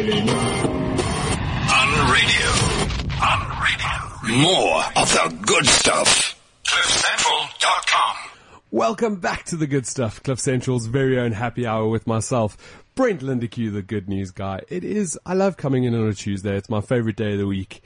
Berlin. 0.00 0.28
On 0.30 1.88
radio. 2.10 2.48
On 3.20 3.40
radio. 3.60 4.40
More 4.40 4.82
of 4.96 5.12
the 5.12 5.38
good 5.46 5.66
stuff. 5.66 6.40
CliffCentral.com. 6.66 8.16
Welcome 8.70 9.16
back 9.16 9.44
to 9.46 9.56
the 9.56 9.66
good 9.66 9.86
stuff, 9.86 10.22
Cliff 10.22 10.40
Central's 10.40 10.86
very 10.86 11.18
own 11.18 11.32
happy 11.32 11.66
hour 11.66 11.86
with 11.86 12.06
myself, 12.06 12.56
Brent 12.94 13.20
Lindeque, 13.20 13.70
the 13.70 13.82
good 13.82 14.08
news 14.08 14.30
guy. 14.30 14.62
It 14.70 14.84
is, 14.84 15.18
I 15.26 15.34
love 15.34 15.58
coming 15.58 15.84
in 15.84 15.94
on 15.94 16.08
a 16.08 16.14
Tuesday. 16.14 16.56
It's 16.56 16.70
my 16.70 16.80
favorite 16.80 17.16
day 17.16 17.32
of 17.32 17.38
the 17.38 17.46
week. 17.46 17.82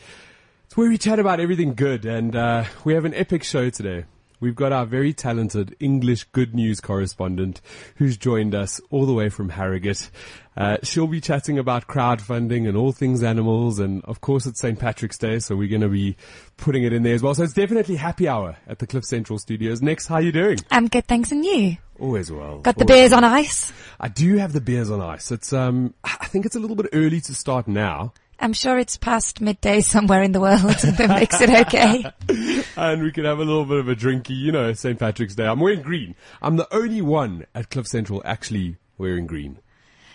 It's 0.66 0.76
where 0.76 0.88
we 0.88 0.98
chat 0.98 1.18
about 1.18 1.40
everything 1.40 1.74
good 1.74 2.04
and, 2.04 2.36
uh, 2.36 2.64
we 2.84 2.94
have 2.94 3.06
an 3.06 3.14
epic 3.14 3.42
show 3.42 3.70
today. 3.70 4.04
We've 4.40 4.54
got 4.54 4.72
our 4.72 4.84
very 4.84 5.14
talented 5.14 5.74
English 5.80 6.24
good 6.32 6.54
news 6.54 6.78
correspondent 6.78 7.62
who's 7.96 8.18
joined 8.18 8.54
us 8.54 8.78
all 8.90 9.06
the 9.06 9.14
way 9.14 9.30
from 9.30 9.48
Harrogate. 9.48 10.10
Uh, 10.56 10.76
she'll 10.82 11.06
be 11.06 11.20
chatting 11.20 11.58
about 11.58 11.86
crowdfunding 11.86 12.68
and 12.68 12.76
all 12.76 12.92
things 12.92 13.22
animals. 13.22 13.78
And 13.78 14.04
of 14.04 14.20
course, 14.20 14.46
it's 14.46 14.60
St. 14.60 14.78
Patrick's 14.78 15.18
Day, 15.18 15.38
so 15.38 15.56
we're 15.56 15.68
going 15.68 15.80
to 15.80 15.88
be 15.88 16.16
putting 16.56 16.84
it 16.84 16.92
in 16.92 17.02
there 17.02 17.14
as 17.14 17.22
well. 17.22 17.34
So 17.34 17.42
it's 17.42 17.52
definitely 17.52 17.96
happy 17.96 18.28
hour 18.28 18.56
at 18.66 18.78
the 18.78 18.86
Cliff 18.86 19.04
Central 19.04 19.38
Studios. 19.38 19.82
Nix, 19.82 20.06
how 20.06 20.16
are 20.16 20.22
you 20.22 20.32
doing? 20.32 20.58
I'm 20.70 20.88
good, 20.88 21.06
thanks, 21.06 21.32
and 21.32 21.44
you? 21.44 21.76
Always 21.98 22.30
well. 22.30 22.58
Got 22.58 22.76
the 22.76 22.84
Always 22.84 23.00
beers 23.00 23.12
on 23.12 23.24
ice? 23.24 23.72
I 24.00 24.08
do 24.08 24.36
have 24.36 24.52
the 24.52 24.60
beers 24.60 24.90
on 24.90 25.00
ice. 25.00 25.30
It's 25.30 25.52
um, 25.52 25.94
I 26.02 26.26
think 26.26 26.46
it's 26.46 26.56
a 26.56 26.60
little 26.60 26.76
bit 26.76 26.88
early 26.92 27.20
to 27.22 27.34
start 27.34 27.68
now, 27.68 28.12
I'm 28.38 28.52
sure 28.52 28.78
it's 28.78 28.96
past 28.96 29.40
midday 29.40 29.80
somewhere 29.80 30.22
in 30.22 30.32
the 30.32 30.40
world 30.40 30.60
that 30.60 31.08
makes 31.08 31.40
it 31.40 31.50
okay. 31.50 32.04
and 32.76 33.02
we 33.02 33.12
can 33.12 33.24
have 33.24 33.38
a 33.38 33.44
little 33.44 33.64
bit 33.64 33.78
of 33.78 33.88
a 33.88 33.94
drinky. 33.94 34.36
You 34.36 34.52
know, 34.52 34.72
St. 34.72 34.98
Patrick's 34.98 35.34
Day. 35.34 35.46
I'm 35.46 35.60
wearing 35.60 35.82
green. 35.82 36.14
I'm 36.42 36.56
the 36.56 36.72
only 36.74 37.00
one 37.00 37.46
at 37.54 37.70
Cliff 37.70 37.86
Central 37.86 38.22
actually 38.24 38.76
wearing 38.98 39.26
green. 39.26 39.58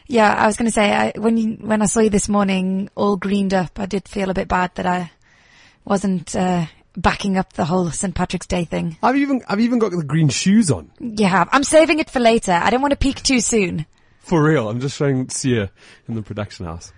Yeah, 0.09 0.33
I 0.33 0.47
was 0.47 0.57
going 0.57 0.65
to 0.65 0.71
say, 0.71 0.91
I, 0.91 1.13
when 1.15 1.37
you, 1.37 1.57
when 1.61 1.83
I 1.83 1.85
saw 1.85 1.99
you 1.99 2.09
this 2.09 2.27
morning 2.27 2.89
all 2.95 3.15
greened 3.15 3.53
up, 3.53 3.79
I 3.79 3.85
did 3.85 4.07
feel 4.07 4.31
a 4.31 4.33
bit 4.33 4.47
bad 4.47 4.73
that 4.73 4.87
I 4.87 5.11
wasn't, 5.85 6.35
uh, 6.35 6.65
backing 6.97 7.37
up 7.37 7.53
the 7.53 7.63
whole 7.63 7.91
St. 7.91 8.15
Patrick's 8.15 8.47
Day 8.47 8.65
thing. 8.65 8.97
I've 9.03 9.15
even 9.15 9.43
I've 9.47 9.59
even 9.59 9.77
got 9.77 9.91
the 9.91 10.03
green 10.03 10.29
shoes 10.29 10.71
on. 10.71 10.91
You 10.99 11.27
have. 11.27 11.47
I'm 11.51 11.63
saving 11.63 11.99
it 11.99 12.09
for 12.09 12.19
later. 12.19 12.51
I 12.51 12.71
don't 12.71 12.81
want 12.81 12.91
to 12.91 12.97
peak 12.97 13.21
too 13.21 13.39
soon. 13.39 13.85
For 14.19 14.43
real. 14.43 14.67
I'm 14.67 14.79
just 14.79 14.97
showing 14.97 15.29
Sia 15.29 15.69
in 16.07 16.15
the 16.15 16.23
production 16.23 16.65
house. 16.65 16.91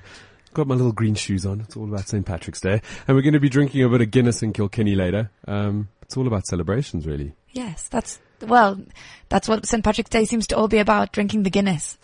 Got 0.53 0.67
my 0.67 0.75
little 0.75 0.93
green 0.93 1.15
shoes 1.15 1.45
on. 1.45 1.59
It's 1.59 1.75
all 1.75 1.89
about 1.89 2.07
St. 2.07 2.25
Patrick's 2.25 2.61
Day. 2.61 2.81
And 3.07 3.15
we're 3.17 3.23
going 3.23 3.33
to 3.33 3.41
be 3.41 3.49
drinking 3.49 3.83
a 3.83 3.89
bit 3.89 4.01
of 4.01 4.09
Guinness 4.09 4.41
in 4.41 4.53
Kilkenny 4.53 4.95
later. 4.95 5.29
Um, 5.47 5.89
it's 6.01 6.15
all 6.15 6.27
about 6.27 6.47
celebrations, 6.47 7.05
really. 7.05 7.33
Yes, 7.51 7.89
that's, 7.89 8.19
well, 8.41 8.81
that's 9.27 9.49
what 9.49 9.65
St. 9.65 9.83
Patrick's 9.83 10.09
Day 10.09 10.23
seems 10.23 10.47
to 10.47 10.57
all 10.57 10.67
be 10.67 10.79
about, 10.79 11.11
drinking 11.11 11.43
the 11.43 11.49
Guinness. 11.49 11.97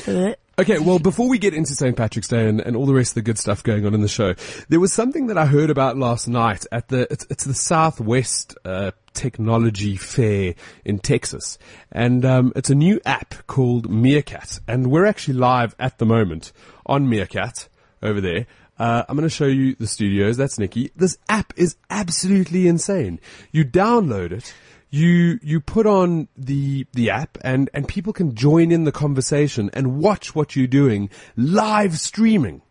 Okay, 0.60 0.80
well, 0.80 0.98
before 0.98 1.30
we 1.30 1.38
get 1.38 1.54
into 1.54 1.76
St. 1.76 1.96
Patrick's 1.96 2.30
Day 2.30 2.50
and, 2.50 2.60
and 2.60 2.76
all 2.76 2.88
the 2.88 2.94
rest 2.96 3.12
of 3.12 3.16
the 3.16 3.22
good 3.22 3.38
stuff 3.38 3.62
going 3.62 3.86
on 3.86 3.94
in 3.94 4.02
the 4.02 4.08
show, 4.08 4.34
there 4.70 4.80
was 4.80 4.92
something 4.92 5.28
that 5.28 5.38
I 5.38 5.46
heard 5.46 5.70
about 5.70 5.98
last 5.98 6.28
night 6.28 6.66
at 6.72 6.88
the, 6.88 7.06
it's, 7.12 7.28
it's 7.30 7.44
the 7.44 7.54
Southwest, 7.54 8.58
uh, 8.66 8.90
Technology 9.14 9.98
Fair 9.98 10.56
in 10.84 10.98
Texas. 10.98 11.60
And, 11.92 12.26
um, 12.26 12.54
it's 12.56 12.72
a 12.72 12.76
new 12.76 13.00
app 13.06 13.46
called 13.46 13.88
Meerkat. 13.88 14.60
And 14.68 14.90
we're 14.90 15.06
actually 15.06 15.36
live 15.36 15.76
at 15.78 16.00
the 16.00 16.08
moment 16.08 16.52
on 16.88 17.08
Meerkat 17.08 17.68
over 18.02 18.20
there. 18.20 18.48
Uh, 18.80 19.04
I'm 19.08 19.16
going 19.16 19.30
to 19.30 19.36
show 19.36 19.46
you 19.46 19.76
the 19.76 19.86
studios. 19.86 20.38
That's 20.38 20.58
Nikki. 20.58 20.90
This 20.96 21.20
app 21.30 21.54
is 21.56 21.76
absolutely 21.92 22.68
insane. 22.68 23.20
You 23.52 23.64
download 23.64 24.32
it. 24.32 24.56
You, 24.90 25.40
you 25.42 25.60
put 25.60 25.86
on 25.86 26.28
the, 26.38 26.88
the 26.94 27.10
app 27.10 27.38
and, 27.42 27.70
and 27.74 27.88
people 27.88 28.14
can 28.14 28.36
join 28.36 28.72
in 28.72 28.86
the 28.86 28.92
conversation 28.92 29.70
and 29.74 29.98
watch 29.98 30.34
what 30.34 30.56
you're 30.56 30.68
doing 30.68 31.10
live 31.36 32.00
streaming, 32.00 32.62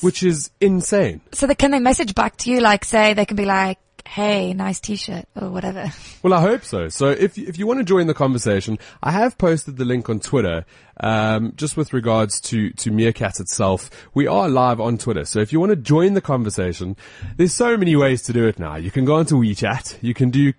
which 0.00 0.22
is 0.22 0.50
insane. 0.60 1.20
So 1.32 1.46
they, 1.46 1.54
can 1.54 1.70
they 1.70 1.80
message 1.80 2.14
back 2.14 2.36
to 2.38 2.50
you, 2.50 2.60
like 2.60 2.84
say, 2.84 3.14
they 3.14 3.26
can 3.26 3.36
be 3.36 3.44
like, 3.44 3.78
hey, 4.08 4.54
nice 4.54 4.80
t-shirt 4.80 5.26
or 5.40 5.50
whatever. 5.50 5.92
Well, 6.20 6.34
I 6.34 6.40
hope 6.40 6.64
so. 6.64 6.88
So 6.88 7.10
if 7.10 7.38
if 7.38 7.60
you 7.60 7.66
want 7.68 7.78
to 7.78 7.84
join 7.84 8.08
the 8.08 8.14
conversation, 8.14 8.76
I 9.00 9.12
have 9.12 9.38
posted 9.38 9.76
the 9.76 9.84
link 9.84 10.08
on 10.08 10.18
Twitter. 10.18 10.66
Um, 10.98 11.52
just 11.54 11.76
with 11.76 11.92
regards 11.92 12.40
to 12.40 12.70
to 12.70 12.90
Meerkat 12.90 13.38
itself, 13.38 13.88
we 14.14 14.26
are 14.26 14.48
live 14.48 14.80
on 14.80 14.98
Twitter. 14.98 15.24
So 15.24 15.38
if 15.38 15.52
you 15.52 15.60
want 15.60 15.70
to 15.70 15.76
join 15.76 16.14
the 16.14 16.20
conversation, 16.20 16.96
there's 17.36 17.54
so 17.54 17.76
many 17.76 17.94
ways 17.94 18.22
to 18.22 18.32
do 18.32 18.48
it 18.48 18.58
now. 18.58 18.74
You 18.74 18.90
can 18.90 19.04
go 19.04 19.14
onto 19.14 19.36
WeChat. 19.36 19.98
You 20.02 20.12
can 20.12 20.30
do 20.30 20.52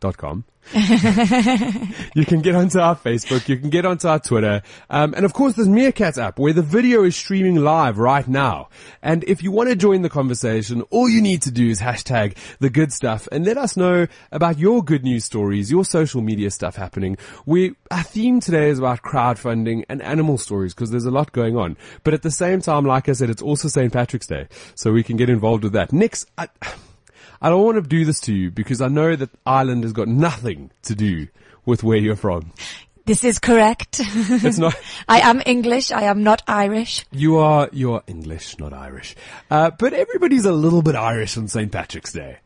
cliffcentral.com. 0.00 0.44
you 2.16 2.26
can 2.26 2.40
get 2.40 2.56
onto 2.56 2.80
our 2.80 2.96
Facebook. 2.96 3.48
You 3.48 3.56
can 3.56 3.70
get 3.70 3.86
onto 3.86 4.08
our 4.08 4.18
Twitter. 4.18 4.62
Um, 4.90 5.14
and 5.14 5.24
of 5.24 5.32
course, 5.32 5.54
there's 5.54 5.68
Meerkat 5.68 6.18
app 6.18 6.40
where 6.40 6.52
the 6.52 6.62
video 6.62 7.04
is 7.04 7.14
streaming 7.14 7.56
live 7.56 7.98
right 7.98 8.26
now. 8.26 8.68
And 9.00 9.22
if 9.24 9.44
you 9.44 9.52
want 9.52 9.68
to 9.68 9.76
join 9.76 10.02
the 10.02 10.08
conversation, 10.08 10.82
all 10.90 11.08
you 11.08 11.22
need 11.22 11.42
to 11.42 11.52
do 11.52 11.68
is 11.68 11.80
hashtag 11.80 12.36
the 12.58 12.68
good 12.68 12.92
stuff 12.92 13.28
and 13.30 13.44
let 13.44 13.56
us 13.56 13.76
know 13.76 14.08
about 14.32 14.58
your 14.58 14.82
good 14.82 15.04
news 15.04 15.24
stories, 15.24 15.70
your 15.70 15.84
social 15.84 16.20
media 16.20 16.50
stuff 16.50 16.74
happening. 16.74 17.16
We, 17.44 17.76
our 17.92 18.02
theme 18.02 18.40
today 18.40 18.68
is 18.68 18.80
about 18.80 19.02
crowdfunding 19.02 19.84
and 19.88 20.02
animal 20.02 20.36
stories 20.36 20.74
because 20.74 20.90
there's 20.90 21.06
a 21.06 21.12
lot 21.12 21.30
going 21.30 21.56
on. 21.56 21.76
But 22.02 22.12
at 22.12 22.22
the 22.22 22.32
same 22.32 22.60
time, 22.60 22.84
like 22.84 23.08
I 23.08 23.12
said, 23.12 23.30
it's 23.30 23.42
also 23.42 23.68
St. 23.68 23.92
Patrick's 23.92 24.26
Day. 24.26 24.48
So 24.74 24.92
we 24.92 25.04
can 25.04 25.16
get 25.16 25.30
involved 25.30 25.62
with 25.62 25.74
that. 25.74 25.92
Nix, 25.92 26.26
I, 26.36 26.48
I 27.40 27.50
don't 27.50 27.64
want 27.64 27.82
to 27.82 27.88
do 27.88 28.04
this 28.04 28.20
to 28.20 28.32
you 28.32 28.50
because 28.50 28.80
I 28.80 28.88
know 28.88 29.16
that 29.16 29.30
Ireland 29.44 29.84
has 29.84 29.92
got 29.92 30.08
nothing 30.08 30.70
to 30.82 30.94
do 30.94 31.28
with 31.64 31.82
where 31.82 31.98
you're 31.98 32.16
from. 32.16 32.52
This 33.04 33.22
is 33.22 33.38
correct. 33.38 34.00
It's 34.00 34.58
not. 34.58 34.74
I 35.08 35.20
am 35.20 35.40
English. 35.46 35.92
I 35.92 36.02
am 36.04 36.24
not 36.24 36.42
Irish. 36.48 37.04
You 37.12 37.36
are 37.36 37.68
you 37.72 37.94
are 37.94 38.02
English, 38.08 38.58
not 38.58 38.72
Irish. 38.72 39.14
Uh, 39.48 39.70
but 39.70 39.92
everybody's 39.92 40.44
a 40.44 40.52
little 40.52 40.82
bit 40.82 40.96
Irish 40.96 41.36
on 41.36 41.46
St. 41.46 41.70
Patrick's 41.70 42.12
Day. 42.12 42.38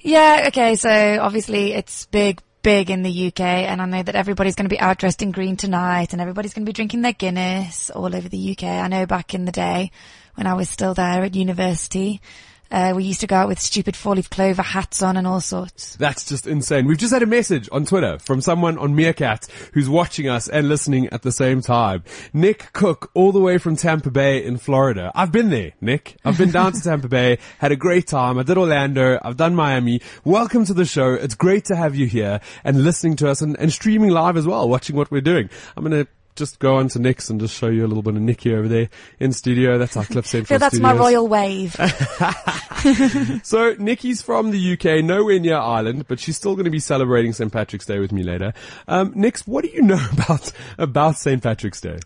Yeah, 0.00 0.44
okay, 0.48 0.76
so 0.76 1.18
obviously 1.20 1.74
it's 1.74 2.06
big, 2.06 2.40
big 2.62 2.90
in 2.90 3.02
the 3.02 3.28
UK 3.28 3.40
and 3.40 3.82
I 3.82 3.84
know 3.84 4.02
that 4.02 4.14
everybody's 4.14 4.54
going 4.54 4.68
to 4.68 4.74
be 4.74 4.80
out 4.80 4.96
dressed 4.96 5.20
in 5.20 5.30
green 5.30 5.58
tonight 5.58 6.12
and 6.12 6.22
everybody's 6.22 6.54
going 6.54 6.64
to 6.64 6.68
be 6.68 6.74
drinking 6.74 7.02
their 7.02 7.12
Guinness 7.12 7.90
all 7.90 8.16
over 8.16 8.28
the 8.28 8.52
UK. 8.52 8.64
I 8.64 8.88
know 8.88 9.04
back 9.04 9.34
in 9.34 9.44
the 9.44 9.52
day 9.52 9.90
when 10.36 10.46
I 10.46 10.54
was 10.54 10.70
still 10.70 10.94
there 10.94 11.22
at 11.22 11.34
university, 11.34 12.22
uh, 12.70 12.92
we 12.94 13.04
used 13.04 13.20
to 13.20 13.26
go 13.26 13.36
out 13.36 13.48
with 13.48 13.58
stupid 13.58 13.96
four-leaf 13.96 14.30
clover 14.30 14.62
hats 14.62 15.02
on 15.02 15.16
and 15.16 15.26
all 15.26 15.40
sorts. 15.40 15.96
That's 15.96 16.24
just 16.24 16.46
insane. 16.46 16.86
We've 16.86 16.98
just 16.98 17.12
had 17.12 17.22
a 17.22 17.26
message 17.26 17.68
on 17.72 17.84
Twitter 17.84 18.18
from 18.18 18.40
someone 18.40 18.78
on 18.78 18.94
Meerkat 18.94 19.46
who's 19.72 19.88
watching 19.88 20.28
us 20.28 20.48
and 20.48 20.68
listening 20.68 21.08
at 21.08 21.22
the 21.22 21.32
same 21.32 21.60
time. 21.60 22.04
Nick 22.32 22.72
Cook, 22.72 23.10
all 23.14 23.32
the 23.32 23.40
way 23.40 23.58
from 23.58 23.76
Tampa 23.76 24.10
Bay 24.10 24.44
in 24.44 24.58
Florida. 24.58 25.10
I've 25.14 25.32
been 25.32 25.50
there, 25.50 25.72
Nick. 25.80 26.16
I've 26.24 26.38
been 26.38 26.50
down 26.50 26.72
to 26.72 26.80
Tampa 26.80 27.08
Bay, 27.08 27.38
had 27.58 27.72
a 27.72 27.76
great 27.76 28.06
time. 28.06 28.38
I 28.38 28.42
did 28.42 28.58
Orlando. 28.58 29.18
I've 29.22 29.36
done 29.36 29.54
Miami. 29.54 30.00
Welcome 30.24 30.64
to 30.66 30.74
the 30.74 30.84
show. 30.84 31.14
It's 31.14 31.34
great 31.34 31.64
to 31.66 31.76
have 31.76 31.94
you 31.94 32.06
here 32.06 32.40
and 32.64 32.84
listening 32.84 33.16
to 33.16 33.28
us 33.28 33.42
and, 33.42 33.58
and 33.58 33.72
streaming 33.72 34.10
live 34.10 34.36
as 34.36 34.46
well, 34.46 34.68
watching 34.68 34.96
what 34.96 35.10
we're 35.10 35.20
doing. 35.20 35.50
I'm 35.76 35.84
going 35.84 36.04
to 36.04 36.10
just 36.36 36.58
go 36.58 36.76
on 36.76 36.88
to 36.88 36.98
Nick's 36.98 37.28
and 37.30 37.40
just 37.40 37.54
show 37.56 37.68
you 37.68 37.84
a 37.84 37.88
little 37.88 38.02
bit 38.02 38.14
of 38.16 38.22
Nicky 38.22 38.54
over 38.54 38.68
there 38.68 38.88
in 39.18 39.32
studio. 39.32 39.78
That's 39.78 39.96
our 39.96 40.04
Cliff 40.04 40.26
Central 40.26 40.46
So 40.54 40.58
that's 40.58 40.76
studios. 40.76 40.96
my 40.96 41.00
royal 41.00 41.28
wave. 41.28 41.76
So 43.42 43.74
Nikki's 43.78 44.22
from 44.22 44.52
the 44.52 44.72
UK, 44.72 45.04
nowhere 45.04 45.38
near 45.38 45.56
Ireland, 45.58 46.06
but 46.08 46.18
she's 46.18 46.36
still 46.36 46.54
going 46.54 46.64
to 46.64 46.70
be 46.70 46.78
celebrating 46.78 47.32
St. 47.34 47.52
Patrick's 47.52 47.84
Day 47.84 47.98
with 47.98 48.10
me 48.12 48.22
later. 48.22 48.54
Um, 48.88 49.12
Nix, 49.14 49.46
what 49.46 49.64
do 49.64 49.70
you 49.70 49.82
know 49.82 50.00
about 50.12 50.50
about 50.78 51.16
St. 51.16 51.42
Patrick's 51.42 51.80
Day? 51.80 51.98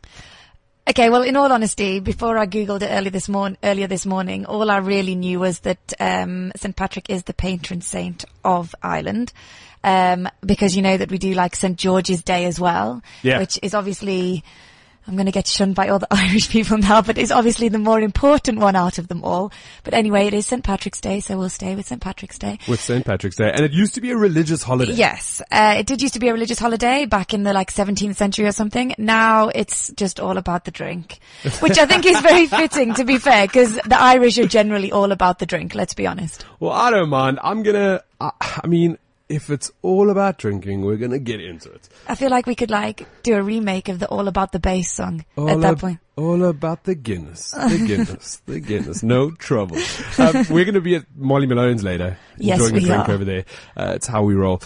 Okay, 0.89 1.09
well, 1.11 1.23
in 1.23 1.37
all 1.37 1.51
honesty, 1.51 2.01
before 2.01 2.37
I 2.37 2.47
googled 2.47 2.83
it 2.83 2.89
earlier 2.91 3.11
this 3.11 3.29
morning, 3.29 3.57
earlier 3.63 3.87
this 3.87 4.05
morning, 4.05 4.45
all 4.47 4.71
I 4.71 4.79
really 4.79 5.15
knew 5.15 5.41
was 5.41 5.61
that 5.61 5.93
um, 5.99 6.53
St 6.57 6.75
Patrick 6.77 7.09
is 7.09 7.23
the 7.23 7.33
patron 7.34 7.81
saint 7.81 8.25
of 8.45 8.75
Ireland, 8.83 9.33
um, 9.84 10.28
because 10.45 10.75
you 10.75 10.83
know 10.83 10.97
that 10.97 11.11
we 11.11 11.19
do 11.19 11.34
like 11.34 11.55
St 11.55 11.78
George's 11.78 12.22
Day 12.25 12.47
as 12.47 12.59
well, 12.59 13.03
Yeah. 13.22 13.39
which 13.39 13.59
is 13.62 13.75
obviously. 13.75 14.43
I'm 15.06 15.17
going 15.17 15.27
to 15.27 15.33
get 15.33 15.47
shunned 15.47 15.75
by 15.75 15.91
all 15.91 15.99
the 15.99 16.06
Irish 16.11 16.49
people 16.49 16.78
now, 16.78 17.03
but 17.03 17.19
it's 17.19 17.31
obviously 17.31 17.69
the 17.69 17.77
more 17.78 18.01
important 18.01 18.59
one 18.59 18.75
out 18.75 18.97
of 18.97 19.07
them 19.07 19.22
all. 19.22 19.53
But 19.83 19.92
anyway, 19.92 20.28
it 20.28 20.33
is 20.33 20.47
St 20.47 20.65
Patrick's 20.65 21.03
Day, 21.03 21.21
so 21.21 21.36
we'll 21.36 21.51
stay 21.51 21.75
with 21.77 21.84
St 21.84 22.01
Patrick's 22.01 22.39
Day. 22.39 22.59
With 22.66 22.81
St. 22.81 23.04
Patrick's 23.04 23.36
Day, 23.36 23.51
and 23.53 23.66
it 23.66 23.72
used 23.72 23.97
to 23.97 24.01
be 24.01 24.13
a 24.13 24.16
religious 24.16 24.63
holiday. 24.63 24.95
Yes, 24.95 25.42
uh, 25.53 25.75
it 25.77 25.84
did 25.86 26.01
used 26.01 26.15
to 26.15 26.21
be 26.21 26.28
a 26.28 26.33
religious 26.33 26.59
holiday 26.59 27.04
back 27.04 27.34
in 27.34 27.42
the 27.42 27.53
like 27.53 27.71
17th 27.71 28.16
century 28.16 28.47
or 28.47 28.53
something. 28.53 28.95
Now 28.97 29.48
it's 29.48 29.92
just 29.95 30.21
all 30.21 30.39
about 30.39 30.65
the 30.65 30.71
drink, 30.71 31.19
which 31.60 31.77
I 31.77 31.84
think 31.84 32.07
is 32.07 32.19
very 32.21 32.47
fitting 32.63 32.95
to 32.95 33.04
be 33.04 33.19
fair, 33.19 33.47
because 33.47 33.75
the 33.75 34.01
Irish 34.01 34.39
are 34.39 34.47
generally 34.47 34.91
all 34.91 35.13
about 35.13 35.39
the 35.39 35.45
drink. 35.45 35.75
Let's 35.75 35.92
be 35.92 36.07
honest. 36.07 36.47
Well, 36.60 36.72
I 36.72 36.89
don't 36.89 37.10
mind. 37.10 37.41
I'm 37.42 37.63
gonna. 37.63 38.03
I, 38.22 38.31
I 38.65 38.66
mean, 38.69 38.97
if 39.28 39.48
it's 39.50 39.71
all 39.82 40.10
about 40.10 40.38
drinking, 40.38 40.82
we're 40.84 40.97
gonna 40.97 41.18
get 41.18 41.41
into 41.41 41.71
it. 41.71 41.88
I 42.09 42.15
feel 42.15 42.30
like 42.30 42.47
we 42.47 42.54
could 42.54 42.71
like 42.71 43.06
do 43.22 43.34
a 43.36 43.42
remake 43.42 43.88
of 43.88 43.98
the 43.98 44.06
All 44.09 44.28
About 44.28 44.53
the 44.53 44.59
Bass 44.60 44.92
song 44.92 45.24
All 45.36 45.48
at 45.50 45.60
that 45.60 45.72
ab- 45.72 45.78
point. 45.80 45.98
All 46.16 46.44
about 46.44 46.84
the 46.84 46.94
Guinness, 46.94 47.50
the 47.53 47.84
Guinness, 47.86 48.42
the 48.47 48.60
Guinness. 48.60 49.03
No 49.03 49.30
trouble. 49.30 49.78
Um, 50.18 50.44
we're 50.48 50.65
to 50.74 50.80
be 50.80 50.94
at 50.94 51.06
Molly 51.16 51.47
Malone's 51.48 51.82
later, 51.82 52.16
Yes, 52.38 52.60
enjoying 52.60 52.84
a 52.84 52.86
drink 52.86 53.09
are. 53.09 53.12
over 53.12 53.24
there. 53.24 53.44
Uh, 53.76 53.92
it's 53.97 54.06
how 54.06 54.22
we 54.22 54.34
roll. 54.34 54.62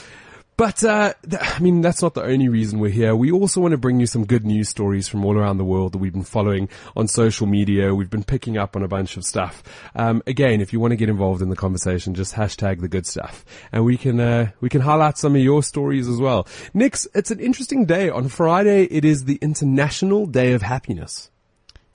But 0.58 0.82
uh, 0.82 1.14
th- 1.22 1.40
I 1.40 1.60
mean, 1.60 1.82
that's 1.82 2.02
not 2.02 2.14
the 2.14 2.24
only 2.24 2.48
reason 2.48 2.80
we're 2.80 2.90
here. 2.90 3.14
We 3.14 3.30
also 3.30 3.60
want 3.60 3.72
to 3.72 3.78
bring 3.78 4.00
you 4.00 4.06
some 4.06 4.26
good 4.26 4.44
news 4.44 4.68
stories 4.68 5.06
from 5.06 5.24
all 5.24 5.38
around 5.38 5.58
the 5.58 5.64
world 5.64 5.92
that 5.92 5.98
we've 5.98 6.12
been 6.12 6.24
following 6.24 6.68
on 6.96 7.06
social 7.06 7.46
media. 7.46 7.94
We've 7.94 8.10
been 8.10 8.24
picking 8.24 8.58
up 8.58 8.74
on 8.74 8.82
a 8.82 8.88
bunch 8.88 9.16
of 9.16 9.24
stuff. 9.24 9.62
Um, 9.94 10.20
again, 10.26 10.60
if 10.60 10.72
you 10.72 10.80
want 10.80 10.90
to 10.90 10.96
get 10.96 11.08
involved 11.08 11.42
in 11.42 11.48
the 11.48 11.54
conversation, 11.54 12.12
just 12.12 12.34
hashtag 12.34 12.80
the 12.80 12.88
good 12.88 13.06
stuff, 13.06 13.44
and 13.70 13.84
we 13.84 13.96
can 13.96 14.18
uh, 14.18 14.50
we 14.60 14.68
can 14.68 14.80
highlight 14.80 15.16
some 15.16 15.36
of 15.36 15.40
your 15.40 15.62
stories 15.62 16.08
as 16.08 16.18
well. 16.18 16.48
Nix, 16.74 17.06
it's 17.14 17.30
an 17.30 17.38
interesting 17.38 17.86
day. 17.86 18.10
On 18.10 18.26
Friday, 18.26 18.86
it 18.86 19.04
is 19.04 19.26
the 19.26 19.38
International 19.40 20.26
Day 20.26 20.54
of 20.54 20.62
Happiness. 20.62 21.30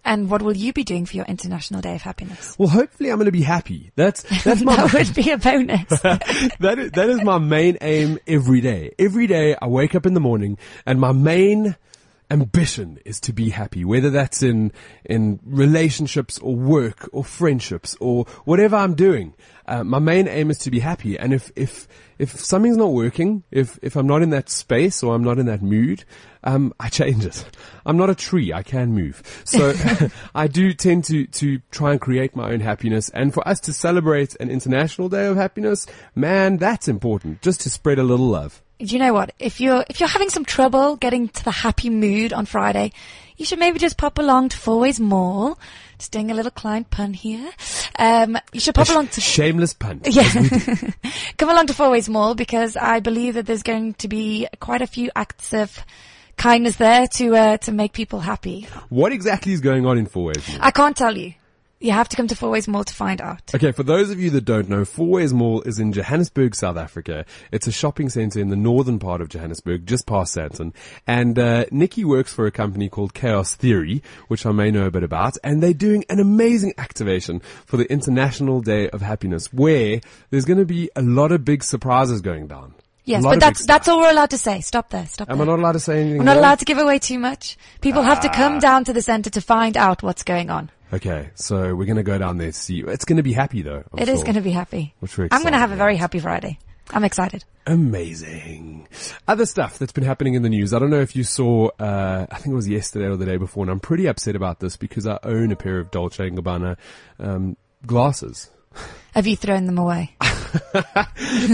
And 0.06 0.30
what 0.30 0.42
will 0.42 0.56
you 0.56 0.74
be 0.74 0.84
doing 0.84 1.06
for 1.06 1.16
your 1.16 1.26
International 1.26 1.82
Day 1.82 1.96
of 1.96 2.02
Happiness? 2.02 2.58
Well, 2.60 2.68
hopefully, 2.68 3.10
I'm 3.10 3.18
going 3.18 3.26
to 3.26 3.32
be 3.32 3.42
happy. 3.42 3.92
That's 3.96 4.24
that's 4.44 4.62
my 4.62 4.76
that 4.88 4.94
would 4.94 5.16
be 5.16 5.32
a 5.32 5.38
bonus. 5.38 5.88
that 6.60 6.76
is, 6.78 6.92
that 6.92 7.10
is 7.10 7.24
my 7.24 7.38
main 7.38 7.78
aim 7.82 8.20
every 8.28 8.62
day. 8.62 8.94
Every 9.00 9.28
day 9.28 9.56
I 9.62 9.68
wake 9.68 9.96
up 9.96 10.06
in 10.06 10.14
the 10.14 10.20
morning 10.20 10.58
and 10.86 11.00
my 11.00 11.14
main 11.14 11.76
ambition 12.30 13.00
is 13.06 13.20
to 13.22 13.34
be 13.34 13.50
happy, 13.50 13.86
whether 13.86 14.10
that's 14.10 14.42
in, 14.42 14.72
in 15.06 15.40
relationships 15.44 16.40
or 16.40 16.56
work 16.56 17.10
or 17.12 17.24
friendships 17.24 17.96
or 18.00 18.26
whatever 18.46 18.76
I'm 18.76 18.96
doing. 18.96 19.34
Uh, 19.66 19.84
my 19.84 20.00
main 20.00 20.28
aim 20.28 20.50
is 20.50 20.58
to 20.60 20.72
be 20.72 20.80
happy. 20.80 21.18
And 21.18 21.34
if, 21.34 21.52
if, 21.56 21.88
if 22.20 22.32
something's 22.32 22.78
not 22.78 22.92
working, 22.92 23.44
if, 23.52 23.80
if 23.82 23.96
I'm 23.96 24.08
not 24.08 24.22
in 24.22 24.32
that 24.32 24.50
space 24.50 25.04
or 25.04 25.16
I'm 25.16 25.24
not 25.24 25.40
in 25.40 25.46
that 25.46 25.62
mood, 25.62 26.04
um, 26.44 26.74
I 26.80 26.90
change 26.90 27.26
it. 27.26 27.46
I'm 27.86 27.98
not 27.98 28.10
a 28.10 28.16
tree. 28.16 28.52
I 28.52 28.64
can 28.64 28.94
move. 28.94 29.22
So 29.46 29.74
I 30.36 30.48
do 30.48 30.74
tend 30.74 31.06
to, 31.06 31.28
to 31.28 31.60
try 31.72 31.92
and 31.92 32.02
create 32.02 32.36
my 32.36 32.52
own 32.52 32.60
happiness. 32.60 33.10
And 33.10 33.34
for 33.34 33.48
us 33.48 33.60
to 33.62 33.74
celebrate 33.74 34.36
an 34.40 34.50
international 34.50 35.10
day 35.10 35.28
of 35.28 35.38
happiness, 35.38 35.86
man, 36.16 36.58
that's 36.58 36.88
important. 36.88 37.42
Just 37.42 37.62
to 37.62 37.70
spread 37.70 38.00
a 38.00 38.04
little 38.04 38.28
love. 38.28 38.63
Do 38.80 38.86
you 38.86 39.00
know 39.00 39.14
what? 39.14 39.34
If 39.40 39.62
you're 39.62 39.86
if 39.90 40.00
you're 40.00 40.10
having 40.10 40.30
some 40.30 40.46
trouble 40.46 40.96
getting 40.96 41.30
to 41.30 41.44
the 41.44 41.52
happy 41.52 41.90
mood 41.90 42.34
on 42.34 42.46
Friday, 42.46 42.92
you 43.38 43.46
should 43.46 43.60
maybe 43.60 43.80
just 43.80 43.98
pop 43.98 44.18
along 44.18 44.50
to 44.50 44.58
Fourways 44.58 45.00
Mall. 45.00 45.58
Just 45.98 46.12
doing 46.12 46.32
a 46.32 46.34
little 46.34 46.52
client 46.52 46.90
pun 46.90 47.14
here. 47.14 47.50
Um, 47.98 48.38
you 48.52 48.60
should 48.60 48.76
pop 48.76 48.90
along 48.90 49.08
to 49.10 49.22
Shameless 49.22 49.74
pun. 49.74 50.02
yeah. 50.06 50.24
Come 51.38 51.50
along 51.50 51.68
to 51.68 51.74
Fourways 51.74 52.10
Mall 52.10 52.36
because 52.36 52.76
I 52.76 53.00
believe 53.00 53.36
that 53.36 53.46
there's 53.46 53.64
going 53.64 53.94
to 53.96 54.08
be 54.08 54.48
quite 54.60 54.82
a 54.82 54.88
few 54.88 55.12
acts 55.16 55.54
of 55.54 55.86
kindness 56.36 56.76
there 56.78 57.08
to 57.08 57.36
uh, 57.36 57.58
to 57.58 57.72
make 57.72 57.94
people 57.94 58.20
happy. 58.20 58.68
What 58.90 59.12
exactly 59.12 59.54
is 59.54 59.62
going 59.62 59.86
on 59.86 59.98
in 59.98 60.08
Fourways 60.08 60.50
Mall? 60.50 60.58
I 60.62 60.72
can't 60.72 60.98
tell 60.98 61.18
you. 61.18 61.34
You 61.84 61.92
have 61.92 62.08
to 62.08 62.16
come 62.16 62.30
to 62.30 62.36
Fourways 62.36 62.66
Mall 62.66 62.86
to 62.86 62.94
find 62.94 63.20
out. 63.20 63.42
Okay, 63.54 63.74
for 63.74 63.84
those 63.84 64.10
of 64.10 64.18
you 64.18 64.30
that 64.30 64.46
don't 64.46 64.70
know, 64.70 64.84
Fourways 64.86 65.34
Mall 65.34 65.62
is 65.64 65.80
in 65.80 65.92
Johannesburg, 65.92 66.56
South 66.56 66.78
Africa. 66.78 67.26
It's 67.52 67.68
a 67.68 67.74
shopping 67.74 68.08
center 68.08 68.40
in 68.40 68.48
the 68.48 68.56
northern 68.56 69.00
part 69.00 69.20
of 69.20 69.28
Johannesburg, 69.28 69.86
just 69.86 70.08
past 70.08 70.34
Sandton. 70.34 70.74
And 71.06 71.38
uh, 71.38 71.66
Nikki 71.72 72.06
works 72.06 72.32
for 72.34 72.46
a 72.46 72.52
company 72.52 72.88
called 72.88 73.14
Chaos 73.14 73.54
Theory, 73.54 74.02
which 74.30 74.46
I 74.46 74.54
may 74.54 74.72
know 74.72 74.86
a 74.86 74.92
bit 74.92 75.04
about, 75.04 75.34
and 75.44 75.62
they're 75.62 75.74
doing 75.74 76.06
an 76.10 76.22
amazing 76.22 76.74
activation 76.78 77.42
for 77.66 77.76
the 77.76 77.92
International 77.92 78.62
Day 78.62 78.90
of 78.92 79.02
Happiness, 79.02 79.52
where 79.52 80.00
there's 80.30 80.46
going 80.46 80.60
to 80.60 80.66
be 80.66 80.90
a 80.96 81.02
lot 81.02 81.34
of 81.34 81.44
big 81.44 81.66
surprises 81.66 82.22
going 82.22 82.48
down. 82.48 82.76
Yes, 83.04 83.24
but 83.24 83.42
that's 83.42 83.66
that's 83.66 83.90
all 83.90 84.00
we're 84.00 84.12
allowed 84.12 84.30
to 84.30 84.38
say. 84.38 84.62
Stop 84.62 84.90
there. 84.90 85.06
Stop 85.08 85.30
Am 85.30 85.42
I 85.42 85.44
not 85.44 85.60
allowed 85.60 85.74
to 85.74 85.82
say 85.82 86.00
anything? 86.00 86.20
We're 86.20 86.24
not 86.24 86.38
allowed 86.38 86.60
to 86.60 86.66
give 86.66 86.78
away 86.78 87.00
too 87.00 87.20
much. 87.20 87.58
People 87.82 88.04
have 88.04 88.22
to 88.22 88.30
Ah. 88.30 88.34
come 88.34 88.60
down 88.60 88.86
to 88.86 88.94
the 88.94 89.02
center 89.02 89.30
to 89.32 89.42
find 89.42 89.76
out 89.76 90.02
what's 90.02 90.24
going 90.24 90.50
on. 90.50 90.72
Okay, 90.94 91.32
so 91.36 91.74
we're 91.76 91.86
going 91.86 91.96
to 91.98 92.04
go 92.04 92.18
down 92.20 92.38
there 92.38 92.52
to 92.52 92.58
see. 92.58 92.82
It's 92.82 93.06
going 93.06 93.18
to 93.18 93.24
be 93.24 93.34
happy 93.34 93.62
though. 93.64 93.84
I'm 93.92 94.00
It 94.00 94.10
is 94.10 94.20
sure. 94.20 94.26
going 94.26 94.36
to 94.36 94.42
be 94.42 94.52
happy. 94.52 94.94
Which 95.00 95.18
we're 95.18 95.28
I'm 95.32 95.42
going 95.42 95.54
to 95.54 95.60
have 95.60 95.72
a 95.72 95.76
very 95.76 95.94
about. 95.96 96.02
happy 96.02 96.20
Friday. 96.20 96.60
I'm 96.92 97.04
excited. 97.04 97.44
Amazing. 97.66 98.88
Other 99.28 99.46
stuff 99.46 99.80
that's 99.80 99.94
been 99.94 100.04
happening 100.04 100.34
in 100.36 100.44
the 100.44 100.50
news. 100.50 100.74
I 100.74 100.80
don't 100.80 100.90
know 100.90 101.00
if 101.00 101.16
you 101.16 101.24
saw, 101.24 101.70
uh, 101.80 102.28
I 102.30 102.36
think 102.36 102.52
it 102.52 102.56
was 102.56 102.68
yesterday 102.68 103.06
or 103.06 103.16
the 103.16 103.26
day 103.26 103.38
before, 103.38 103.64
and 103.64 103.72
I'm 103.72 103.80
pretty 103.80 104.06
upset 104.06 104.36
about 104.36 104.60
this 104.60 104.76
because 104.76 105.08
I 105.08 105.18
own 105.24 105.52
a 105.52 105.56
pair 105.56 105.80
of 105.80 105.90
Dolce 105.92 106.30
& 106.30 106.32
Gabbana, 106.32 106.78
um, 107.20 107.56
glasses. 107.86 108.50
Have 109.14 109.26
you 109.26 109.36
thrown 109.36 109.66
them 109.66 109.78
away? 109.78 110.16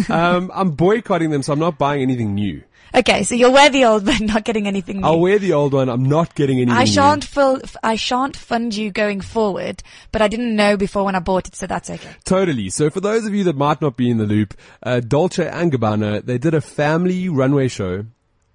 Um, 0.10 0.52
I'm 0.54 0.72
boycotting 0.72 1.30
them, 1.30 1.42
so 1.42 1.54
I'm 1.54 1.60
not 1.60 1.78
buying 1.78 2.02
anything 2.02 2.34
new. 2.36 2.64
Okay, 2.96 3.24
so 3.24 3.36
you'll 3.36 3.54
wear 3.54 3.70
the 3.70 3.86
old 3.86 4.06
one, 4.08 4.26
not 4.26 4.44
getting 4.44 4.68
anything 4.68 5.02
new. 5.02 5.08
I'll 5.08 5.20
wear 5.20 5.40
the 5.40 5.54
old 5.54 5.74
one. 5.74 5.90
I'm 5.90 6.04
not 6.04 6.36
getting 6.36 6.58
anything 6.58 6.78
I 6.78 6.84
new. 6.86 6.92
shan't 6.92 7.24
full, 7.24 7.62
I 7.84 7.96
shan't 7.96 8.36
fund 8.36 8.76
you 8.76 8.92
going 8.92 9.22
forward, 9.22 9.84
but 10.12 10.22
I 10.22 10.28
didn't 10.28 10.56
know 10.56 10.78
before 10.78 11.06
when 11.06 11.16
I 11.16 11.20
bought 11.20 11.48
it, 11.48 11.56
so 11.56 11.68
that's 11.68 11.90
okay. 11.90 12.10
Totally. 12.26 12.70
So 12.70 12.90
for 12.90 13.00
those 13.00 13.26
of 13.26 13.34
you 13.34 13.44
that 13.46 13.56
might 13.56 13.82
not 13.82 13.98
be 13.98 14.10
in 14.10 14.18
the 14.18 14.26
loop, 14.26 14.54
uh, 14.84 15.00
Dolce 15.02 15.48
and 15.48 15.72
Gabbana, 15.72 16.26
they 16.26 16.38
did 16.38 16.54
a 16.54 16.62
family 16.62 17.30
runway 17.30 17.68
show, 17.68 18.06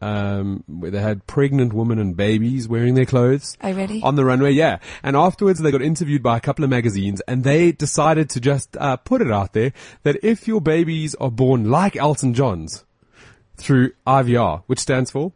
um, 0.00 0.64
where 0.66 0.90
they 0.90 1.00
had 1.00 1.26
pregnant 1.26 1.72
women 1.72 1.98
and 1.98 2.16
babies 2.16 2.68
wearing 2.68 2.94
their 2.94 3.06
clothes. 3.06 3.56
You 3.64 3.72
ready? 3.72 4.02
On 4.02 4.16
the 4.16 4.24
runway, 4.24 4.52
yeah. 4.52 4.78
And 5.02 5.16
afterwards 5.16 5.60
they 5.60 5.70
got 5.70 5.80
interviewed 5.80 6.22
by 6.22 6.36
a 6.36 6.40
couple 6.40 6.62
of 6.64 6.70
magazines 6.70 7.22
and 7.26 7.42
they 7.42 7.72
decided 7.72 8.28
to 8.30 8.40
just, 8.40 8.76
uh, 8.76 8.96
put 8.98 9.22
it 9.22 9.30
out 9.30 9.54
there 9.54 9.72
that 10.02 10.18
if 10.22 10.46
your 10.46 10.60
babies 10.60 11.14
are 11.16 11.30
born 11.30 11.70
like 11.70 11.96
Elton 11.96 12.34
John's 12.34 12.84
through 13.56 13.92
IVR, 14.06 14.62
which 14.66 14.78
stands 14.80 15.10
for, 15.10 15.32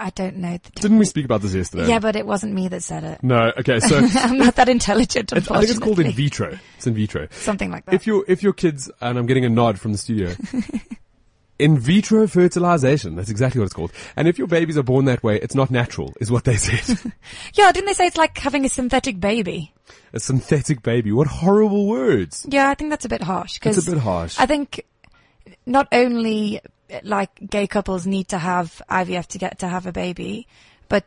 I 0.00 0.10
don't 0.10 0.36
know. 0.36 0.58
Didn't 0.76 0.98
we 0.98 1.04
speak 1.04 1.24
about 1.24 1.42
this 1.42 1.54
yesterday? 1.54 1.88
Yeah, 1.88 1.98
but 1.98 2.14
it 2.14 2.24
wasn't 2.24 2.54
me 2.54 2.68
that 2.68 2.84
said 2.84 3.02
it. 3.02 3.22
No, 3.22 3.52
okay, 3.58 3.80
so 3.80 3.98
I'm 4.14 4.38
not 4.38 4.54
that 4.54 4.68
intelligent, 4.68 5.32
I 5.32 5.40
think 5.40 5.62
it's 5.64 5.78
called 5.78 5.98
in 5.98 6.12
vitro. 6.12 6.56
It's 6.76 6.86
in 6.86 6.94
vitro. 6.94 7.26
Something 7.32 7.70
like 7.72 7.84
that. 7.86 7.94
if 7.94 8.06
your 8.06 8.24
if 8.28 8.42
your 8.42 8.52
kids 8.52 8.90
and 9.00 9.18
I'm 9.18 9.26
getting 9.26 9.44
a 9.44 9.48
nod 9.48 9.80
from 9.80 9.92
the 9.92 9.98
studio. 9.98 10.34
In 11.60 11.76
vitro 11.76 12.28
fertilization, 12.28 13.16
that's 13.16 13.30
exactly 13.30 13.58
what 13.58 13.64
it's 13.64 13.74
called. 13.74 13.90
And 14.14 14.28
if 14.28 14.38
your 14.38 14.46
babies 14.46 14.78
are 14.78 14.84
born 14.84 15.06
that 15.06 15.24
way, 15.24 15.40
it's 15.40 15.56
not 15.56 15.72
natural, 15.72 16.14
is 16.20 16.30
what 16.30 16.44
they 16.44 16.54
said. 16.56 17.12
yeah, 17.54 17.72
didn't 17.72 17.86
they 17.86 17.94
say 17.94 18.06
it's 18.06 18.16
like 18.16 18.38
having 18.38 18.64
a 18.64 18.68
synthetic 18.68 19.18
baby? 19.18 19.74
a 20.12 20.20
synthetic 20.20 20.82
baby. 20.84 21.10
What 21.10 21.26
horrible 21.26 21.88
words. 21.88 22.46
Yeah, 22.48 22.70
I 22.70 22.74
think 22.74 22.90
that's 22.90 23.04
a 23.06 23.08
bit 23.08 23.22
harsh. 23.22 23.58
It's 23.60 23.88
a 23.88 23.90
bit 23.90 24.00
harsh. 24.00 24.38
I 24.38 24.46
think 24.46 24.84
not 25.66 25.88
only 25.90 26.60
like 27.02 27.50
gay 27.50 27.66
couples 27.66 28.06
need 28.06 28.28
to 28.28 28.38
have 28.38 28.82
IVF 28.90 29.26
to 29.28 29.38
get 29.38 29.58
to 29.60 29.68
have 29.68 29.86
a 29.86 29.92
baby, 29.92 30.46
but 30.88 31.04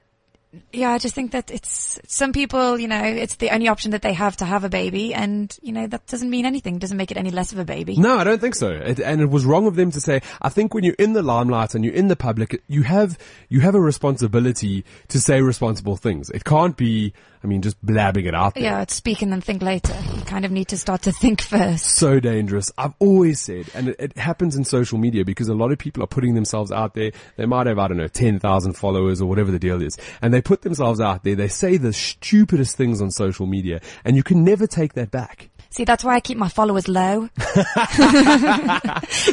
yeah, 0.74 0.92
I 0.92 0.98
just 0.98 1.16
think 1.16 1.32
that 1.32 1.50
it's 1.50 2.00
some 2.08 2.34
people, 2.34 2.78
you 2.78 2.88
know, 2.88 3.02
it's 3.02 3.36
the 3.36 3.52
only 3.52 3.70
option 3.70 3.92
that 3.92 4.02
they 4.02 4.12
have 4.14 4.36
to 4.38 4.46
have 4.46 4.66
a 4.66 4.70
baby, 4.70 5.14
and 5.14 5.56
you 5.62 5.72
know 5.72 5.88
that 5.88 6.08
doesn't 6.08 6.30
mean 6.30 6.46
anything. 6.46 6.78
Doesn't 6.78 6.98
make 6.98 7.12
it 7.12 7.18
any 7.18 7.32
less 7.32 7.54
of 7.54 7.60
a 7.60 7.66
baby. 7.66 7.96
No, 7.96 8.18
I 8.18 8.26
don't 8.26 8.42
think 8.42 8.56
so. 8.56 8.70
It, 8.70 9.00
and 9.00 9.22
it 9.22 9.30
was 9.30 9.46
wrong 9.46 9.66
of 9.66 9.76
them 9.76 9.92
to 9.92 10.02
say. 10.02 10.22
I 10.42 10.50
think 10.50 10.74
when 10.74 10.84
you're 10.84 10.96
in 11.00 11.14
the 11.14 11.22
limelight 11.22 11.74
and 11.74 11.86
you're 11.86 11.94
in 11.94 12.10
the 12.10 12.18
public, 12.18 12.62
you 12.68 12.84
have 12.84 13.18
you 13.48 13.62
have 13.62 13.76
a 13.76 13.80
responsibility 13.80 14.84
to 15.08 15.22
say 15.22 15.42
responsible 15.42 15.96
things. 15.96 16.30
It 16.30 16.44
can't 16.44 16.76
be, 16.76 17.14
I 17.44 17.48
mean, 17.48 17.62
just 17.62 17.84
blabbing 17.84 18.26
it 18.26 18.36
out 18.36 18.54
there. 18.54 18.64
Yeah, 18.64 18.82
it's 18.82 18.94
speak 18.94 19.22
and 19.22 19.32
then 19.32 19.42
think 19.42 19.62
later. 19.62 19.96
You 20.16 20.22
kind 20.22 20.46
of 20.46 20.52
need 20.52 20.68
to 20.70 20.78
start 20.78 21.02
to 21.04 21.12
think 21.12 21.42
first. 21.42 21.96
so 21.96 22.20
dangerous. 22.20 22.72
I've 22.78 22.94
always 23.00 23.42
said, 23.42 23.68
and 23.74 23.90
it, 23.90 23.96
it 24.00 24.18
happens 24.18 24.56
in 24.56 24.64
social 24.64 24.98
media 24.98 25.26
because 25.26 25.48
a 25.48 25.56
lot 25.56 25.72
of 25.72 25.80
people 25.80 26.04
are 26.04 26.08
putting 26.08 26.36
themselves 26.36 26.72
out 26.72 26.94
there. 26.94 27.12
They 27.38 27.46
might 27.46 27.68
have, 27.68 27.80
I 27.80 27.88
don't 27.88 27.98
know, 27.98 28.08
10,000 28.08 28.74
followers 28.74 29.22
or 29.22 29.26
whatever 29.28 29.52
the 29.52 29.60
deal 29.60 29.82
is. 29.82 29.98
And 30.22 30.34
they 30.34 30.42
put 30.42 30.62
themselves 30.62 31.00
out 31.00 31.24
there. 31.24 31.36
They 31.36 31.48
say 31.48 31.78
the 31.78 31.94
stupidest 31.94 32.78
things 32.78 33.02
on 33.02 33.10
social 33.12 33.48
media 33.48 33.82
and 34.06 34.16
you 34.16 34.24
can 34.24 34.44
never 34.44 34.68
take 34.68 34.94
that 34.94 35.10
back. 35.12 35.50
See, 35.72 35.86
that's 35.86 36.04
why 36.04 36.16
I 36.16 36.20
keep 36.20 36.38
my 36.38 36.50
followers 36.50 36.90
low. 36.90 37.30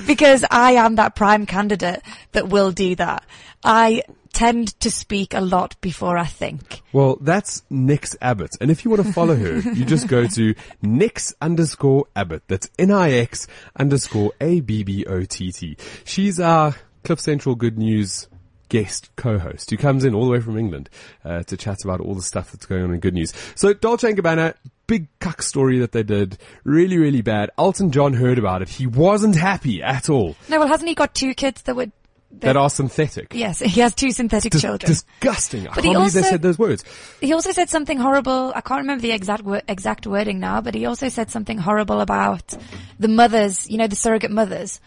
because 0.06 0.44
I 0.50 0.72
am 0.76 0.94
that 0.94 1.14
prime 1.16 1.46
candidate 1.46 2.00
that 2.32 2.48
will 2.48 2.70
do 2.70 2.94
that. 2.94 3.24
I 3.64 4.02
tend 4.38 4.78
to 4.78 4.88
speak 4.88 5.34
a 5.34 5.40
lot 5.40 5.74
before 5.80 6.16
I 6.16 6.24
think. 6.26 6.82
Well, 6.92 7.18
that's 7.20 7.64
Nix 7.70 8.16
Abbott. 8.22 8.52
And 8.60 8.70
if 8.70 8.84
you 8.84 8.90
want 8.92 9.04
to 9.04 9.12
follow 9.12 9.34
her, 9.34 9.58
you 9.58 9.84
just 9.84 10.06
go 10.06 10.28
to 10.28 10.54
Nix 10.80 11.34
underscore 11.40 12.06
Abbott. 12.14 12.44
That's 12.46 12.70
N-I-X 12.78 13.48
underscore 13.74 14.32
A-B-B-O-T-T. 14.40 15.76
She's 16.04 16.38
our 16.38 16.76
Cliff 17.02 17.18
Central 17.18 17.56
Good 17.56 17.78
News 17.78 18.28
guest 18.68 19.10
co-host 19.16 19.70
who 19.70 19.76
comes 19.76 20.04
in 20.04 20.14
all 20.14 20.26
the 20.26 20.30
way 20.30 20.40
from 20.40 20.56
England 20.56 20.88
uh, 21.24 21.42
to 21.42 21.56
chat 21.56 21.78
about 21.82 22.00
all 22.00 22.14
the 22.14 22.22
stuff 22.22 22.52
that's 22.52 22.66
going 22.66 22.84
on 22.84 22.94
in 22.94 23.00
good 23.00 23.14
news. 23.14 23.32
So 23.56 23.72
Dolce 23.72 24.12
& 24.12 24.14
Gabbana, 24.14 24.54
big 24.86 25.08
cuck 25.18 25.42
story 25.42 25.80
that 25.80 25.90
they 25.90 26.04
did, 26.04 26.38
really, 26.62 26.96
really 26.96 27.22
bad. 27.22 27.50
Elton 27.58 27.90
John 27.90 28.12
heard 28.12 28.38
about 28.38 28.62
it. 28.62 28.68
He 28.68 28.86
wasn't 28.86 29.34
happy 29.34 29.82
at 29.82 30.08
all. 30.08 30.36
No, 30.48 30.60
well, 30.60 30.68
hasn't 30.68 30.88
he 30.88 30.94
got 30.94 31.14
two 31.14 31.34
kids 31.34 31.62
that 31.62 31.74
would? 31.74 31.90
That 32.30 32.56
are 32.56 32.68
synthetic. 32.70 33.32
Yes, 33.34 33.58
he 33.60 33.80
has 33.80 33.94
two 33.94 34.10
synthetic 34.12 34.52
Dis- 34.52 34.60
children. 34.60 34.86
disgusting. 34.90 35.62
I 35.66 35.74
But 35.74 35.74
can't 35.76 35.86
he 35.86 35.92
believe 35.94 36.12
they 36.12 36.18
also- 36.20 36.30
said 36.30 36.42
those 36.42 36.58
words. 36.58 36.84
He 37.20 37.32
also 37.32 37.52
said 37.52 37.70
something 37.70 37.98
horrible. 37.98 38.52
I 38.54 38.60
can't 38.60 38.80
remember 38.82 39.02
the 39.02 39.12
exact 39.12 39.44
wo- 39.44 39.60
exact 39.66 40.06
wording 40.06 40.38
now, 40.38 40.60
but 40.60 40.74
he 40.74 40.84
also 40.86 41.08
said 41.08 41.30
something 41.30 41.58
horrible 41.58 42.00
about 42.00 42.54
the 43.00 43.08
mothers. 43.08 43.68
You 43.70 43.78
know, 43.78 43.86
the 43.86 43.96
surrogate 43.96 44.30
mothers, 44.30 44.78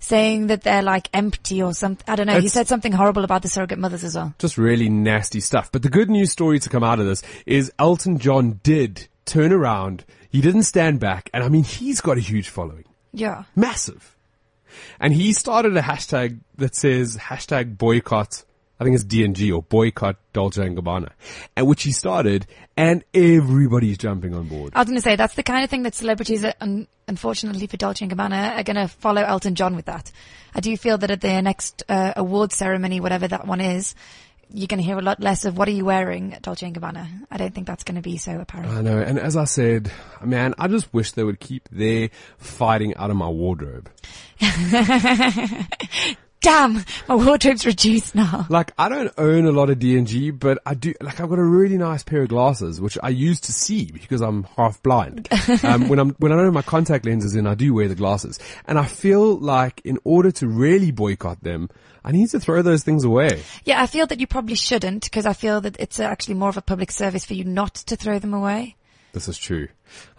saying 0.00 0.48
that 0.48 0.62
they're 0.62 0.82
like 0.82 1.08
empty 1.14 1.62
or 1.62 1.72
something. 1.72 2.04
I 2.08 2.16
don't 2.16 2.26
know. 2.26 2.40
he 2.40 2.48
said 2.48 2.68
something 2.68 2.92
horrible 2.92 3.24
about 3.24 3.42
the 3.42 3.48
surrogate 3.48 3.78
mothers 3.78 4.02
as 4.04 4.14
well. 4.16 4.34
just 4.38 4.58
really 4.58 4.88
nasty 4.88 5.40
stuff. 5.40 5.70
But 5.72 5.82
the 5.82 5.90
good 5.90 6.10
news 6.10 6.32
story 6.32 6.58
to 6.58 6.68
come 6.68 6.82
out 6.84 6.98
of 7.00 7.06
this 7.06 7.22
is 7.46 7.72
Elton 7.78 8.18
John 8.18 8.60
did 8.62 9.06
turn 9.24 9.52
around. 9.52 10.04
He 10.30 10.40
didn't 10.40 10.64
stand 10.64 10.98
back. 11.00 11.30
And 11.32 11.42
I 11.44 11.48
mean, 11.48 11.64
he's 11.64 12.00
got 12.00 12.16
a 12.18 12.20
huge 12.20 12.48
following. 12.48 12.84
Yeah. 13.12 13.44
Massive. 13.56 14.16
And 15.00 15.12
he 15.12 15.32
started 15.32 15.76
a 15.76 15.82
hashtag 15.82 16.40
that 16.56 16.74
says 16.74 17.16
hashtag 17.16 17.78
boycott, 17.78 18.44
I 18.80 18.84
think 18.84 18.94
it's 18.94 19.04
DNG 19.04 19.54
or 19.54 19.62
boycott 19.62 20.16
Dolce 20.32 20.64
and 20.64 20.76
Gabbana, 20.76 21.10
and 21.56 21.66
which 21.66 21.82
he 21.82 21.92
started 21.92 22.46
and 22.76 23.04
everybody's 23.12 23.98
jumping 23.98 24.34
on 24.34 24.46
board. 24.46 24.72
I 24.74 24.80
was 24.80 24.86
going 24.86 24.98
to 24.98 25.02
say 25.02 25.16
that's 25.16 25.34
the 25.34 25.42
kind 25.42 25.64
of 25.64 25.70
thing 25.70 25.82
that 25.82 25.96
celebrities, 25.96 26.44
are, 26.44 26.54
un- 26.60 26.86
unfortunately 27.08 27.66
for 27.66 27.76
Dolce 27.76 28.04
and 28.04 28.12
Gabbana, 28.12 28.56
are 28.56 28.62
going 28.62 28.76
to 28.76 28.86
follow 28.86 29.22
Elton 29.22 29.56
John 29.56 29.74
with 29.74 29.86
that. 29.86 30.12
I 30.54 30.60
do 30.60 30.76
feel 30.76 30.96
that 30.98 31.10
at 31.10 31.20
their 31.20 31.42
next 31.42 31.82
uh, 31.88 32.12
award 32.16 32.52
ceremony, 32.52 33.00
whatever 33.00 33.26
that 33.28 33.46
one 33.46 33.60
is, 33.60 33.94
you're 34.52 34.66
going 34.66 34.78
to 34.78 34.84
hear 34.84 34.98
a 34.98 35.02
lot 35.02 35.20
less 35.20 35.44
of 35.44 35.56
what 35.56 35.68
are 35.68 35.72
you 35.72 35.84
wearing 35.84 36.32
at 36.34 36.42
Dolce 36.42 36.70
Gabbana. 36.70 37.06
I 37.30 37.36
don't 37.36 37.54
think 37.54 37.66
that's 37.66 37.84
going 37.84 37.96
to 37.96 38.02
be 38.02 38.16
so 38.16 38.40
apparent. 38.40 38.72
I 38.72 38.80
know, 38.80 38.98
and 38.98 39.18
as 39.18 39.36
I 39.36 39.44
said, 39.44 39.90
man, 40.22 40.54
I 40.58 40.68
just 40.68 40.92
wish 40.92 41.12
they 41.12 41.24
would 41.24 41.40
keep 41.40 41.68
their 41.70 42.10
fighting 42.38 42.94
out 42.96 43.10
of 43.10 43.16
my 43.16 43.28
wardrobe. 43.28 43.90
Damn, 46.40 46.84
my 47.08 47.16
wardrobe's 47.16 47.66
reduced 47.66 48.14
now. 48.14 48.46
Like, 48.48 48.72
I 48.78 48.88
don't 48.88 49.12
own 49.18 49.46
a 49.46 49.50
lot 49.50 49.70
of 49.70 49.80
D&G, 49.80 50.30
but 50.30 50.58
I 50.64 50.74
do, 50.74 50.94
like, 51.00 51.18
I've 51.18 51.28
got 51.28 51.38
a 51.40 51.44
really 51.44 51.76
nice 51.76 52.04
pair 52.04 52.22
of 52.22 52.28
glasses, 52.28 52.80
which 52.80 52.96
I 53.02 53.08
use 53.08 53.40
to 53.40 53.52
see 53.52 53.86
because 53.86 54.20
I'm 54.20 54.44
half 54.56 54.80
blind. 54.84 55.28
um, 55.64 55.88
when 55.88 55.98
I'm, 55.98 56.10
when 56.18 56.30
I 56.30 56.36
don't 56.36 56.44
have 56.44 56.54
my 56.54 56.62
contact 56.62 57.06
lenses 57.06 57.34
in, 57.34 57.48
I 57.48 57.54
do 57.54 57.74
wear 57.74 57.88
the 57.88 57.96
glasses. 57.96 58.38
And 58.66 58.78
I 58.78 58.86
feel 58.86 59.36
like 59.36 59.80
in 59.84 59.98
order 60.04 60.30
to 60.30 60.46
really 60.46 60.92
boycott 60.92 61.42
them, 61.42 61.70
I 62.08 62.12
need 62.12 62.30
to 62.30 62.40
throw 62.40 62.62
those 62.62 62.82
things 62.84 63.04
away. 63.04 63.42
Yeah, 63.64 63.82
I 63.82 63.86
feel 63.86 64.06
that 64.06 64.18
you 64.18 64.26
probably 64.26 64.54
shouldn't 64.56 65.04
because 65.04 65.26
I 65.26 65.34
feel 65.34 65.60
that 65.60 65.76
it's 65.78 66.00
actually 66.00 66.34
more 66.34 66.48
of 66.48 66.56
a 66.56 66.62
public 66.62 66.90
service 66.90 67.24
for 67.26 67.34
you 67.34 67.44
not 67.44 67.74
to 67.74 67.96
throw 67.96 68.18
them 68.18 68.32
away. 68.32 68.76
This 69.12 69.26
is 69.28 69.38
true. 69.38 69.68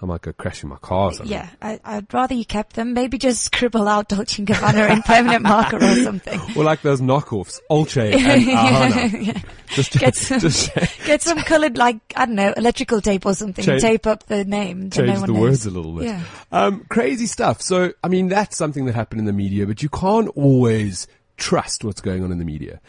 I 0.02 0.06
might 0.08 0.22
go 0.22 0.34
crashing 0.34 0.68
my 0.68 0.76
car 0.78 1.10
or 1.10 1.14
something. 1.14 1.32
Yeah, 1.32 1.48
I, 1.62 1.80
I'd 1.86 2.12
rather 2.12 2.34
you 2.34 2.44
kept 2.44 2.74
them. 2.76 2.94
Maybe 2.94 3.20
just 3.20 3.44
scribble 3.44 3.88
out 3.88 4.10
Dolce 4.10 4.44
& 4.44 4.46
Gabbana 4.46 4.90
in 4.90 5.04
permanent 5.04 5.44
marker 5.44 5.78
or 5.78 5.96
something. 6.04 6.40
Or 6.58 6.64
like 6.64 6.82
those 6.82 7.00
knockoffs, 7.00 7.60
Olche 7.70 8.12
and 8.14 8.22
Ahana. 8.48 9.22
Yeah. 9.28 9.42
Just, 9.68 9.92
Get 9.94 10.16
some, 10.16 10.40
just 10.40 10.74
get 11.06 11.22
some 11.22 11.38
coloured, 11.40 11.78
like, 11.78 12.00
I 12.16 12.26
don't 12.26 12.34
know, 12.36 12.52
electrical 12.58 13.00
tape 13.02 13.28
or 13.28 13.36
something 13.36 13.64
Change- 13.64 13.82
tape 13.84 14.08
up 14.08 14.26
the 14.26 14.44
name. 14.44 14.86
no 14.86 14.90
change 14.90 15.10
one 15.20 15.22
the 15.28 15.34
knows. 15.34 15.40
words 15.42 15.66
a 15.68 15.70
little 15.72 15.94
bit. 15.94 16.06
Yeah. 16.08 16.24
Um, 16.52 16.86
crazy 16.90 17.28
stuff. 17.28 17.62
So, 17.62 17.94
I 18.04 18.08
mean, 18.08 18.28
that's 18.30 18.58
something 18.58 18.86
that 18.86 18.96
happened 18.96 19.20
in 19.20 19.26
the 19.26 19.34
media, 19.34 19.68
but 19.68 19.84
you 19.84 19.90
can't 19.90 20.30
always 20.36 21.06
trust 21.40 21.84
what's 21.84 22.02
going 22.02 22.24
on 22.24 22.32
in 22.32 22.38
the 22.38 22.46
media. 22.46 22.80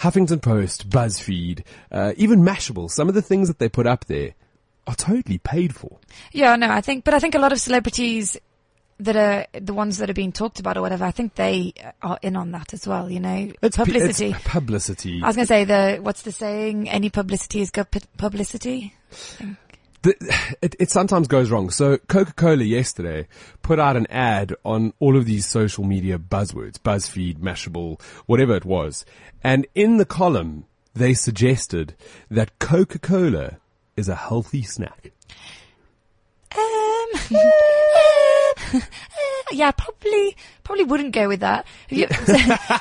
Huffington 0.00 0.42
Post, 0.42 0.90
BuzzFeed, 0.90 1.64
uh, 1.90 2.12
even 2.16 2.42
Mashable, 2.42 2.90
some 2.90 3.08
of 3.08 3.14
the 3.14 3.22
things 3.22 3.48
that 3.48 3.58
they 3.58 3.68
put 3.68 3.86
up 3.86 4.04
there 4.06 4.34
are 4.86 4.94
totally 4.94 5.38
paid 5.38 5.74
for. 5.74 5.98
Yeah, 6.32 6.56
no, 6.56 6.70
I 6.70 6.80
think, 6.80 7.04
but 7.04 7.14
I 7.14 7.18
think 7.18 7.34
a 7.34 7.38
lot 7.38 7.52
of 7.52 7.60
celebrities 7.60 8.36
that 8.98 9.16
are 9.16 9.46
the 9.58 9.72
ones 9.72 9.98
that 9.98 10.10
are 10.10 10.14
being 10.14 10.32
talked 10.32 10.60
about 10.60 10.76
or 10.76 10.82
whatever, 10.82 11.04
I 11.04 11.10
think 11.10 11.34
they 11.34 11.72
are 12.02 12.18
in 12.22 12.36
on 12.36 12.52
that 12.52 12.74
as 12.74 12.86
well, 12.86 13.10
you 13.10 13.20
know. 13.20 13.52
It's 13.62 13.76
pu- 13.76 13.84
publicity. 13.84 14.30
It's 14.30 14.44
publicity. 14.44 15.20
I 15.22 15.26
was 15.26 15.36
going 15.36 15.46
to 15.46 15.48
say 15.48 15.64
the, 15.64 15.98
what's 16.02 16.22
the 16.22 16.32
saying? 16.32 16.88
Any 16.88 17.08
publicity 17.08 17.60
is 17.62 17.70
good 17.70 17.90
pu- 17.90 18.00
publicity. 18.18 18.94
The, 20.02 20.14
it, 20.62 20.76
it 20.78 20.90
sometimes 20.90 21.28
goes 21.28 21.50
wrong. 21.50 21.70
So 21.70 21.98
Coca-Cola 21.98 22.64
yesterday 22.64 23.28
put 23.62 23.78
out 23.78 23.96
an 23.96 24.06
ad 24.08 24.54
on 24.64 24.92
all 24.98 25.16
of 25.16 25.26
these 25.26 25.46
social 25.46 25.84
media 25.84 26.18
buzzwords, 26.18 26.78
BuzzFeed, 26.78 27.38
Mashable, 27.38 28.00
whatever 28.26 28.54
it 28.56 28.64
was. 28.64 29.04
And 29.42 29.66
in 29.74 29.96
the 29.96 30.04
column, 30.04 30.66
they 30.94 31.14
suggested 31.14 31.94
that 32.30 32.58
Coca-Cola 32.58 33.58
is 33.96 34.08
a 34.08 34.14
healthy 34.14 34.62
snack. 34.62 35.12
Um, 36.56 37.08
yeah, 39.52 39.70
probably, 39.70 40.36
probably 40.64 40.84
wouldn't 40.84 41.12
go 41.12 41.28
with 41.28 41.40
that. 41.40 41.66
You, 41.88 42.08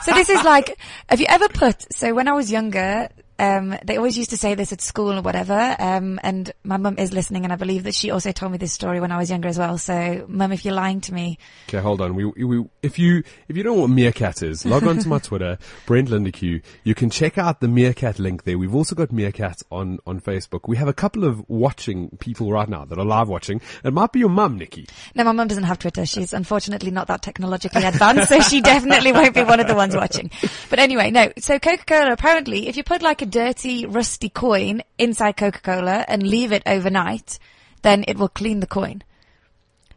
so 0.04 0.14
this 0.14 0.30
is 0.30 0.44
like, 0.44 0.78
have 1.08 1.20
you 1.20 1.28
ever 1.30 1.48
put, 1.50 1.94
so 1.94 2.14
when 2.14 2.28
I 2.28 2.34
was 2.34 2.52
younger, 2.52 3.10
um, 3.40 3.76
they 3.84 3.98
always 3.98 4.18
used 4.18 4.30
to 4.32 4.38
say 4.38 4.56
this 4.56 4.72
at 4.72 4.82
school 4.82 5.18
or 5.18 5.22
whatever, 5.22 5.76
um, 5.80 6.20
and 6.24 6.52
my 6.64 6.78
mum 6.78 6.96
is 6.98 7.14
listening 7.14 7.44
and 7.44 7.54
I 7.54 7.56
believe 7.56 7.84
that 7.84 7.96
she 7.96 8.12
also 8.12 8.32
told 8.32 8.52
me 8.52 8.58
this 8.58 8.74
story 8.74 9.00
when 9.00 9.12
I 9.12 9.18
was 9.18 9.30
younger 9.30 9.48
as 9.48 9.58
well. 9.58 9.78
So 9.78 10.26
mum, 10.28 10.52
if 10.52 10.66
you're 10.66 10.74
lying 10.74 11.02
to 11.02 11.14
me, 11.14 11.38
Okay, 11.68 11.80
hold 11.80 12.02
on. 12.02 12.16
We, 12.16 12.26
we, 12.26 12.66
if 12.82 12.98
you, 12.98 13.24
if 13.48 13.56
you 13.56 13.64
don't 13.64 13.76
know 13.76 13.82
what 13.82 13.90
Meerkat 13.90 14.42
is, 14.44 14.66
log 14.66 14.84
on 14.84 14.98
to 15.00 15.08
my 15.08 15.20
Twitter, 15.30 15.58
Brent 15.86 16.10
Lindeque. 16.10 16.62
You 16.84 16.96
can 16.96 17.10
check 17.10 17.38
out 17.38 17.60
the 17.62 17.68
Meerkat 17.68 18.20
link 18.20 18.44
there. 18.44 18.58
We've 18.58 18.74
also 18.74 18.96
got 18.96 19.12
Meerkat 19.12 19.62
on, 19.72 20.00
on 20.08 20.20
Facebook. 20.20 20.68
We 20.68 20.78
have 20.78 20.88
a 20.88 20.94
couple 20.94 21.26
of 21.26 21.48
watching 21.50 22.10
people 22.20 22.52
right 22.52 22.68
now 22.68 22.86
that 22.86 22.98
are 22.98 23.06
live 23.06 23.28
watching. 23.30 23.62
It 23.84 23.94
might 23.94 24.12
be 24.12 24.20
your 24.20 24.30
mum, 24.30 24.58
Nikki. 24.58 24.88
no, 25.16 25.24
my 25.24 25.32
mum 25.32 25.48
doesn't 25.48 25.64
have 25.64 25.80
Twitter. 25.80 26.06
She's 26.06 26.34
unfortunately 26.34 26.92
not 26.92 27.08
that 27.08 27.22
technologically 27.22 27.84
advanced, 27.84 28.30
so 28.30 28.40
she 28.42 28.62
definitely 28.62 29.12
won't 29.12 29.36
be 29.36 29.44
one 29.44 29.60
of 29.60 29.68
the 29.68 29.76
ones 29.76 29.96
watching. 29.96 30.32
But 30.70 30.80
anyway, 30.80 31.12
no. 31.12 31.32
So 31.38 31.60
Coca-Cola, 31.60 32.12
apparently, 32.12 32.68
if 32.68 32.78
you 32.78 32.84
put 32.84 33.02
like 33.02 33.22
a 33.22 33.26
dirty, 33.30 33.86
rusty 33.86 34.30
coin 34.30 34.82
inside 34.98 35.34
Coca-Cola 35.38 36.06
and 36.08 36.24
leave 36.24 36.52
it 36.52 36.64
overnight, 36.66 37.40
then 37.82 38.04
it 38.08 38.18
will 38.18 38.30
clean 38.30 38.60
the 38.60 38.68
coin. 38.68 39.04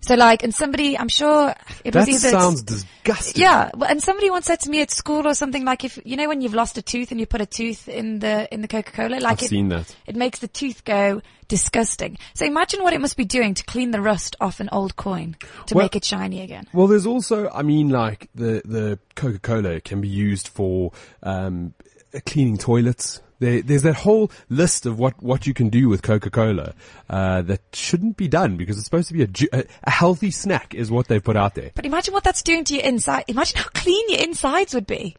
So 0.05 0.17
like, 0.17 0.43
and 0.43 0.53
somebody, 0.53 0.99
I'm 0.99 1.09
sure 1.09 1.55
it 1.85 1.95
was 1.95 2.07
That 2.07 2.11
either. 2.13 2.31
sounds 2.31 2.63
disgusting. 2.65 3.41
yeah, 3.41 3.71
and 3.89 4.03
somebody 4.03 4.31
once 4.31 4.47
said 4.47 4.59
to 4.63 4.71
me 4.71 4.81
at 4.83 4.91
school 4.91 5.29
or 5.29 5.35
something 5.35 5.65
like, 5.65 5.85
if 5.85 5.97
you 6.05 6.17
know 6.17 6.27
when 6.27 6.41
you've 6.41 6.55
lost 6.55 6.77
a 6.77 6.83
tooth 6.83 7.13
and 7.13 7.21
you 7.21 7.27
put 7.27 7.41
a 7.41 7.47
tooth 7.47 7.87
in 7.89 8.19
the 8.19 8.53
in 8.53 8.63
the 8.63 8.69
Coca 8.69 8.91
Cola, 8.91 9.19
like 9.21 9.39
I've 9.39 9.43
it, 9.43 9.49
seen 9.49 9.69
that. 9.69 9.95
it 10.05 10.17
makes 10.17 10.41
the 10.41 10.49
tooth 10.49 10.85
go 10.85 11.23
disgusting. 11.47 12.19
So 12.35 12.45
imagine 12.47 12.83
what 12.83 12.95
it 12.95 13.01
must 13.01 13.17
be 13.17 13.25
doing 13.25 13.55
to 13.55 13.63
clean 13.63 13.93
the 13.93 14.01
rust 14.01 14.35
off 14.41 14.59
an 14.59 14.69
old 14.73 14.97
coin 14.97 15.37
to 15.67 15.75
Well- 15.77 15.85
make 15.85 15.95
it 15.95 16.05
shiny 16.05 16.41
again. 16.41 16.67
Well, 16.73 16.89
there's 16.89 17.07
also, 17.07 17.49
I 17.51 17.63
mean, 17.63 17.89
like 17.91 18.29
the 18.35 18.61
the 18.65 18.99
Coca 19.15 19.39
Cola 19.39 19.81
can 19.81 20.01
be 20.01 20.09
used 20.09 20.49
for 20.49 20.91
um, 21.23 21.75
cleaning 22.21 22.59
toilets. 22.59 23.21
There, 23.39 23.61
there's 23.61 23.83
that 23.83 23.97
whole 23.97 24.31
list 24.49 24.87
of 24.87 24.99
what, 24.99 25.21
what 25.21 25.47
you 25.47 25.55
can 25.55 25.69
do 25.69 25.89
with 25.89 26.03
Coca 26.03 26.31
Cola 26.31 26.75
uh, 27.11 27.43
that 27.43 27.61
shouldn't 27.73 28.17
be 28.17 28.29
done 28.29 28.57
because 28.57 28.77
it's 28.77 28.85
supposed 28.85 29.09
to 29.09 29.15
be 29.15 29.23
a, 29.23 29.27
ju- 29.27 29.49
a, 29.53 29.91
healthy 29.91 30.31
snack, 30.31 30.75
is 30.75 30.93
what 30.93 31.09
they've 31.09 31.25
put 31.25 31.37
out 31.37 31.55
there. 31.55 31.73
But 31.75 31.85
imagine 31.85 32.15
what 32.15 32.23
that's 32.23 32.43
doing 32.43 32.63
to 32.65 32.75
your 32.75 32.85
inside. 32.85 33.25
Imagine 33.27 33.59
how 33.59 33.69
clean 33.75 34.09
your 34.11 34.21
insides 34.21 34.75
would 34.75 34.87
be. 34.87 35.17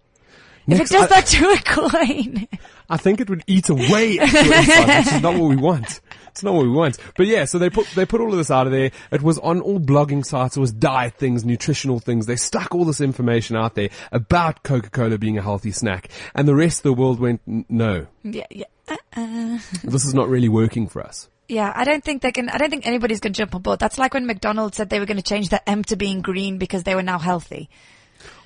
Nix, 0.65 0.79
if 0.79 0.87
it 0.87 0.93
does 0.93 1.11
I, 1.11 1.21
that 1.21 1.25
to 1.27 1.49
a 1.49 1.57
coin. 1.57 2.47
I 2.89 2.97
think 2.97 3.19
it 3.19 3.29
would 3.29 3.43
eat 3.47 3.67
away 3.69 4.19
at 4.19 4.31
your 4.31 4.55
inside, 4.55 4.97
which 4.99 5.13
is 5.15 5.21
not 5.21 5.33
what 5.33 5.49
we 5.49 5.57
want. 5.57 5.99
It's 6.33 6.41
not 6.41 6.55
what 6.55 6.63
we 6.63 6.71
want. 6.71 6.97
But 7.15 7.27
yeah, 7.27 7.45
so 7.45 7.59
they 7.59 7.69
put 7.69 7.87
they 7.95 8.07
put 8.07 8.19
all 8.19 8.31
of 8.31 8.37
this 8.37 8.49
out 8.49 8.65
of 8.65 8.73
there. 8.73 8.89
It 9.11 9.21
was 9.21 9.37
on 9.37 9.61
all 9.61 9.79
blogging 9.79 10.25
sites. 10.25 10.57
It 10.57 10.59
was 10.59 10.71
diet 10.71 11.13
things, 11.13 11.45
nutritional 11.45 11.99
things. 11.99 12.25
They 12.25 12.35
stuck 12.35 12.73
all 12.73 12.85
this 12.85 13.01
information 13.01 13.55
out 13.55 13.75
there 13.75 13.89
about 14.11 14.63
Coca 14.63 14.89
Cola 14.89 15.19
being 15.19 15.37
a 15.37 15.43
healthy 15.43 15.71
snack, 15.71 16.09
and 16.33 16.47
the 16.47 16.55
rest 16.55 16.79
of 16.79 16.83
the 16.83 16.93
world 16.93 17.19
went, 17.19 17.41
no, 17.45 18.07
yeah, 18.23 18.47
yeah. 18.49 18.65
Uh-uh. 18.87 19.59
this 19.83 20.05
is 20.05 20.15
not 20.15 20.27
really 20.27 20.49
working 20.49 20.87
for 20.87 21.03
us. 21.03 21.29
Yeah, 21.47 21.71
I 21.75 21.83
don't 21.83 22.03
think 22.03 22.23
they 22.23 22.31
can, 22.31 22.49
I 22.49 22.57
don't 22.57 22.71
think 22.71 22.87
anybody's 22.87 23.19
going 23.19 23.33
to 23.33 23.37
jump 23.37 23.53
on 23.53 23.61
board. 23.61 23.79
That's 23.79 23.99
like 23.99 24.15
when 24.15 24.25
McDonald's 24.25 24.77
said 24.77 24.89
they 24.89 24.99
were 24.99 25.05
going 25.05 25.17
to 25.17 25.23
change 25.23 25.49
their 25.49 25.61
M 25.67 25.83
to 25.85 25.95
being 25.95 26.21
green 26.21 26.57
because 26.57 26.83
they 26.83 26.95
were 26.95 27.03
now 27.03 27.19
healthy. 27.19 27.69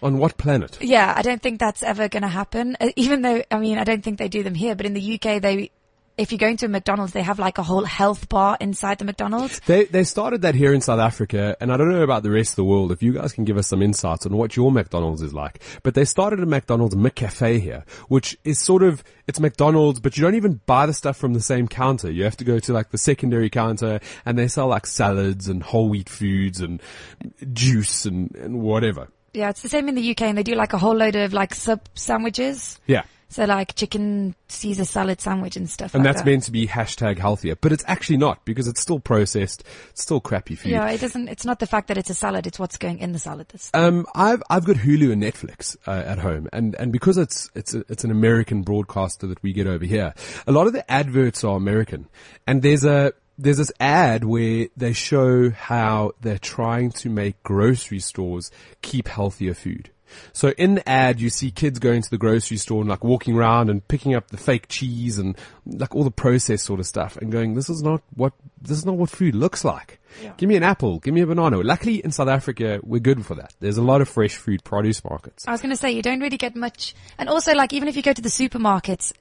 On 0.02 0.18
what 0.18 0.38
planet? 0.38 0.78
Yeah, 0.82 1.14
I 1.16 1.22
don't 1.22 1.42
think 1.42 1.60
that's 1.60 1.84
ever 1.84 2.08
going 2.08 2.24
to 2.24 2.28
happen. 2.30 2.76
Uh, 2.80 2.90
Even 2.96 3.22
though, 3.22 3.44
I 3.52 3.60
mean, 3.60 3.78
I 3.78 3.84
don't 3.84 4.04
think 4.04 4.18
they 4.18 4.28
do 4.28 4.44
them 4.44 4.56
here, 4.56 4.76
but 4.76 4.86
in 4.86 4.94
the 4.94 5.16
UK, 5.16 5.42
they, 5.42 5.72
if 6.18 6.32
you 6.32 6.38
go 6.38 6.48
into 6.48 6.66
a 6.66 6.70
McDonald's, 6.70 7.14
they 7.14 7.22
have 7.22 7.40
like 7.40 7.58
a 7.58 7.64
whole 7.64 7.86
health 7.86 8.28
bar 8.28 8.58
inside 8.60 8.98
the 8.98 9.06
McDonald's. 9.06 9.60
They 9.62 9.86
they 9.86 10.04
started 10.04 10.42
that 10.42 10.56
here 10.56 10.74
in 10.74 10.82
South 10.82 11.00
Africa, 11.00 11.56
and 11.62 11.72
I 11.72 11.78
don't 11.78 11.90
know 11.90 12.02
about 12.02 12.24
the 12.24 12.32
rest 12.32 12.52
of 12.52 12.56
the 12.58 12.64
world. 12.64 12.92
If 12.92 13.04
you 13.04 13.14
guys 13.14 13.34
can 13.34 13.46
give 13.46 13.58
us 13.58 13.68
some 13.68 13.82
insights 13.82 14.26
on 14.26 14.36
what 14.36 14.56
your 14.56 14.72
McDonald's 14.72 15.22
is 15.22 15.34
like, 15.34 15.62
but 15.84 15.94
they 15.94 16.06
started 16.06 16.40
a 16.40 16.46
McDonald's 16.46 16.96
McCafe 16.96 17.60
here, 17.62 17.86
which 18.08 18.38
is 18.44 18.60
sort 18.60 18.84
of 18.84 19.04
it's 19.28 19.40
McDonald's, 19.40 20.00
but 20.00 20.18
you 20.18 20.24
don't 20.24 20.36
even 20.36 20.60
buy 20.66 20.86
the 20.86 20.94
stuff 20.94 21.18
from 21.18 21.34
the 21.34 21.42
same 21.42 21.68
counter. 21.68 22.12
You 22.12 22.24
have 22.24 22.38
to 22.38 22.46
go 22.46 22.60
to 22.60 22.74
like 22.74 22.90
the 22.90 22.98
secondary 22.98 23.50
counter, 23.50 24.00
and 24.26 24.38
they 24.38 24.48
sell 24.48 24.68
like 24.68 24.88
salads 24.88 25.48
and 25.48 25.62
whole 25.62 25.90
wheat 25.90 26.10
foods 26.10 26.62
and 26.62 26.82
juice 27.54 28.06
and 28.06 28.36
and 28.36 28.62
whatever. 28.62 29.10
Yeah, 29.34 29.50
it's 29.50 29.62
the 29.62 29.70
same 29.70 29.88
in 29.88 29.94
the 29.94 30.12
UK 30.12 30.24
and 30.24 30.38
they 30.38 30.42
do 30.42 30.56
like 30.56 30.74
a 30.74 30.80
whole 30.80 30.96
load 30.96 31.16
of 31.16 31.32
like 31.32 31.54
sub 31.54 31.82
sandwiches. 31.94 32.80
Yeah. 32.88 33.04
So 33.30 33.44
like 33.46 33.76
chicken 33.76 34.36
Caesar 34.48 34.86
salad 34.86 35.20
sandwich 35.20 35.58
and 35.58 35.70
stuff 35.70 35.94
And 35.94 36.04
like 36.04 36.14
that's 36.14 36.24
that. 36.24 36.30
meant 36.30 36.44
to 36.44 36.52
be 36.52 36.66
hashtag 36.66 37.18
healthier, 37.20 37.56
but 37.56 37.72
it's 37.74 37.84
actually 37.88 38.18
not 38.18 38.46
because 38.46 38.68
it's 38.68 38.80
still 38.80 39.00
processed, 39.00 39.64
it's 39.90 40.02
still 40.02 40.20
crappy 40.22 40.56
food. 40.56 40.72
Yeah, 40.72 40.90
it 40.90 41.02
doesn't, 41.02 41.28
it's 41.28 41.44
not 41.46 41.60
the 41.60 41.68
fact 41.68 41.90
that 41.90 41.98
it's 41.98 42.10
a 42.10 42.14
salad, 42.14 42.48
it's 42.48 42.58
what's 42.58 42.78
going 42.78 43.00
in 43.00 43.12
the 43.12 43.20
salad. 43.20 43.48
That's, 43.50 43.70
Um, 43.74 44.06
I've 44.16 44.42
I've 44.50 44.64
got 44.66 44.78
Hulu 44.78 45.12
and 45.12 45.22
Netflix 45.22 45.76
uh, 45.86 45.92
at 45.92 46.20
home, 46.20 46.48
and 46.54 46.74
and 46.76 46.92
because 46.92 47.18
it's 47.18 47.50
it's 47.54 47.74
a, 47.74 47.84
it's 47.90 48.04
an 48.06 48.12
American 48.12 48.62
broadcaster 48.62 49.28
that 49.28 49.44
we 49.44 49.52
get 49.52 49.68
over 49.68 49.84
here, 49.86 50.14
a 50.48 50.52
lot 50.52 50.68
of 50.68 50.74
the 50.74 50.90
adverts 50.90 51.44
are 51.44 51.58
American, 51.58 52.08
and 52.48 52.62
there's 52.62 52.86
a 52.86 53.12
there's 53.38 53.58
this 53.58 53.72
ad 53.80 54.24
where 54.24 54.68
they 54.78 54.94
show 54.94 55.50
how 55.52 56.14
they're 56.22 56.40
trying 56.40 56.92
to 56.92 57.10
make 57.10 57.44
grocery 57.44 58.00
stores 58.00 58.50
keep 58.82 59.08
healthier 59.10 59.54
food. 59.54 59.92
So 60.34 60.50
in 60.58 60.76
the 60.76 60.90
ad, 60.90 61.20
you 61.20 61.30
see 61.30 61.52
kids 61.52 61.80
going 61.80 62.02
to 62.02 62.10
the 62.10 62.18
grocery 62.18 62.58
store 62.58 62.82
and 62.82 62.90
like 62.90 63.04
walking 63.04 63.36
around 63.36 63.70
and 63.70 63.88
picking 63.88 64.16
up 64.16 64.28
the 64.30 64.38
fake 64.38 64.68
cheese 64.68 65.18
and 65.18 65.38
like 65.66 65.96
all 65.96 66.04
the 66.04 66.12
processed 66.12 66.66
sort 66.66 66.80
of 66.80 66.86
stuff 66.86 67.18
and 67.18 67.32
going, 67.32 67.54
this 67.54 67.70
is 67.70 67.82
not 67.82 68.02
what, 68.16 68.34
this 68.62 68.78
is 68.78 68.86
not 68.86 68.98
what 68.98 69.10
food 69.10 69.36
looks 69.36 69.64
like. 69.64 70.00
Give 70.38 70.50
me 70.50 70.56
an 70.56 70.64
apple, 70.64 71.00
give 71.00 71.14
me 71.14 71.22
a 71.22 71.28
banana. 71.28 71.58
Luckily 71.58 72.04
in 72.04 72.12
South 72.12 72.28
Africa, 72.28 72.80
we're 72.84 73.00
good 73.00 73.26
for 73.26 73.36
that. 73.36 73.54
There's 73.60 73.78
a 73.78 73.84
lot 73.84 74.02
of 74.02 74.10
fresh 74.10 74.36
food 74.36 74.64
produce 74.64 75.04
markets. 75.04 75.48
I 75.48 75.52
was 75.52 75.62
going 75.62 75.70
to 75.70 75.78
say 75.78 75.92
you 75.92 76.02
don't 76.02 76.20
really 76.20 76.38
get 76.38 76.56
much, 76.56 76.96
and 77.18 77.30
also 77.30 77.54
like 77.54 77.74
even 77.74 77.88
if 77.88 77.96
you 77.96 78.02
go 78.02 78.14
to 78.14 78.22
the 78.22 78.30
supermarkets, 78.30 79.14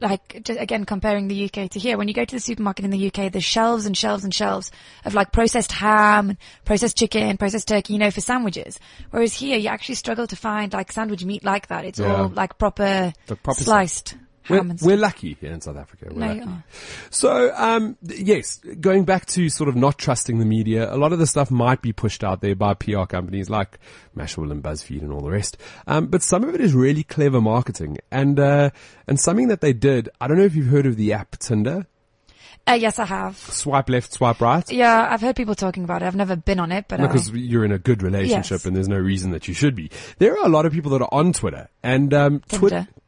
like 0.00 0.42
just, 0.44 0.60
again 0.60 0.84
comparing 0.84 1.28
the 1.28 1.44
UK 1.44 1.70
to 1.70 1.78
here, 1.78 1.98
when 1.98 2.08
you 2.08 2.14
go 2.14 2.24
to 2.24 2.36
the 2.36 2.40
supermarket 2.40 2.84
in 2.84 2.90
the 2.90 3.06
UK, 3.08 3.32
there's 3.32 3.44
shelves 3.44 3.86
and 3.86 3.96
shelves 3.96 4.24
and 4.24 4.34
shelves 4.34 4.70
of 5.04 5.14
like 5.14 5.32
processed 5.32 5.72
ham, 5.72 6.36
processed 6.64 6.96
chicken, 6.96 7.36
processed 7.36 7.68
turkey, 7.68 7.94
you 7.94 7.98
know, 7.98 8.10
for 8.10 8.20
sandwiches. 8.20 8.78
Whereas 9.10 9.34
here, 9.34 9.58
you 9.58 9.68
actually 9.68 9.96
struggle 9.96 10.26
to 10.26 10.36
find 10.36 10.72
like 10.72 10.92
sandwich 10.92 11.24
meat 11.24 11.44
like 11.44 11.68
that. 11.68 11.84
It's 11.84 11.98
Yeah. 11.98 12.14
all 12.14 12.28
like 12.28 12.58
proper, 12.58 13.12
The 13.26 13.36
proper 13.36 13.62
sliced 13.62 14.16
We're, 14.48 14.74
we're 14.82 14.96
lucky 14.96 15.36
here 15.40 15.52
in 15.52 15.60
South 15.60 15.76
Africa. 15.76 16.06
We're 16.10 16.20
No, 16.20 16.34
lucky. 16.34 16.50
So, 17.10 17.52
um, 17.56 17.96
yes, 18.02 18.58
going 18.80 19.04
back 19.04 19.26
to 19.26 19.48
sort 19.48 19.68
of 19.68 19.76
not 19.76 19.98
trusting 19.98 20.38
the 20.38 20.44
media, 20.44 20.92
a 20.92 20.96
lot 20.96 21.12
of 21.12 21.18
the 21.18 21.26
stuff 21.26 21.50
might 21.50 21.82
be 21.82 21.92
pushed 21.92 22.22
out 22.24 22.40
there 22.40 22.54
by 22.54 22.74
PR 22.74 23.04
companies 23.04 23.48
like 23.50 23.78
Mashable 24.16 24.50
and 24.50 24.62
BuzzFeed 24.62 25.02
and 25.02 25.12
all 25.12 25.20
the 25.20 25.30
rest. 25.30 25.56
Um, 25.86 26.06
but 26.06 26.22
some 26.22 26.44
of 26.44 26.54
it 26.54 26.60
is 26.60 26.74
really 26.74 27.02
clever 27.04 27.40
marketing 27.40 27.98
and, 28.10 28.38
uh, 28.40 28.70
and 29.06 29.18
something 29.20 29.48
that 29.48 29.60
they 29.60 29.72
did, 29.72 30.08
I 30.20 30.28
don't 30.28 30.38
know 30.38 30.44
if 30.44 30.54
you've 30.54 30.66
heard 30.68 30.86
of 30.86 30.96
the 30.96 31.12
app 31.12 31.36
Tinder. 31.38 31.86
Uh, 32.66 32.74
yes, 32.74 32.98
I 32.98 33.06
have. 33.06 33.38
Swipe 33.38 33.88
left, 33.88 34.12
swipe 34.12 34.42
right. 34.42 34.70
Yeah, 34.70 35.08
I've 35.10 35.22
heard 35.22 35.36
people 35.36 35.54
talking 35.54 35.84
about 35.84 36.02
it. 36.02 36.06
I've 36.06 36.14
never 36.16 36.36
been 36.36 36.60
on 36.60 36.70
it, 36.70 36.84
but 36.86 37.00
Because 37.00 37.30
I, 37.30 37.36
you're 37.36 37.64
in 37.64 37.72
a 37.72 37.78
good 37.78 38.02
relationship 38.02 38.50
Yes. 38.50 38.66
and 38.66 38.76
there's 38.76 38.88
no 38.88 38.98
reason 38.98 39.30
that 39.30 39.48
you 39.48 39.54
should 39.54 39.74
be. 39.74 39.90
There 40.18 40.34
are 40.38 40.44
a 40.44 40.50
lot 40.50 40.66
of 40.66 40.72
people 40.74 40.90
that 40.90 41.00
are 41.00 41.08
on 41.10 41.32
Twitter 41.32 41.70
and, 41.82 42.12
um, 42.12 42.40
Twi- 42.50 42.68
Tinder. 42.68 42.88
t- 42.94 43.00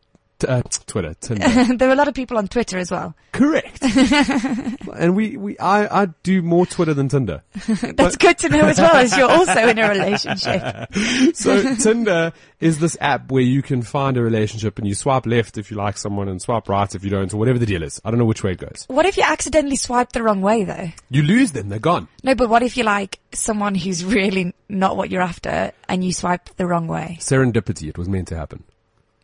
uh, 0.44 0.62
Twitter, 0.86 1.14
Tinder. 1.20 1.74
there 1.76 1.88
are 1.88 1.92
a 1.92 1.96
lot 1.96 2.08
of 2.08 2.14
people 2.14 2.38
on 2.38 2.48
Twitter 2.48 2.78
as 2.78 2.90
well. 2.90 3.14
Correct. 3.32 3.82
and 4.96 5.16
we, 5.16 5.36
we, 5.36 5.58
I, 5.58 6.02
I 6.02 6.06
do 6.22 6.42
more 6.42 6.66
Twitter 6.66 6.94
than 6.94 7.08
Tinder. 7.08 7.42
That's 7.82 8.16
good 8.16 8.38
to 8.38 8.48
know 8.48 8.66
as 8.66 8.78
well 8.78 8.96
as 8.96 9.16
you're 9.16 9.30
also 9.30 9.68
in 9.68 9.78
a 9.78 9.88
relationship. 9.88 11.36
So 11.36 11.74
Tinder 11.76 12.32
is 12.60 12.78
this 12.78 12.96
app 13.00 13.30
where 13.30 13.42
you 13.42 13.62
can 13.62 13.82
find 13.82 14.16
a 14.16 14.22
relationship 14.22 14.78
and 14.78 14.86
you 14.86 14.94
swipe 14.94 15.26
left 15.26 15.58
if 15.58 15.70
you 15.70 15.76
like 15.76 15.96
someone 15.96 16.28
and 16.28 16.40
swipe 16.40 16.68
right 16.68 16.94
if 16.94 17.04
you 17.04 17.10
don't 17.10 17.32
or 17.32 17.36
whatever 17.38 17.58
the 17.58 17.66
deal 17.66 17.82
is. 17.82 18.00
I 18.04 18.10
don't 18.10 18.18
know 18.18 18.24
which 18.24 18.42
way 18.42 18.52
it 18.52 18.58
goes. 18.58 18.84
What 18.88 19.06
if 19.06 19.16
you 19.16 19.22
accidentally 19.24 19.76
swipe 19.76 20.12
the 20.12 20.22
wrong 20.22 20.40
way 20.40 20.64
though? 20.64 20.88
You 21.10 21.22
lose 21.22 21.52
them, 21.52 21.68
they're 21.68 21.78
gone. 21.78 22.08
No, 22.22 22.34
but 22.34 22.48
what 22.48 22.62
if 22.62 22.76
you 22.76 22.84
like 22.84 23.18
someone 23.32 23.74
who's 23.74 24.04
really 24.04 24.54
not 24.68 24.96
what 24.96 25.10
you're 25.10 25.22
after 25.22 25.72
and 25.88 26.04
you 26.04 26.12
swipe 26.12 26.50
the 26.56 26.66
wrong 26.66 26.86
way? 26.86 27.18
Serendipity, 27.20 27.88
it 27.88 27.98
was 27.98 28.08
meant 28.08 28.28
to 28.28 28.36
happen. 28.36 28.64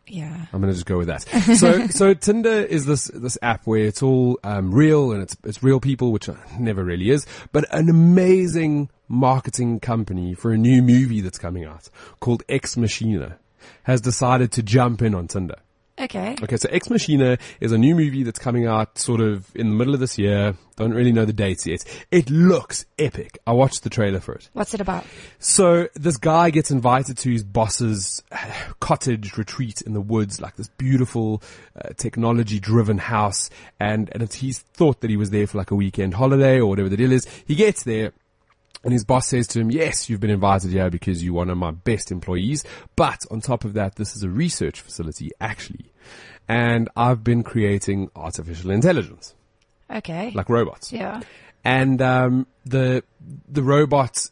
Yeah. 0.07 0.45
I'm 0.53 0.61
gonna 0.61 0.73
just 0.73 0.85
go 0.85 0.97
with 0.97 1.07
that. 1.07 1.25
So, 1.57 1.87
so 1.87 2.13
Tinder 2.13 2.49
is 2.49 2.85
this, 2.85 3.05
this 3.05 3.37
app 3.41 3.65
where 3.65 3.85
it's 3.85 4.01
all, 4.03 4.39
um, 4.43 4.73
real 4.73 5.11
and 5.11 5.21
it's, 5.21 5.35
it's 5.43 5.63
real 5.63 5.79
people, 5.79 6.11
which 6.11 6.29
uh, 6.29 6.35
never 6.59 6.83
really 6.83 7.09
is, 7.09 7.25
but 7.51 7.65
an 7.73 7.89
amazing 7.89 8.89
marketing 9.07 9.79
company 9.79 10.33
for 10.33 10.51
a 10.51 10.57
new 10.57 10.81
movie 10.81 11.21
that's 11.21 11.37
coming 11.37 11.65
out 11.65 11.89
called 12.19 12.43
Ex 12.49 12.77
Machina 12.77 13.37
has 13.83 14.01
decided 14.01 14.51
to 14.53 14.63
jump 14.63 15.01
in 15.01 15.15
on 15.15 15.27
Tinder. 15.27 15.57
Okay. 15.99 16.35
Okay, 16.41 16.57
so 16.57 16.69
Ex 16.71 16.89
Machina 16.89 17.39
is 17.59 17.71
a 17.71 17.77
new 17.77 17.95
movie 17.95 18.21
that's 18.23 18.37
coming 18.37 18.67
out 18.67 18.99
sort 18.99 19.19
of 19.19 19.47
in 19.55 19.69
the 19.69 19.75
middle 19.75 19.95
of 19.95 19.99
this 19.99 20.17
year. 20.17 20.55
Don't 20.75 20.93
really 20.93 21.11
know 21.11 21.25
the 21.25 21.33
dates 21.33 21.65
yet. 21.65 21.83
It 22.11 22.29
looks 22.29 22.85
epic. 22.99 23.39
I 23.47 23.53
watched 23.53 23.83
the 23.83 23.89
trailer 23.89 24.19
for 24.19 24.35
it. 24.35 24.47
What's 24.53 24.75
it 24.75 24.81
about? 24.81 25.05
So 25.39 25.87
this 25.95 26.17
guy 26.17 26.51
gets 26.51 26.69
invited 26.69 27.17
to 27.17 27.31
his 27.31 27.43
boss's 27.43 28.21
uh, 28.31 28.37
cottage 28.79 29.37
retreat 29.37 29.81
in 29.81 29.93
the 29.93 30.01
woods, 30.01 30.39
like 30.39 30.55
this 30.55 30.69
beautiful 30.69 31.41
uh, 31.75 31.89
technology-driven 31.97 32.99
house, 32.99 33.49
and 33.79 34.09
and 34.11 34.21
it's, 34.21 34.35
he's 34.35 34.59
thought 34.59 35.01
that 35.01 35.09
he 35.09 35.17
was 35.17 35.31
there 35.31 35.47
for 35.47 35.57
like 35.57 35.71
a 35.71 35.75
weekend 35.75 36.13
holiday 36.13 36.59
or 36.59 36.67
whatever 36.67 36.89
the 36.89 36.97
deal 36.97 37.11
is. 37.11 37.25
He 37.47 37.55
gets 37.55 37.83
there. 37.83 38.13
And 38.83 38.93
his 38.93 39.03
boss 39.03 39.27
says 39.27 39.47
to 39.47 39.59
him, 39.59 39.71
yes, 39.71 40.09
you've 40.09 40.19
been 40.19 40.29
invited 40.29 40.71
here 40.71 40.89
because 40.89 41.23
you're 41.23 41.33
one 41.33 41.49
of 41.49 41.57
my 41.57 41.71
best 41.71 42.11
employees. 42.11 42.63
But 42.95 43.25
on 43.31 43.41
top 43.41 43.65
of 43.65 43.73
that, 43.73 43.95
this 43.95 44.15
is 44.15 44.23
a 44.23 44.29
research 44.29 44.79
facility, 44.81 45.31
actually. 45.41 45.91
And 46.47 46.87
I've 46.95 47.23
been 47.23 47.43
creating 47.43 48.09
artificial 48.15 48.71
intelligence, 48.71 49.35
Okay. 49.91 50.31
like 50.33 50.47
robots 50.49 50.93
yeah. 50.93 51.21
and 51.65 52.01
um, 52.01 52.47
the 52.65 53.03
the 53.49 53.63
robot 53.63 54.29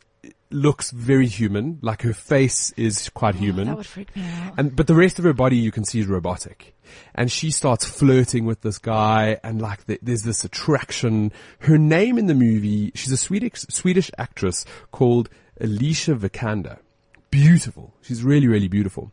looks 0.51 0.91
very 0.91 1.27
human. 1.27 1.79
Like 1.81 2.01
her 2.03 2.13
face 2.13 2.71
is 2.77 3.09
quite 3.09 3.35
human, 3.35 3.67
That 3.67 3.77
would 3.77 3.85
freak 3.85 4.15
me 4.15 4.23
out. 4.23 4.53
and 4.57 4.75
but 4.75 4.87
the 4.87 4.95
rest 4.95 5.19
of 5.19 5.25
her 5.25 5.33
body 5.33 5.57
you 5.57 5.71
can 5.71 5.83
see 5.85 5.99
is 5.99 6.07
robotic. 6.07 6.75
And 7.13 7.31
she 7.31 7.51
starts 7.51 7.83
flirting 7.85 8.45
with 8.45 8.61
this 8.61 8.77
guy, 8.77 9.39
and 9.43 9.61
like 9.61 9.85
the, 9.85 9.99
there's 10.01 10.23
this 10.23 10.43
attraction. 10.45 11.31
Her 11.59 11.77
name 11.77 12.17
in 12.17 12.27
the 12.27 12.35
movie, 12.35 12.91
she's 12.95 13.11
a 13.11 13.17
Swedish 13.17 13.65
Swedish 13.69 14.11
actress 14.17 14.65
called 14.91 15.29
Alicia 15.59 16.15
Vikander. 16.15 16.77
Beautiful. 17.31 17.93
She's 18.01 18.23
really, 18.23 18.47
really 18.47 18.69
beautiful. 18.69 19.11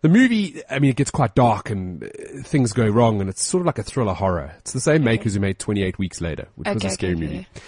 The 0.00 0.08
movie, 0.08 0.62
I 0.70 0.78
mean, 0.78 0.90
it 0.90 0.96
gets 0.96 1.10
quite 1.10 1.34
dark 1.34 1.70
and 1.70 2.04
uh, 2.04 2.08
things 2.44 2.72
go 2.72 2.86
wrong 2.86 3.20
and 3.20 3.28
it's 3.28 3.42
sort 3.42 3.62
of 3.62 3.66
like 3.66 3.78
a 3.78 3.82
thriller 3.82 4.14
horror. 4.14 4.54
It's 4.58 4.72
the 4.72 4.80
same 4.80 5.02
makers 5.02 5.34
who 5.34 5.40
made 5.40 5.58
28 5.58 5.98
Weeks 5.98 6.20
Later, 6.20 6.46
which 6.54 6.68
was 6.72 6.84
a 6.84 6.90
scary 6.90 7.14
okay, 7.14 7.20
movie. 7.20 7.38
okay. 7.38 7.64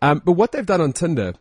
Um, 0.00 0.22
but 0.24 0.32
what 0.32 0.52
they've 0.52 0.64
done 0.64 0.80
on 0.80 0.94
Tinder 0.94 1.34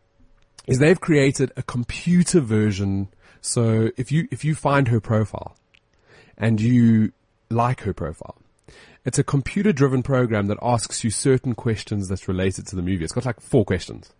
is 0.67 0.79
they've 0.79 0.99
created 0.99 1.51
a 1.57 1.63
computer 1.63 2.39
version. 2.39 3.09
So 3.41 3.89
if 3.97 4.11
you, 4.11 4.27
if 4.31 4.43
you 4.43 4.55
find 4.55 4.87
her 4.89 4.99
profile 4.99 5.55
and 6.37 6.59
you 6.59 7.11
like 7.49 7.81
her 7.81 7.93
profile, 7.93 8.37
it's 9.05 9.17
a 9.17 9.23
computer 9.23 9.71
driven 9.71 10.03
program 10.03 10.47
that 10.47 10.57
asks 10.61 11.03
you 11.03 11.09
certain 11.09 11.55
questions 11.55 12.07
that's 12.07 12.27
related 12.27 12.67
to 12.67 12.75
the 12.75 12.81
movie. 12.81 13.03
It's 13.03 13.13
got 13.13 13.25
like 13.25 13.39
four 13.39 13.65
questions. 13.65 14.13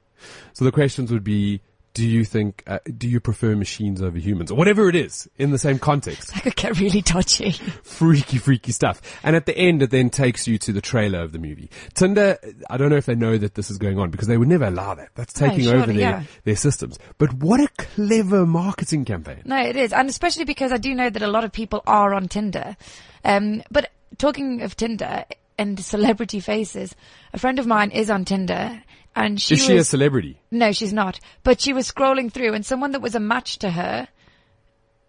So 0.54 0.66
the 0.66 0.72
questions 0.72 1.12
would 1.12 1.24
be, 1.24 1.62
do 1.94 2.06
you 2.08 2.24
think, 2.24 2.64
uh, 2.68 2.80
do 2.98 3.08
you 3.08 3.20
prefer 3.20 3.56
machines 3.56 4.02
over 4.02 4.18
humans 4.18 4.52
or 4.52 4.56
whatever 4.56 4.88
it 4.90 4.96
is 4.96 5.28
in 5.38 5.52
the 5.52 5.58
same 5.58 5.80
context? 5.80 6.32
That 6.40 6.44
could 6.44 6.56
get 6.56 6.80
really 6.80 7.02
dodgy. 7.02 7.52
freaky, 7.84 8.38
freaky 8.38 8.72
stuff. 8.72 9.02
And 9.24 9.36
at 9.36 9.46
the 9.46 9.58
end, 9.58 9.82
it 9.82 9.90
then 9.90 10.10
takes 10.10 10.48
you 10.48 10.58
to 10.60 10.72
the 10.72 10.82
trailer 10.82 11.20
of 11.20 11.32
the 11.32 11.40
movie. 11.40 11.70
Tinder, 11.96 12.38
I 12.70 12.78
don't 12.78 12.90
know 12.90 12.96
if 12.98 13.06
they 13.06 13.16
know 13.16 13.38
that 13.38 13.56
this 13.56 13.70
is 13.70 13.78
going 13.78 14.00
on 14.00 14.10
because 14.12 14.28
they 14.28 14.38
would 14.38 14.48
never 14.48 14.66
allow 14.66 14.94
that. 14.96 15.10
That's 15.16 15.40
No, 15.42 15.48
taking 15.50 15.66
surely, 15.66 15.78
over 15.82 15.88
their, 15.94 16.00
yeah. 16.02 16.24
their 16.44 16.56
systems. 16.56 16.98
But 17.18 17.34
what 17.34 17.60
a 17.60 17.68
clever 17.78 18.46
marketing 18.46 19.06
campaign. 19.06 19.42
No, 19.46 19.58
it 19.58 19.76
is. 19.76 19.92
And 19.92 20.08
especially 20.10 20.46
because 20.46 20.72
I 20.72 20.78
do 20.78 20.94
know 20.96 21.10
that 21.10 21.22
a 21.22 21.28
lot 21.28 21.44
of 21.44 21.52
people 21.52 21.82
are 21.88 22.14
on 22.14 22.28
Tinder. 22.28 22.78
Um, 23.26 23.64
but 23.70 23.92
talking 24.18 24.62
of 24.62 24.78
Tinder 24.78 25.26
and 25.58 25.84
celebrity 25.84 26.40
faces, 26.40 26.96
a 27.34 27.38
friend 27.40 27.60
of 27.60 27.68
mine 27.68 27.92
is 27.92 28.10
on 28.10 28.24
Tinder 28.24 28.82
and 29.16 29.42
she 29.42 29.56
Is 29.56 29.66
she 29.66 29.78
a 29.78 29.84
celebrity? 29.84 30.40
no, 30.52 30.72
she's 30.72 30.94
not, 30.94 31.20
but 31.44 31.60
she 31.62 31.74
was 31.74 31.92
scrolling 31.92 32.32
through 32.32 32.54
and 32.54 32.66
someone 32.66 32.92
that 32.92 33.02
was 33.02 33.16
a 33.16 33.20
match 33.20 33.60
to 33.60 33.72
her 33.72 34.08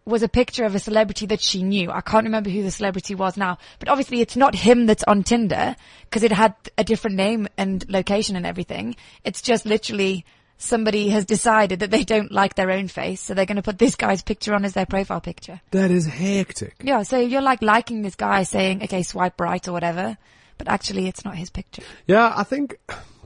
was 0.05 0.23
a 0.23 0.29
picture 0.29 0.65
of 0.65 0.75
a 0.75 0.79
celebrity 0.79 1.27
that 1.27 1.41
she 1.41 1.63
knew. 1.63 1.91
I 1.91 2.01
can't 2.01 2.25
remember 2.25 2.51
who 2.51 2.63
the 2.63 2.71
celebrity 2.71 3.15
was 3.15 3.37
now, 3.37 3.59
but 3.79 3.89
obviously 3.89 4.21
it's 4.21 4.37
not 4.37 4.55
him 4.55 4.87
that's 4.87 5.05
on 5.05 5.23
Tinder 5.23 5.77
because 6.05 6.23
it 6.23 6.33
had 6.33 6.55
a 6.77 6.85
different 6.85 7.17
name 7.17 7.49
and 7.57 7.85
location 7.89 8.35
and 8.35 8.47
everything. 8.47 8.97
It's 9.25 9.43
just 9.43 9.67
literally 9.67 10.25
somebody 10.57 11.09
has 11.09 11.25
decided 11.25 11.81
that 11.81 11.91
they 11.91 12.05
don't 12.05 12.33
like 12.33 12.55
their 12.55 12.71
own 12.71 12.89
face, 12.89 13.21
so 13.21 13.35
they're 13.35 13.47
going 13.47 13.57
to 13.57 13.63
put 13.63 13.79
this 13.79 13.95
guy's 13.97 14.23
picture 14.23 14.55
on 14.55 14.65
as 14.65 14.75
their 14.75 14.87
profile 14.87 15.21
picture. 15.21 15.61
That 15.71 15.91
is 15.91 16.07
hectic. 16.07 16.75
Yeah, 16.83 17.03
so 17.03 17.19
you're 17.19 17.41
like 17.41 17.63
liking 17.63 18.03
this 18.03 18.15
guy 18.15 18.43
saying, 18.43 18.83
okay, 18.85 19.03
swipe 19.03 19.41
right 19.41 19.67
or 19.67 19.73
whatever, 19.73 20.19
but 20.59 20.69
actually 20.69 21.09
it's 21.09 21.25
not 21.25 21.37
his 21.37 21.51
picture. 21.51 21.83
Yeah, 22.07 22.33
I 22.37 22.43
think 22.45 22.79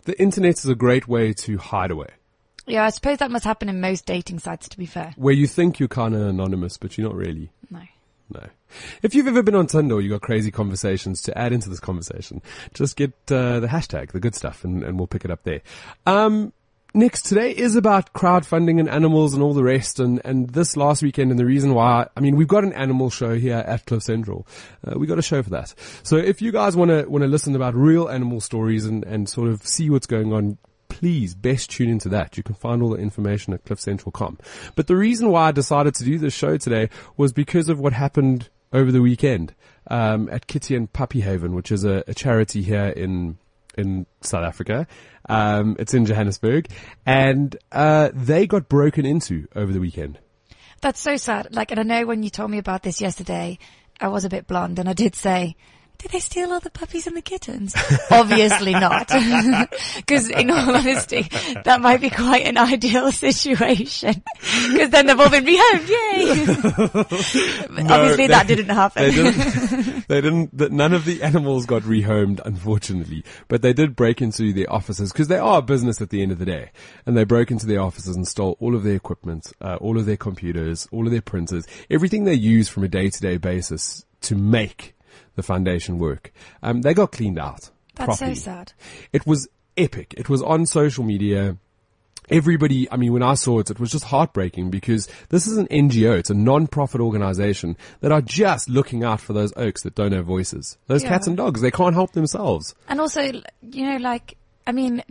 the 0.05 0.21
internet 0.21 0.59
is 0.59 0.67
a 0.67 0.75
great 0.75 1.09
way 1.09 1.33
to 1.33 1.59
hide 1.59 1.91
away. 1.91 2.09
Yeah, 2.67 2.85
I 2.85 2.91
suppose 2.91 3.19
that 3.19 3.31
must 3.31 3.45
happen 3.45 3.69
in 3.69 3.81
most 3.81 4.07
dating 4.07 4.39
sites 4.39 4.69
to 4.69 4.79
be 4.79 4.87
fair. 4.87 5.13
Where 5.17 5.35
you 5.35 5.47
think 5.47 5.79
you're 5.79 5.89
kind 5.89 6.15
of 6.15 6.23
anonymous, 6.23 6.79
but 6.79 6.97
you're 6.97 7.07
not 7.07 7.17
really. 7.17 7.51
No. 7.71 7.81
No. 8.31 8.47
If 9.03 9.15
you've 9.15 9.27
ever 9.27 9.43
been 9.43 9.55
on 9.55 9.67
Tinder 9.67 9.97
or 9.97 10.01
you 10.01 10.09
got 10.09 10.23
crazy 10.23 10.51
conversations 10.51 11.21
to 11.23 11.39
add 11.39 11.53
into 11.53 11.69
this 11.69 11.81
conversation, 11.81 12.41
just 12.73 12.97
get 12.97 13.13
uh, 13.31 13.61
the 13.61 13.67
hashtag, 13.67 14.13
the 14.13 14.21
good 14.21 14.35
stuff, 14.35 14.65
and, 14.65 14.83
and 14.83 14.99
we'll 14.99 15.07
pick 15.07 15.25
it 15.25 15.31
up 15.31 15.45
there. 15.45 15.61
Um, 16.07 16.53
next, 16.95 17.23
today 17.23 17.51
is 17.51 17.77
about 17.77 18.13
crowdfunding 18.13 18.79
and 18.79 18.89
animals 18.89 19.35
and 19.35 19.43
all 19.43 19.53
the 19.53 19.63
rest. 19.63 20.01
And, 20.01 20.21
and 20.25 20.49
this 20.51 20.77
last 20.77 21.03
weekend, 21.03 21.31
and 21.31 21.39
the 21.39 21.45
reason 21.45 21.75
why, 21.75 22.07
I 22.17 22.21
mean, 22.21 22.37
we've 22.37 22.49
got 22.49 22.65
an 22.65 22.73
animal 22.73 23.11
show 23.11 23.35
here 23.35 23.57
at 23.57 23.87
Cliff 23.87 24.03
Central. 24.03 24.47
Uh, 24.87 24.99
we 24.99 25.07
got 25.07 25.19
a 25.19 25.23
show 25.23 25.43
for 25.43 25.51
that. 25.51 25.75
So 26.03 26.17
if 26.17 26.41
you 26.41 26.53
guys 26.53 26.77
want 26.77 26.91
to 26.91 27.05
want 27.07 27.23
to 27.23 27.29
listen 27.29 27.55
about 27.57 27.75
real 27.75 28.09
animal 28.09 28.41
stories 28.41 28.87
and, 28.87 29.05
and 29.05 29.29
sort 29.29 29.49
of 29.49 29.67
see 29.67 29.91
what's 29.91 30.07
going 30.07 30.33
on, 30.33 30.59
please 30.89 31.35
best 31.35 31.71
tune 31.71 31.91
into 31.91 32.09
that. 32.09 32.37
You 32.37 32.43
can 32.43 32.55
find 32.55 32.83
all 32.83 32.91
the 32.91 32.99
information 32.99 33.53
at 33.53 33.65
cliffcentral.com. 33.65 34.39
But 34.77 34.87
the 34.87 34.97
reason 34.97 35.29
why 35.31 35.49
I 35.49 35.53
decided 35.53 35.95
to 35.97 36.05
do 36.05 36.19
this 36.19 36.35
show 36.35 36.57
today 36.57 36.89
was 37.17 37.33
because 37.33 37.69
of 37.69 37.81
what 37.81 37.93
happened 37.93 38.49
over 38.73 38.93
the 38.93 39.03
weekend 39.03 39.55
um, 39.89 40.29
at 40.31 40.47
Kitty 40.47 40.75
and 40.75 40.93
Puppy 40.93 41.21
Haven, 41.21 41.55
which 41.55 41.73
is 41.73 41.85
a, 41.85 42.05
a 42.07 42.15
charity 42.15 42.63
here 42.63 42.87
in 42.87 43.39
in 43.77 44.07
South 44.21 44.45
Africa. 44.45 44.87
Um, 45.29 45.77
it's 45.79 45.95
in 45.95 46.07
Johannesburg, 46.07 46.69
and 47.07 47.57
uh, 47.73 48.11
they 48.13 48.47
got 48.47 48.69
broken 48.69 49.07
into 49.07 49.49
over 49.55 49.73
the 49.73 49.81
weekend. 49.81 50.19
That's 50.81 51.01
so 51.01 51.17
sad. 51.17 51.55
Like, 51.55 51.71
and 51.71 51.81
I 51.81 51.83
know 51.83 52.07
when 52.07 52.23
you 52.23 52.31
told 52.31 52.51
me 52.51 52.59
about 52.59 52.83
this 52.83 53.01
yesterday, 53.01 53.59
I 54.01 54.09
was 54.09 54.25
a 54.25 54.29
bit 54.29 54.47
blonde 54.47 54.79
and 54.79 54.89
I 54.89 54.93
did 54.93 55.15
say, 55.15 55.57
did 56.05 56.11
they 56.13 56.21
steal 56.21 56.53
all 56.53 56.61
the 56.61 56.69
puppies 56.69 57.07
and 57.07 57.17
the 57.17 57.23
kittens? 57.23 57.75
Obviously 58.11 58.73
not. 58.73 59.11
Because 59.97 60.29
in 60.29 60.51
all 60.51 60.77
honesty, 60.77 61.23
that 61.65 61.81
might 61.81 62.03
be 62.03 62.11
quite 62.11 62.45
an 62.45 62.59
ideal 62.59 63.11
situation. 63.11 64.23
Because 64.71 64.91
then 64.91 65.07
they've 65.07 65.19
all 65.19 65.31
been 65.31 65.47
rehomed, 65.47 65.89
yay! 65.89 66.45
But 67.71 67.91
Obviously 67.91 68.27
they- 68.27 68.35
that 68.35 68.47
didn't 68.47 68.69
happen. 68.69 69.03
They 69.03 69.11
didn't. 69.13 70.09
They 70.09 70.21
didn't. 70.21 70.73
None 70.73 70.93
of 70.93 71.07
the 71.07 71.23
animals 71.23 71.65
got 71.65 71.83
rehomed, 71.83 72.41
unfortunately. 72.45 73.25
But 73.49 73.63
they 73.63 73.73
did 73.73 73.97
break 73.97 74.21
into 74.21 74.53
their 74.53 74.71
offices 74.71 75.11
because 75.11 75.29
they 75.29 75.39
are 75.39 75.61
a 75.61 75.63
business 75.63 76.03
at 76.03 76.11
the 76.11 76.21
end 76.23 76.33
of 76.33 76.39
the 76.39 76.45
day, 76.45 76.71
and 77.07 77.17
they 77.17 77.25
broke 77.25 77.51
into 77.51 77.65
their 77.67 77.81
offices 77.81 78.15
and 78.15 78.29
stole 78.29 78.59
all 78.61 78.75
of 78.75 78.83
their 78.83 78.95
equipment, 78.97 79.53
uh, 79.63 79.77
all 79.77 79.97
of 79.99 80.05
their 80.05 80.19
computers, 80.19 80.87
all 80.93 81.07
of 81.07 81.13
their 81.13 81.23
printers, 81.23 81.65
everything 81.91 82.25
they 82.25 82.35
use 82.35 82.69
from 82.69 82.85
a 82.85 82.89
day-to-day 82.89 83.39
basis 83.39 84.05
to 84.23 84.35
make 84.35 84.94
the 85.37 85.43
foundation 85.43 85.99
work. 85.99 86.33
Um, 86.63 86.83
they 86.83 86.95
got 86.95 87.13
cleaned 87.13 87.39
out. 87.39 87.71
That's 87.97 88.19
so 88.19 88.35
sad. 88.35 88.73
It 89.13 89.27
was 89.27 89.49
epic. 89.77 90.15
It 90.17 90.29
was 90.29 90.43
on 90.43 90.67
social 90.67 91.05
media. 91.05 91.57
Everybody, 92.31 92.91
I 92.91 92.97
mean, 92.97 93.13
when 93.13 93.23
I 93.23 93.35
saw 93.35 93.59
it, 93.59 93.71
it 93.71 93.79
was 93.79 93.93
just 93.93 94.05
heartbreaking 94.07 94.71
because 94.71 95.09
this 95.29 95.47
is 95.47 95.59
an 95.59 95.67
NGO. 95.69 96.17
It's 96.19 96.31
a 96.31 96.35
non-profit 96.35 96.99
organization 97.01 97.77
that 98.01 98.13
are 98.13 98.23
just 98.23 98.67
looking 98.69 99.05
out 99.05 99.21
for 99.21 99.35
those 99.35 99.53
oaks 99.57 99.83
that 99.83 99.95
don't 99.95 100.13
have 100.13 100.25
voices. 100.25 100.79
Those 100.87 101.03
Yeah. 101.03 101.11
cats 101.11 101.27
and 101.27 101.37
dogs, 101.37 101.61
they 101.61 101.71
can't 101.71 101.95
help 101.95 102.13
themselves. 102.13 102.75
And 102.89 102.99
also, 102.99 103.21
you 103.21 103.91
know, 103.91 103.99
like, 103.99 104.39
I 104.67 104.73
mean, 104.73 105.03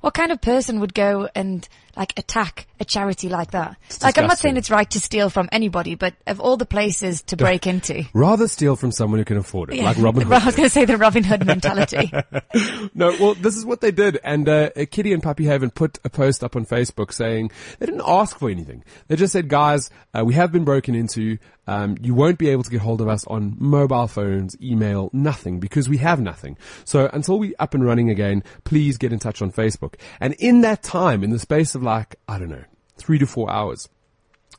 what 0.00 0.14
kind 0.14 0.32
of 0.32 0.40
person 0.40 0.80
would 0.80 0.94
go 0.94 1.28
and 1.34 1.68
like 1.94 2.18
attack 2.18 2.66
a 2.80 2.84
charity 2.84 3.28
like 3.28 3.52
that? 3.52 3.76
like, 4.02 4.18
I'm 4.18 4.26
not 4.26 4.38
saying 4.38 4.56
it's 4.56 4.70
right 4.70 4.90
to 4.90 5.00
steal 5.00 5.30
from 5.30 5.48
anybody, 5.52 5.94
but 5.94 6.14
of 6.26 6.40
all 6.40 6.56
the 6.56 6.66
places 6.66 7.22
to 7.22 7.36
break 7.36 7.66
into. 7.66 8.04
Rather 8.14 8.48
steal 8.48 8.76
from 8.76 8.90
someone 8.92 9.18
who 9.18 9.24
can 9.24 9.36
afford 9.36 9.72
it, 9.72 9.82
like 9.82 9.96
Robin 9.98 10.22
Hood. 10.26 10.32
I 10.32 10.46
was 10.46 10.56
going 10.56 10.68
to 10.68 10.72
say 10.72 10.84
the 10.84 10.96
Robin 10.96 11.24
Hood 11.24 11.46
mentality. 11.46 12.10
No, 12.94 13.14
well, 13.20 13.34
this 13.34 13.56
is 13.56 13.64
what 13.64 13.80
they 13.80 13.90
did. 13.90 14.18
And 14.24 14.48
uh, 14.48 14.70
Kitty 14.90 15.12
and 15.12 15.22
Puppy 15.22 15.44
Haven 15.44 15.70
put 15.70 15.98
a 16.04 16.10
post 16.10 16.42
up 16.42 16.56
on 16.56 16.66
Facebook 16.66 17.12
saying 17.12 17.50
they 17.78 17.86
didn't 17.86 18.02
ask 18.04 18.38
for 18.38 18.50
anything. 18.50 18.84
They 19.08 19.16
just 19.16 19.32
said, 19.32 19.48
guys, 19.48 19.90
uh, 20.12 20.24
we 20.24 20.34
have 20.34 20.52
been 20.52 20.64
broken 20.64 20.94
into. 20.94 21.38
Um, 21.66 21.96
you 22.00 22.14
won't 22.14 22.38
be 22.38 22.48
able 22.48 22.64
to 22.64 22.70
get 22.70 22.80
hold 22.80 23.00
of 23.00 23.08
us 23.08 23.24
on 23.26 23.56
mobile 23.58 24.08
phones, 24.08 24.60
email, 24.60 25.08
nothing, 25.12 25.60
because 25.60 25.88
we 25.88 25.98
have 25.98 26.20
nothing. 26.20 26.58
So 26.84 27.08
until 27.12 27.38
we 27.38 27.54
up 27.56 27.74
and 27.74 27.84
running 27.84 28.10
again, 28.10 28.42
please 28.64 28.98
get 28.98 29.12
in 29.12 29.18
touch 29.18 29.40
on 29.40 29.52
Facebook. 29.52 29.94
And 30.20 30.34
in 30.34 30.62
that 30.62 30.82
time, 30.82 31.22
in 31.22 31.30
the 31.30 31.38
space 31.38 31.74
of 31.74 31.82
like, 31.82 32.16
I 32.26 32.38
don't 32.38 32.50
know, 32.50 32.64
three 33.00 33.18
to 33.18 33.26
four 33.26 33.50
hours, 33.50 33.88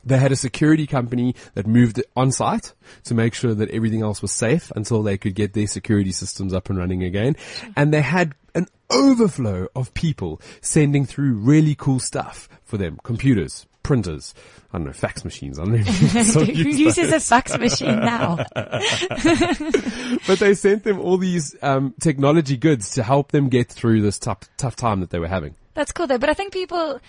they 0.04 0.18
had 0.18 0.32
a 0.32 0.36
security 0.36 0.88
company 0.88 1.36
that 1.54 1.68
moved 1.68 2.02
on 2.16 2.32
site 2.32 2.74
to 3.04 3.14
make 3.14 3.34
sure 3.34 3.54
that 3.54 3.70
everything 3.70 4.02
else 4.02 4.22
was 4.22 4.32
safe 4.32 4.72
until 4.76 5.04
they 5.04 5.18
could 5.18 5.36
get 5.36 5.54
their 5.54 5.68
security 5.68 6.12
systems 6.12 6.54
up 6.54 6.70
and 6.70 6.78
running 6.78 7.04
again. 7.04 7.36
And 7.76 7.94
they 7.94 8.02
had 8.02 8.34
an 8.56 8.68
overflow 8.90 9.68
of 9.76 9.94
people 9.94 10.42
sending 10.60 11.06
through 11.06 11.34
really 11.34 11.76
cool 11.76 12.00
stuff 12.00 12.50
for 12.64 12.78
them. 12.78 13.00
Computers, 13.04 13.68
printers, 13.84 14.34
I 14.74 14.78
don't 14.78 14.88
know, 14.88 14.94
fax 14.94 15.24
machines. 15.24 15.60
I 15.60 15.66
don't 15.66 15.74
know. 15.74 15.80
Who 15.84 16.70
uses 16.70 17.12
a 17.12 17.20
fax 17.20 17.58
machine 17.58 18.00
now? 18.00 18.38
but 18.56 20.40
they 20.40 20.54
sent 20.54 20.84
them 20.84 21.00
all 21.00 21.18
these 21.18 21.56
um, 21.62 21.94
technology 22.00 22.58
goods 22.58 22.92
to 22.92 23.04
help 23.04 23.32
them 23.32 23.50
get 23.50 23.70
through 23.70 24.02
this 24.02 24.18
tough, 24.18 24.40
tough 24.58 24.76
time 24.76 25.02
that 25.02 25.10
they 25.12 25.20
were 25.20 25.28
having. 25.28 25.56
That's 25.74 25.92
cool 25.92 26.08
though. 26.08 26.18
But 26.18 26.30
I 26.30 26.34
think 26.34 26.54
people, 26.54 27.00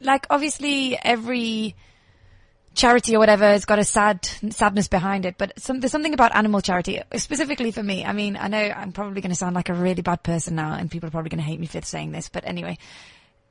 like, 0.00 0.26
obviously 0.30 0.98
every 1.02 1.74
charity 2.76 3.16
or 3.16 3.18
whatever 3.18 3.44
has 3.44 3.64
got 3.64 3.78
a 3.78 3.84
sad 3.84 4.24
sadness 4.50 4.86
behind 4.86 5.26
it. 5.26 5.36
But 5.38 5.58
some, 5.58 5.80
there's 5.80 5.90
something 5.90 6.14
about 6.14 6.36
animal 6.36 6.60
charity, 6.60 7.00
specifically 7.16 7.72
for 7.72 7.82
me. 7.82 8.04
I 8.04 8.12
mean, 8.12 8.36
I 8.36 8.48
know 8.48 8.58
I'm 8.58 8.92
probably 8.92 9.20
going 9.20 9.30
to 9.30 9.36
sound 9.36 9.56
like 9.56 9.68
a 9.68 9.74
really 9.74 10.02
bad 10.02 10.22
person 10.22 10.54
now, 10.54 10.74
and 10.74 10.90
people 10.90 11.08
are 11.08 11.10
probably 11.10 11.30
going 11.30 11.42
to 11.42 11.44
hate 11.44 11.58
me 11.58 11.66
for 11.66 11.80
saying 11.82 12.12
this. 12.12 12.28
But 12.28 12.44
anyway, 12.46 12.78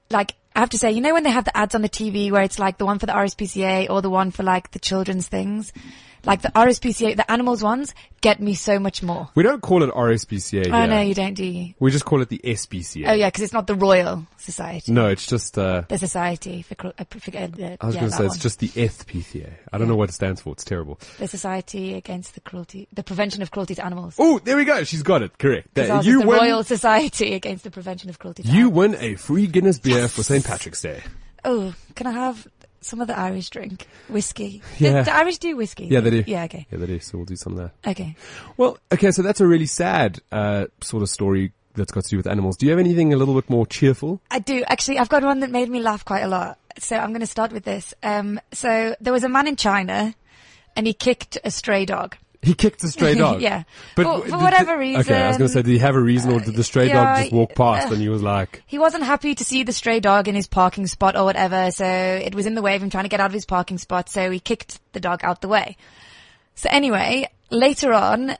like 0.09 0.35
I 0.55 0.59
have 0.59 0.69
to 0.69 0.77
say, 0.77 0.91
you 0.91 1.01
know, 1.01 1.13
when 1.13 1.23
they 1.23 1.31
have 1.31 1.45
the 1.45 1.57
ads 1.57 1.75
on 1.75 1.81
the 1.81 1.89
TV 1.89 2.31
where 2.31 2.43
it's 2.43 2.59
like 2.59 2.77
the 2.77 2.85
one 2.85 2.99
for 2.99 3.07
the 3.07 3.13
RSPCA 3.13 3.89
or 3.89 4.01
the 4.01 4.09
one 4.09 4.31
for 4.31 4.43
like 4.43 4.71
the 4.71 4.79
children's 4.79 5.27
things, 5.27 5.73
like 6.25 6.41
the 6.41 6.49
RSPCA, 6.49 7.15
the 7.15 7.29
animals 7.31 7.63
ones 7.63 7.93
get 8.21 8.39
me 8.39 8.53
so 8.55 8.79
much 8.79 9.03
more. 9.03 9.29
We 9.35 9.43
don't 9.43 9.61
call 9.61 9.83
it 9.83 9.89
RSPCA 9.91 10.67
Oh 10.71 10.77
here. 10.79 10.87
no, 10.87 11.01
you 11.01 11.13
don't, 11.13 11.33
do 11.35 11.45
you? 11.45 11.73
We 11.79 11.91
just 11.91 12.05
call 12.05 12.21
it 12.21 12.29
the 12.29 12.39
SPCA. 12.43 13.09
Oh 13.09 13.13
yeah, 13.13 13.27
because 13.27 13.43
it's 13.43 13.53
not 13.53 13.67
the 13.67 13.75
Royal 13.75 14.25
Society. 14.37 14.91
No, 14.91 15.07
it's 15.09 15.27
just, 15.27 15.57
uh, 15.57 15.83
The 15.87 15.97
Society 15.97 16.61
for, 16.63 16.75
uh, 16.87 17.03
for 17.09 17.37
uh, 17.37 17.41
I 17.41 17.85
was 17.85 17.95
yeah, 17.95 18.01
going 18.01 18.11
to 18.11 18.11
say 18.11 18.25
it's 18.25 18.37
just 18.37 18.59
the 18.59 18.69
FPCA. 18.69 19.51
I 19.71 19.77
don't 19.77 19.87
know 19.87 19.95
what 19.95 20.09
it 20.09 20.13
stands 20.13 20.41
for. 20.41 20.53
It's 20.53 20.63
terrible. 20.63 20.99
the 21.19 21.27
Society 21.27 21.93
Against 21.93 22.33
the 22.35 22.41
Cruelty, 22.41 22.87
the 22.93 23.03
Prevention 23.03 23.41
of 23.41 23.51
Cruelty 23.51 23.75
to 23.75 23.85
Animals. 23.85 24.15
Oh, 24.19 24.39
there 24.39 24.57
we 24.57 24.65
go. 24.65 24.83
She's 24.83 25.03
got 25.03 25.21
it. 25.21 25.37
Correct. 25.37 25.73
That- 25.75 26.05
you 26.05 26.21
the 26.21 26.27
win. 26.27 26.39
Royal 26.39 26.63
Society 26.63 27.33
Against 27.33 27.63
the 27.63 27.71
Prevention 27.71 28.09
of 28.09 28.19
Cruelty 28.19 28.43
to 28.43 28.49
you 28.49 28.69
Animals. 28.71 28.75
win 28.75 28.95
a 28.99 29.15
free 29.15 29.47
Guinness 29.47 29.79
beer 29.79 30.07
for 30.07 30.23
St. 30.23 30.43
Patrick's 30.45 30.81
Day. 30.81 31.01
Oh, 31.47 31.73
can 31.93 32.07
I 32.07 32.11
have 32.11 32.47
some 32.85 33.01
of 33.01 33.07
the 33.07 33.17
Irish 33.17 33.49
drink? 33.49 33.87
Whiskey. 34.07 34.61
Yeah. 34.77 34.99
The, 34.99 35.03
the 35.03 35.15
Irish 35.15 35.37
do 35.37 35.55
whiskey. 35.55 35.87
Yeah, 35.87 36.01
they 36.01 36.09
do. 36.09 36.23
Yeah, 36.27 36.43
okay. 36.45 36.67
Yeah, 36.71 36.79
they 36.79 36.85
do. 36.87 36.99
So 36.99 37.17
we'll 37.17 37.25
do 37.25 37.35
some 37.35 37.55
that. 37.55 37.71
Okay. 37.87 38.15
Well, 38.57 38.77
okay. 38.91 39.11
So 39.11 39.21
that's 39.21 39.41
a 39.41 39.47
really 39.47 39.65
sad 39.65 40.19
uh, 40.31 40.65
sort 40.81 41.01
of 41.01 41.09
story 41.09 41.53
that's 41.75 41.91
got 41.91 42.03
to 42.03 42.09
do 42.09 42.17
with 42.17 42.27
animals. 42.27 42.57
Do 42.57 42.65
you 42.65 42.71
have 42.71 42.79
anything 42.79 43.13
a 43.13 43.17
little 43.17 43.35
bit 43.35 43.49
more 43.49 43.65
cheerful? 43.65 44.21
I 44.31 44.39
do. 44.39 44.63
Actually, 44.67 44.99
I've 44.99 45.09
got 45.09 45.23
one 45.23 45.39
that 45.41 45.51
made 45.51 45.69
me 45.69 45.79
laugh 45.79 46.03
quite 46.05 46.21
a 46.21 46.27
lot. 46.27 46.57
So 46.77 46.97
I'm 46.97 47.09
going 47.09 47.21
to 47.21 47.27
start 47.27 47.51
with 47.51 47.63
this. 47.63 47.93
Um, 48.03 48.39
so 48.51 48.95
there 48.99 49.13
was 49.13 49.23
a 49.23 49.29
man 49.29 49.47
in 49.47 49.55
China 49.55 50.13
and 50.75 50.85
he 50.85 50.93
kicked 50.93 51.37
a 51.43 51.51
stray 51.51 51.85
dog. 51.85 52.17
He 52.45 52.53
kicked 52.53 52.79
the 52.81 52.87
stray 52.89 53.15
dog. 53.23 53.41
Yeah. 53.41 53.63
But 53.95 54.03
For- 54.05 54.21
did- 54.21 54.29
for 54.31 54.37
whatever 54.37 54.73
Okay, 54.75 54.93
I 55.23 55.27
was 55.27 55.37
going 55.37 55.47
to 55.49 55.53
say, 55.53 55.61
did 55.63 55.71
he 55.71 55.79
have 55.79 55.95
a 55.95 55.99
reason, 56.01 56.31
or 56.31 56.39
did 56.39 56.55
the 56.55 56.63
stray 56.63 56.87
yeah, 56.87 56.93
dog 57.15 57.17
just 57.23 57.33
walk 57.33 57.55
past 57.55 57.89
uh, 57.89 57.93
and 57.93 58.01
he 58.01 58.07
was 58.09 58.21
like, 58.21 58.61
He 58.67 58.77
wasn't 58.77 59.03
happy 59.03 59.35
to 59.35 59.43
see 59.43 59.63
the 59.63 59.73
stray 59.73 59.99
dog 59.99 60.27
in 60.27 60.35
his 60.35 60.47
parking 60.47 60.87
spot 60.87 61.15
or 61.17 61.23
whatever, 61.25 61.71
so 61.71 61.85
it 61.85 62.33
was 62.35 62.45
in 62.45 62.53
the 62.55 62.61
way 62.61 62.75
of 62.75 62.83
him 62.83 62.89
trying 62.89 63.03
to 63.05 63.09
get 63.09 63.19
out 63.19 63.27
of 63.27 63.33
his 63.33 63.45
parking 63.45 63.77
spot, 63.77 64.09
so 64.09 64.29
he 64.29 64.39
kicked 64.39 64.79
the 64.93 64.99
dog 64.99 65.21
out 65.23 65.41
the 65.41 65.47
way. 65.47 65.75
So 66.55 66.69
anyway, 66.71 67.27
later 67.49 67.91
on, 67.93 68.37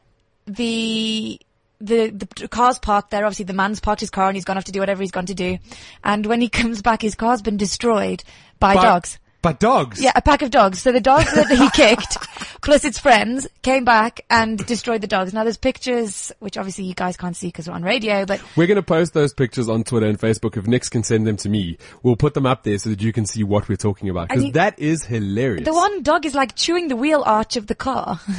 the 0.47 1.39
the 1.81 2.09
the 2.09 2.47
car's 2.47 2.79
parked 2.79 3.11
there. 3.11 3.25
Obviously, 3.25 3.45
the 3.45 3.53
man's 3.53 3.79
parked 3.79 3.99
his 4.01 4.09
car 4.09 4.27
and 4.27 4.35
he's 4.37 4.45
gone 4.45 4.57
off 4.57 4.63
to 4.65 4.71
do 4.71 4.79
whatever 4.79 5.01
he's 5.01 5.11
gone 5.11 5.25
to 5.25 5.33
do. 5.33 5.57
And 6.03 6.25
when 6.25 6.41
he 6.41 6.49
comes 6.61 6.81
back, 6.81 7.01
his 7.01 7.15
car's 7.15 7.41
been 7.41 7.57
destroyed 7.57 8.23
by 8.59 8.75
"But- 8.75 8.83
dogs. 8.83 9.19
But 9.41 9.59
dogs. 9.59 10.01
Yeah, 10.01 10.11
a 10.15 10.23
pack 10.23 10.41
of 10.41 10.49
dogs. 10.49 10.81
So 10.81 10.91
the 10.91 10.99
dogs 10.99 11.31
that 11.35 11.47
he 11.51 11.69
kicked, 11.69 12.17
plus 12.65 12.83
its 12.83 12.99
friends, 12.99 13.47
came 13.61 13.85
back 13.85 14.25
and 14.29 14.57
destroyed 14.65 14.99
the 14.99 15.07
dogs. 15.07 15.33
Now 15.33 15.43
there's 15.43 15.55
pictures, 15.55 16.31
which 16.39 16.57
obviously 16.57 16.85
you 16.85 16.95
guys 16.95 17.15
can't 17.15 17.35
see 17.35 17.47
because 17.47 17.67
we're 17.69 17.75
on 17.75 17.83
radio, 17.83 18.25
but 18.25 18.41
We're 18.57 18.67
going 18.67 18.75
to 18.75 18.83
post 18.83 19.13
those 19.13 19.33
pictures 19.33 19.69
on 19.69 19.83
Twitter 19.83 20.07
and 20.07 20.19
Facebook. 20.19 20.57
If 20.57 20.67
Nix 20.67 20.89
can 20.89 21.03
send 21.03 21.25
them 21.25 21.37
to 21.37 21.49
me, 21.49 21.77
we'll 22.03 22.17
put 22.17 22.33
them 22.33 22.45
up 22.45 22.63
there 22.63 22.77
so 22.79 22.89
that 22.89 23.01
you 23.01 23.13
can 23.13 23.25
see 23.25 23.43
what 23.43 23.69
we're 23.69 23.77
talking 23.77 24.09
about. 24.09 24.29
Because 24.29 24.51
that 24.53 24.79
is 24.79 25.05
hilarious. 25.05 25.63
the 25.65 25.73
one 25.73 26.03
dog 26.03 26.25
is 26.25 26.33
like 26.33 26.55
chewing 26.55 26.87
the 26.87 26.95
wheel 26.95 27.23
arch 27.25 27.55
of 27.55 27.67
the 27.67 27.75
car. 27.75 28.19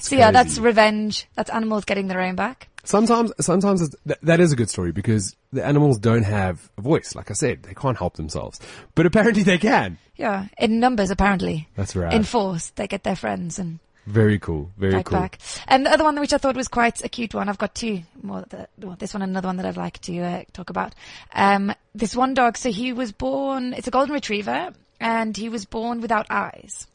So 0.00 0.16
yeah, 0.16 0.32
that's 0.32 0.58
revenge. 0.58 1.28
That's 1.36 1.48
animals 1.48 1.84
getting 1.84 2.08
their 2.08 2.20
own 2.20 2.34
back. 2.34 2.68
Sometimes, 2.86 3.32
sometimes 3.40 3.82
it's, 3.82 3.96
th- 4.06 4.18
that 4.22 4.40
is 4.40 4.52
a 4.52 4.56
good 4.56 4.70
story 4.70 4.92
because 4.92 5.36
the 5.52 5.64
animals 5.64 5.98
don't 5.98 6.22
have 6.22 6.70
a 6.78 6.80
voice. 6.80 7.14
Like 7.14 7.30
I 7.30 7.34
said, 7.34 7.64
they 7.64 7.74
can't 7.74 7.98
help 7.98 8.14
themselves, 8.16 8.60
but 8.94 9.06
apparently 9.06 9.42
they 9.42 9.58
can. 9.58 9.98
Yeah, 10.16 10.46
in 10.56 10.80
numbers 10.80 11.10
apparently. 11.10 11.68
That's 11.76 11.94
right. 11.96 12.12
In 12.14 12.22
force, 12.22 12.70
they 12.70 12.86
get 12.86 13.02
their 13.02 13.16
friends 13.16 13.58
and 13.58 13.80
Very 14.06 14.38
cool. 14.38 14.70
Very 14.78 15.02
cool. 15.02 15.18
back. 15.18 15.38
And 15.66 15.84
the 15.84 15.90
other 15.92 16.04
one 16.04 16.18
which 16.20 16.32
I 16.32 16.38
thought 16.38 16.54
was 16.56 16.68
quite 16.68 17.04
a 17.04 17.08
cute 17.08 17.34
one, 17.34 17.48
I've 17.48 17.58
got 17.58 17.74
two 17.74 18.02
more. 18.22 18.44
The, 18.48 18.68
well, 18.78 18.96
this 18.96 19.12
one 19.12 19.22
and 19.22 19.30
another 19.30 19.48
one 19.48 19.56
that 19.56 19.66
I'd 19.66 19.76
like 19.76 20.00
to 20.02 20.18
uh, 20.20 20.42
talk 20.52 20.70
about. 20.70 20.94
Um, 21.34 21.74
this 21.94 22.14
one 22.14 22.32
dog. 22.34 22.56
So 22.56 22.70
he 22.70 22.92
was 22.92 23.10
born. 23.10 23.74
It's 23.74 23.88
a 23.88 23.90
golden 23.90 24.14
retriever, 24.14 24.72
and 25.00 25.36
he 25.36 25.48
was 25.48 25.64
born 25.66 26.00
without 26.00 26.26
eyes. 26.30 26.86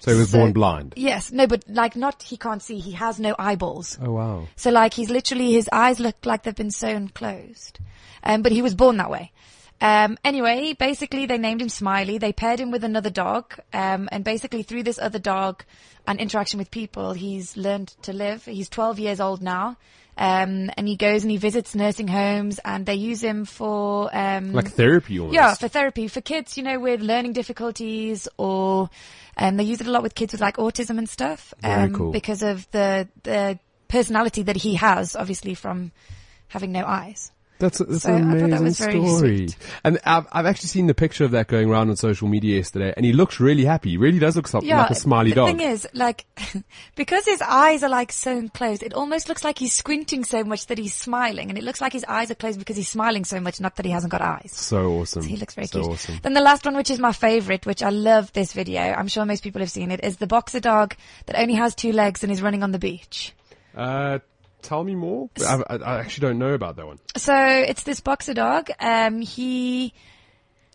So 0.00 0.12
he 0.12 0.18
was 0.18 0.30
So- 0.30 0.38
born 0.38 0.52
blind. 0.52 0.94
Yes, 0.96 1.32
no, 1.32 1.46
but 1.46 1.64
like 1.68 1.96
not. 1.96 2.22
He 2.22 2.36
can't 2.36 2.62
see. 2.62 2.78
He 2.78 2.92
has 2.92 3.18
no 3.18 3.34
eyeballs. 3.38 3.98
Oh 4.00 4.12
wow. 4.12 4.46
So 4.56 4.70
like 4.70 4.94
he's 4.94 5.10
literally 5.10 5.52
his 5.52 5.68
eyes 5.72 5.98
look 6.00 6.16
like 6.24 6.42
they've 6.44 6.54
been 6.54 6.70
sewn 6.70 7.08
closed. 7.08 7.78
Um, 8.22 8.42
but 8.42 8.52
he 8.52 8.62
was 8.62 8.74
born 8.74 8.96
that 8.98 9.10
way. 9.10 9.32
Um, 9.80 10.16
anyway, 10.24 10.72
basically 10.72 11.26
they 11.26 11.38
named 11.38 11.60
him 11.60 11.68
Smiley. 11.68 12.18
They 12.18 12.32
paired 12.32 12.60
him 12.60 12.70
with 12.70 12.82
another 12.84 13.10
dog. 13.10 13.54
Um, 13.72 14.08
and 14.10 14.24
basically 14.24 14.62
through 14.62 14.84
this 14.84 14.98
other 14.98 15.18
dog 15.18 15.64
and 16.06 16.18
interaction 16.18 16.58
with 16.58 16.70
people, 16.70 17.12
he's 17.12 17.56
learned 17.56 17.88
to 18.02 18.12
live. 18.12 18.44
He's 18.44 18.68
12 18.68 18.98
years 18.98 19.20
old 19.20 19.42
now. 19.42 19.76
Um, 20.18 20.70
and 20.76 20.88
he 20.88 20.96
goes 20.96 21.22
and 21.24 21.30
he 21.30 21.36
visits 21.36 21.74
nursing 21.74 22.08
homes 22.08 22.58
and 22.64 22.86
they 22.86 22.94
use 22.94 23.22
him 23.22 23.44
for, 23.44 24.08
um, 24.16 24.52
Like 24.52 24.70
therapy 24.72 25.18
almost. 25.20 25.34
yeah, 25.34 25.54
for 25.54 25.68
therapy 25.68 26.08
for 26.08 26.22
kids, 26.22 26.56
you 26.56 26.62
know, 26.62 26.78
with 26.80 27.02
learning 27.02 27.34
difficulties 27.34 28.26
or, 28.38 28.88
um, 29.36 29.56
they 29.58 29.64
use 29.64 29.80
it 29.82 29.86
a 29.86 29.90
lot 29.90 30.02
with 30.02 30.14
kids 30.14 30.32
with 30.32 30.40
like 30.40 30.56
autism 30.56 30.96
and 30.96 31.08
stuff. 31.08 31.52
Um, 31.62 31.92
cool. 31.92 32.12
because 32.12 32.42
of 32.42 32.70
the, 32.70 33.08
the 33.24 33.58
personality 33.88 34.42
that 34.44 34.56
he 34.56 34.74
has, 34.76 35.16
obviously 35.16 35.54
from 35.54 35.92
having 36.48 36.72
no 36.72 36.84
eyes. 36.86 37.30
That's, 37.58 37.78
that's 37.78 38.02
So 38.02 38.14
an 38.14 38.30
amazing 38.30 38.50
that 38.64 38.74
story. 38.74 39.18
sweet. 39.48 39.56
And 39.84 39.98
I've, 40.04 40.26
I've 40.32 40.46
actually 40.46 40.68
seen 40.68 40.86
the 40.86 40.94
picture 40.94 41.24
of 41.24 41.30
that 41.30 41.48
going 41.48 41.70
around 41.70 41.88
on 41.90 41.96
social 41.96 42.28
media 42.28 42.56
yesterday, 42.56 42.92
and 42.96 43.06
he 43.06 43.12
looks 43.12 43.40
really 43.40 43.64
happy. 43.64 43.90
He 43.90 43.96
really 43.96 44.18
does 44.18 44.36
look 44.36 44.46
something 44.48 44.68
like 44.70 44.90
a 44.90 44.94
smiley 44.94 45.30
the 45.30 45.36
dog. 45.36 45.48
thing 45.48 45.60
is, 45.60 45.88
like, 45.94 46.26
because 46.96 47.24
his 47.24 47.40
eyes 47.42 47.82
are 47.82 47.88
like 47.88 48.12
so 48.12 48.46
closed, 48.48 48.82
it 48.82 48.92
almost 48.94 49.28
looks 49.28 49.42
like 49.44 49.58
he's 49.58 49.72
squinting 49.72 50.24
so 50.24 50.44
much 50.44 50.66
that 50.66 50.78
he's 50.78 50.94
smiling, 50.94 51.48
and 51.48 51.58
it 51.58 51.64
looks 51.64 51.80
like 51.80 51.92
his 51.92 52.04
eyes 52.04 52.30
are 52.30 52.34
closed 52.34 52.58
because 52.58 52.76
he's 52.76 52.88
smiling 52.88 53.24
so 53.24 53.40
much, 53.40 53.60
not 53.60 53.76
that 53.76 53.86
he 53.86 53.92
hasn't 53.92 54.10
got 54.12 54.20
eyes. 54.20 54.50
so 54.52 54.92
awesome. 55.00 55.22
He 55.24 55.36
looks 55.36 55.54
very 55.54 55.66
so 55.66 55.80
cute. 55.80 55.92
awesome. 55.92 56.18
Then 56.22 56.34
the 56.34 56.40
last 56.40 56.64
one, 56.64 56.76
which 56.76 56.90
is 56.90 56.98
my 56.98 57.12
favorite, 57.12 57.64
which 57.66 57.82
I 57.82 57.90
love 57.90 58.32
this 58.32 58.52
video, 58.52 58.82
I'm 58.82 59.08
sure 59.08 59.24
most 59.24 59.42
people 59.42 59.60
have 59.60 59.70
seen 59.70 59.90
it, 59.90 60.00
is 60.04 60.18
the 60.18 60.26
boxer 60.26 60.60
dog 60.60 60.94
that 61.26 61.38
only 61.38 61.54
has 61.54 61.74
two 61.74 61.92
legs 61.92 62.22
and 62.22 62.30
is 62.30 62.42
running 62.42 62.62
on 62.62 62.72
the 62.72 62.78
beach. 62.78 63.32
Uh, 63.74 64.18
tell 64.66 64.84
me 64.84 64.94
more. 64.94 65.30
I, 65.40 65.62
I, 65.68 65.76
I 65.76 65.98
actually 66.00 66.28
don't 66.28 66.38
know 66.38 66.52
about 66.52 66.76
that 66.76 66.86
one. 66.86 66.98
So 67.16 67.34
it's 67.34 67.84
this 67.84 68.00
boxer 68.00 68.34
dog. 68.34 68.70
Um, 68.80 69.20
he 69.20 69.94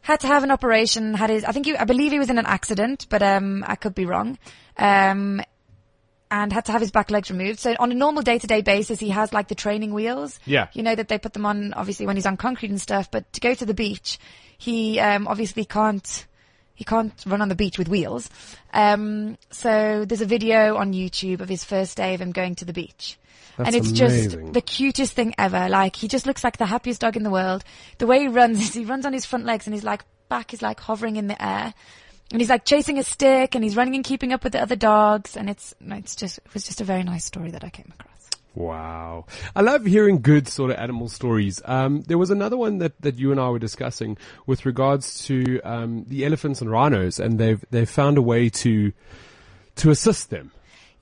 had 0.01 0.21
to 0.21 0.27
have 0.27 0.43
an 0.43 0.51
operation. 0.51 1.13
Had 1.13 1.29
his, 1.29 1.43
I 1.43 1.51
think, 1.51 1.65
he, 1.65 1.75
I 1.75 1.85
believe 1.85 2.11
he 2.11 2.19
was 2.19 2.29
in 2.29 2.37
an 2.37 2.45
accident, 2.45 3.07
but 3.09 3.21
um, 3.21 3.63
I 3.67 3.75
could 3.75 3.93
be 3.93 4.05
wrong. 4.05 4.37
Um, 4.77 5.41
and 6.31 6.53
had 6.53 6.65
to 6.65 6.71
have 6.71 6.79
his 6.79 6.91
back 6.91 7.11
legs 7.11 7.29
removed. 7.29 7.59
So 7.59 7.75
on 7.77 7.91
a 7.91 7.95
normal 7.95 8.23
day-to-day 8.23 8.61
basis, 8.61 8.99
he 8.99 9.09
has 9.09 9.33
like 9.33 9.49
the 9.49 9.55
training 9.55 9.93
wheels. 9.93 10.39
Yeah. 10.45 10.67
You 10.71 10.81
know 10.81 10.95
that 10.95 11.09
they 11.09 11.19
put 11.19 11.33
them 11.33 11.45
on, 11.45 11.73
obviously, 11.73 12.05
when 12.05 12.15
he's 12.15 12.25
on 12.25 12.37
concrete 12.37 12.69
and 12.69 12.79
stuff. 12.79 13.11
But 13.11 13.31
to 13.33 13.41
go 13.41 13.53
to 13.53 13.65
the 13.65 13.73
beach, 13.73 14.17
he 14.57 14.99
um, 14.99 15.27
obviously 15.27 15.65
can't. 15.65 16.25
He 16.73 16.85
can't 16.85 17.13
run 17.27 17.43
on 17.43 17.49
the 17.49 17.53
beach 17.53 17.77
with 17.77 17.89
wheels. 17.89 18.27
Um, 18.73 19.37
so 19.51 20.03
there's 20.03 20.21
a 20.21 20.25
video 20.25 20.77
on 20.77 20.93
YouTube 20.93 21.41
of 21.41 21.47
his 21.47 21.63
first 21.63 21.95
day 21.95 22.15
of 22.15 22.21
him 22.21 22.31
going 22.31 22.55
to 22.55 22.65
the 22.65 22.73
beach. 22.73 23.19
That's 23.57 23.67
and 23.67 23.75
it's 23.75 23.99
amazing. 23.99 24.41
just 24.41 24.53
the 24.53 24.61
cutest 24.61 25.13
thing 25.13 25.33
ever. 25.37 25.69
Like 25.69 25.95
he 25.95 26.07
just 26.07 26.25
looks 26.25 26.43
like 26.43 26.57
the 26.57 26.65
happiest 26.65 27.01
dog 27.01 27.17
in 27.17 27.23
the 27.23 27.29
world. 27.29 27.63
The 27.97 28.07
way 28.07 28.19
he 28.19 28.27
runs 28.27 28.61
is 28.61 28.73
he 28.73 28.85
runs 28.85 29.05
on 29.05 29.13
his 29.13 29.25
front 29.25 29.45
legs 29.45 29.67
and 29.67 29.73
his 29.73 29.83
like 29.83 30.03
back 30.29 30.53
is 30.53 30.61
like 30.61 30.79
hovering 30.79 31.17
in 31.17 31.27
the 31.27 31.43
air. 31.43 31.73
And 32.31 32.39
he's 32.39 32.49
like 32.49 32.63
chasing 32.63 32.97
a 32.97 33.03
stick 33.03 33.55
and 33.55 33.63
he's 33.63 33.75
running 33.75 33.95
and 33.95 34.05
keeping 34.05 34.31
up 34.31 34.43
with 34.43 34.53
the 34.53 34.61
other 34.61 34.77
dogs. 34.77 35.35
And 35.35 35.49
it's, 35.49 35.75
it's 35.81 36.15
just, 36.15 36.37
it 36.37 36.53
was 36.53 36.65
just 36.65 36.79
a 36.79 36.85
very 36.85 37.03
nice 37.03 37.25
story 37.25 37.51
that 37.51 37.63
I 37.63 37.69
came 37.69 37.91
across. 37.99 38.29
Wow. 38.55 39.25
I 39.53 39.61
love 39.61 39.85
hearing 39.85 40.21
good 40.21 40.47
sort 40.47 40.71
of 40.71 40.77
animal 40.77 41.09
stories. 41.09 41.61
Um, 41.65 42.03
there 42.03 42.17
was 42.17 42.29
another 42.29 42.55
one 42.55 42.77
that, 42.77 42.99
that 43.01 43.19
you 43.19 43.31
and 43.31 43.39
I 43.39 43.49
were 43.49 43.59
discussing 43.59 44.17
with 44.45 44.65
regards 44.65 45.25
to, 45.25 45.59
um, 45.61 46.05
the 46.07 46.25
elephants 46.25 46.61
and 46.61 46.71
rhinos 46.71 47.19
and 47.19 47.37
they've, 47.37 47.63
they've 47.69 47.89
found 47.89 48.17
a 48.17 48.21
way 48.21 48.49
to, 48.49 48.93
to 49.77 49.89
assist 49.89 50.29
them. 50.29 50.51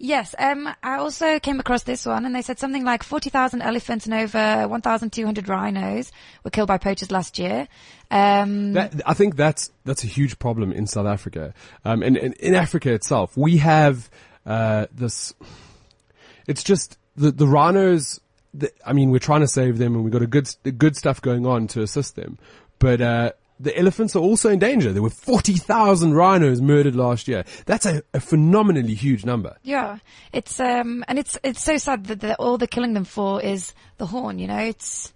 Yes, 0.02 0.34
um, 0.40 0.70
I 0.82 0.96
also 0.96 1.40
came 1.40 1.60
across 1.60 1.84
this 1.84 2.06
one, 2.06 2.26
and 2.26 2.34
they 2.34 2.42
said 2.42 2.58
something 2.58 2.86
like 2.86 3.04
40,000 3.04 3.62
elephants 3.62 4.06
and 4.06 4.14
over 4.14 4.66
1,200 4.66 5.50
rhinos 5.50 6.14
were 6.42 6.52
killed 6.52 6.70
by 6.70 6.78
poachers 6.78 7.12
last 7.12 7.38
year. 7.38 7.68
Um, 8.10 8.74
That, 8.74 9.02
I 9.06 9.14
think 9.14 9.36
that's 9.36 9.72
that's 9.84 10.06
a 10.06 10.08
huge 10.08 10.40
problem 10.40 10.72
in 10.72 10.88
South 10.88 11.06
Africa, 11.06 11.54
um, 11.84 12.02
and, 12.02 12.16
and 12.16 12.34
in 12.36 12.56
Africa 12.56 12.94
itself. 12.94 13.36
We 13.36 13.58
have 13.58 14.10
uh, 14.46 14.88
this. 14.94 15.34
It's 16.48 16.64
just 16.64 16.98
the 17.18 17.32
the 17.32 17.46
rhinos. 17.46 18.22
The, 18.54 18.72
I 18.86 18.94
mean, 18.94 19.12
we're 19.12 19.20
trying 19.20 19.42
to 19.42 19.48
save 19.48 19.80
them, 19.80 19.96
and 19.96 20.04
we've 20.06 20.14
got 20.14 20.22
a 20.22 20.28
good 20.28 20.50
good 20.78 20.96
stuff 20.96 21.22
going 21.22 21.46
on 21.46 21.68
to 21.68 21.82
assist 21.82 22.16
them, 22.16 22.40
but. 22.80 23.02
Uh, 23.02 23.32
the 23.60 23.78
elephants 23.78 24.16
are 24.16 24.20
also 24.20 24.50
in 24.50 24.60
danger. 24.60 24.94
There 24.94 25.02
were 25.02 25.10
40,000 25.10 26.14
rhinos 26.14 26.62
murdered 26.62 26.96
last 26.96 27.28
year. 27.28 27.44
That's 27.66 27.86
a, 27.86 28.04
a 28.14 28.20
phenomenally 28.20 28.94
huge 28.94 29.26
number. 29.26 29.58
yeah, 29.64 29.98
it's 30.34 30.60
um, 30.60 31.04
and 31.08 31.20
it's 31.20 31.38
it's 31.44 31.64
so 31.64 31.78
sad 31.78 32.06
that 32.06 32.22
the, 32.22 32.36
all 32.36 32.58
they're 32.58 32.68
killing 32.68 32.94
them 32.94 33.06
for 33.06 33.42
is 33.42 33.74
the 33.98 34.06
horn. 34.06 34.40
You 34.40 34.48
know, 34.48 34.60
it's 34.60 35.14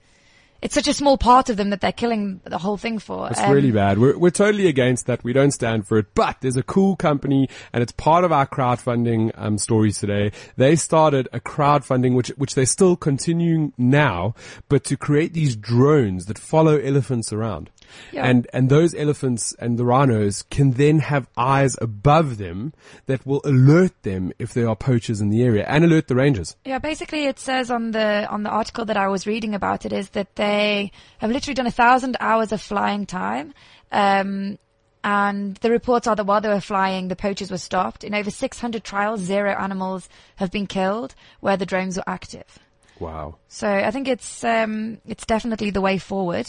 it's 0.61 0.75
such 0.75 0.87
a 0.87 0.93
small 0.93 1.17
part 1.17 1.49
of 1.49 1.57
them 1.57 1.71
that 1.71 1.81
they're 1.81 1.91
killing 1.91 2.39
the 2.45 2.57
whole 2.57 2.77
thing 2.77 2.97
for. 2.97 3.29
It's 3.29 3.37
Um, 3.41 3.51
really 3.51 3.71
bad. 3.71 3.99
We're, 3.99 4.17
we're 4.17 4.29
totally 4.29 4.67
against 4.67 5.07
that. 5.07 5.21
We 5.21 5.33
don't 5.33 5.51
stand 5.51 5.85
for 5.85 5.97
it, 5.97 6.05
but 6.15 6.37
there's 6.39 6.55
a 6.55 6.63
cool 6.63 6.95
company 6.95 7.49
and 7.73 7.83
it's 7.83 7.91
part 7.91 8.23
of 8.23 8.31
our 8.31 8.47
crowdfunding, 8.47 9.31
um, 9.35 9.57
stories 9.57 9.97
today. 9.99 10.31
They 10.55 10.77
started 10.77 11.27
a 11.33 11.41
crowdfunding, 11.41 12.15
which, 12.15 12.29
which 12.37 12.55
they're 12.55 12.65
still 12.65 12.95
continuing 12.95 13.73
now, 13.77 14.35
but 14.69 14.85
to 14.85 14.95
create 14.95 15.33
these 15.33 15.57
drones 15.57 16.27
that 16.27 16.39
follow 16.39 16.77
elephants 16.77 17.33
around. 17.33 17.69
Yeah. 18.11 18.25
And, 18.25 18.47
and 18.53 18.69
those 18.69 18.93
elephants 18.93 19.53
and 19.59 19.77
the 19.77 19.85
rhinos 19.85 20.43
can 20.43 20.71
then 20.71 20.99
have 20.99 21.27
eyes 21.37 21.77
above 21.81 22.37
them 22.37 22.73
that 23.05 23.25
will 23.25 23.41
alert 23.43 24.03
them 24.03 24.31
if 24.39 24.53
there 24.53 24.67
are 24.67 24.75
poachers 24.75 25.21
in 25.21 25.29
the 25.29 25.43
area 25.43 25.65
and 25.67 25.83
alert 25.83 26.07
the 26.07 26.15
rangers. 26.15 26.55
Yeah, 26.65 26.79
basically 26.79 27.25
it 27.25 27.39
says 27.39 27.71
on 27.71 27.91
the 27.91 28.27
on 28.29 28.43
the 28.43 28.49
article 28.49 28.85
that 28.85 28.97
I 28.97 29.07
was 29.07 29.27
reading 29.27 29.55
about 29.55 29.85
it 29.85 29.93
is 29.93 30.09
that 30.11 30.35
they 30.35 30.91
have 31.19 31.31
literally 31.31 31.55
done 31.55 31.67
a 31.67 31.71
thousand 31.71 32.17
hours 32.19 32.51
of 32.51 32.61
flying 32.61 33.05
time. 33.05 33.53
Um, 33.91 34.57
and 35.03 35.55
the 35.57 35.69
reports 35.69 36.07
are 36.07 36.15
that 36.15 36.25
while 36.25 36.39
they 36.39 36.47
were 36.47 36.61
flying, 36.61 37.09
the 37.09 37.15
poachers 37.15 37.51
were 37.51 37.57
stopped. 37.57 38.03
In 38.05 38.15
over 38.15 38.31
600 38.31 38.83
trials, 38.83 39.19
zero 39.19 39.53
animals 39.53 40.07
have 40.37 40.49
been 40.49 40.65
killed 40.65 41.13
where 41.41 41.57
the 41.57 41.65
drones 41.65 41.97
were 41.97 42.07
active. 42.07 42.59
Wow. 42.99 43.35
So 43.49 43.67
I 43.67 43.91
think 43.91 44.07
it's 44.07 44.43
um, 44.43 44.99
it's 45.05 45.25
definitely 45.25 45.71
the 45.71 45.81
way 45.81 45.97
forward. 45.97 46.47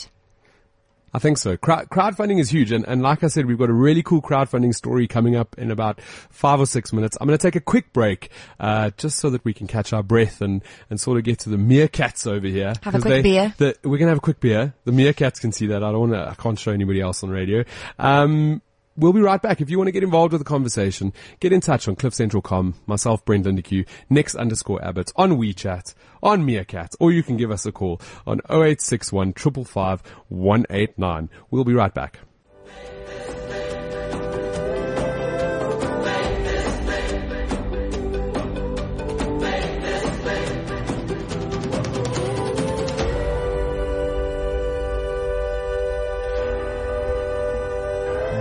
I 1.14 1.20
think 1.20 1.38
so. 1.38 1.56
Crowd, 1.56 1.88
crowdfunding 1.90 2.40
is 2.40 2.50
huge. 2.50 2.72
And, 2.72 2.84
and 2.88 3.00
like 3.00 3.22
I 3.22 3.28
said, 3.28 3.46
we've 3.46 3.56
got 3.56 3.70
a 3.70 3.74
really 3.74 4.02
cool 4.02 4.20
crowdfunding 4.20 4.74
story 4.74 5.06
coming 5.06 5.36
up 5.36 5.56
in 5.56 5.70
about 5.70 6.00
five 6.00 6.58
or 6.58 6.66
six 6.66 6.92
minutes. 6.92 7.16
I'm 7.20 7.28
going 7.28 7.38
to 7.38 7.42
take 7.42 7.54
a 7.54 7.60
quick 7.60 7.92
break, 7.92 8.30
uh, 8.58 8.90
just 8.96 9.20
so 9.20 9.30
that 9.30 9.44
we 9.44 9.54
can 9.54 9.68
catch 9.68 9.92
our 9.92 10.02
breath 10.02 10.40
and, 10.40 10.60
and 10.90 11.00
sort 11.00 11.16
of 11.18 11.22
get 11.24 11.38
to 11.40 11.50
the 11.50 11.56
meerkats 11.56 12.26
over 12.26 12.48
here. 12.48 12.74
Have 12.82 12.96
a 12.96 13.00
quick 13.00 13.12
they- 13.12 13.22
beer. 13.22 13.54
The, 13.58 13.76
we're 13.84 13.98
going 13.98 14.06
to 14.06 14.08
have 14.08 14.18
a 14.18 14.20
quick 14.20 14.40
beer. 14.40 14.74
The 14.84 14.92
meerkats 14.92 15.40
can 15.40 15.52
see 15.52 15.68
that. 15.68 15.84
I 15.84 15.92
don't 15.92 16.10
want 16.10 16.12
to, 16.14 16.30
I 16.30 16.34
can't 16.34 16.58
show 16.58 16.72
anybody 16.72 17.00
else 17.00 17.22
on 17.22 17.30
radio. 17.30 17.64
Um, 17.96 18.60
We'll 18.96 19.12
be 19.12 19.20
right 19.20 19.42
back. 19.42 19.60
If 19.60 19.70
you 19.70 19.78
want 19.78 19.88
to 19.88 19.92
get 19.92 20.04
involved 20.04 20.32
with 20.32 20.40
the 20.40 20.44
conversation, 20.44 21.12
get 21.40 21.52
in 21.52 21.60
touch 21.60 21.88
on 21.88 21.96
cliffcentral.com, 21.96 22.74
myself, 22.86 23.24
Brent 23.24 23.44
Lindeque, 23.44 23.86
Nix 24.08 24.36
underscore 24.36 24.84
Abbott, 24.84 25.10
on 25.16 25.32
WeChat, 25.32 25.94
on 26.22 26.44
Meerkat, 26.44 26.94
or 27.00 27.10
you 27.10 27.24
can 27.24 27.36
give 27.36 27.50
us 27.50 27.66
a 27.66 27.72
call 27.72 28.00
on 28.24 28.40
0861 28.48 29.32
555 29.32 30.02
189. 30.28 31.28
We'll 31.50 31.64
be 31.64 31.74
right 31.74 31.92
back. 31.92 32.20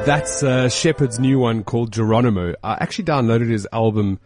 That's 0.06 0.44
uh, 0.44 0.68
Sheppard's 0.68 1.18
new 1.18 1.40
one 1.40 1.64
called 1.64 1.94
Geronimo. 1.94 2.56
I 2.62 2.74
actually 2.74 3.06
downloaded 3.06 3.50
his 3.50 3.66
album. 3.72 4.20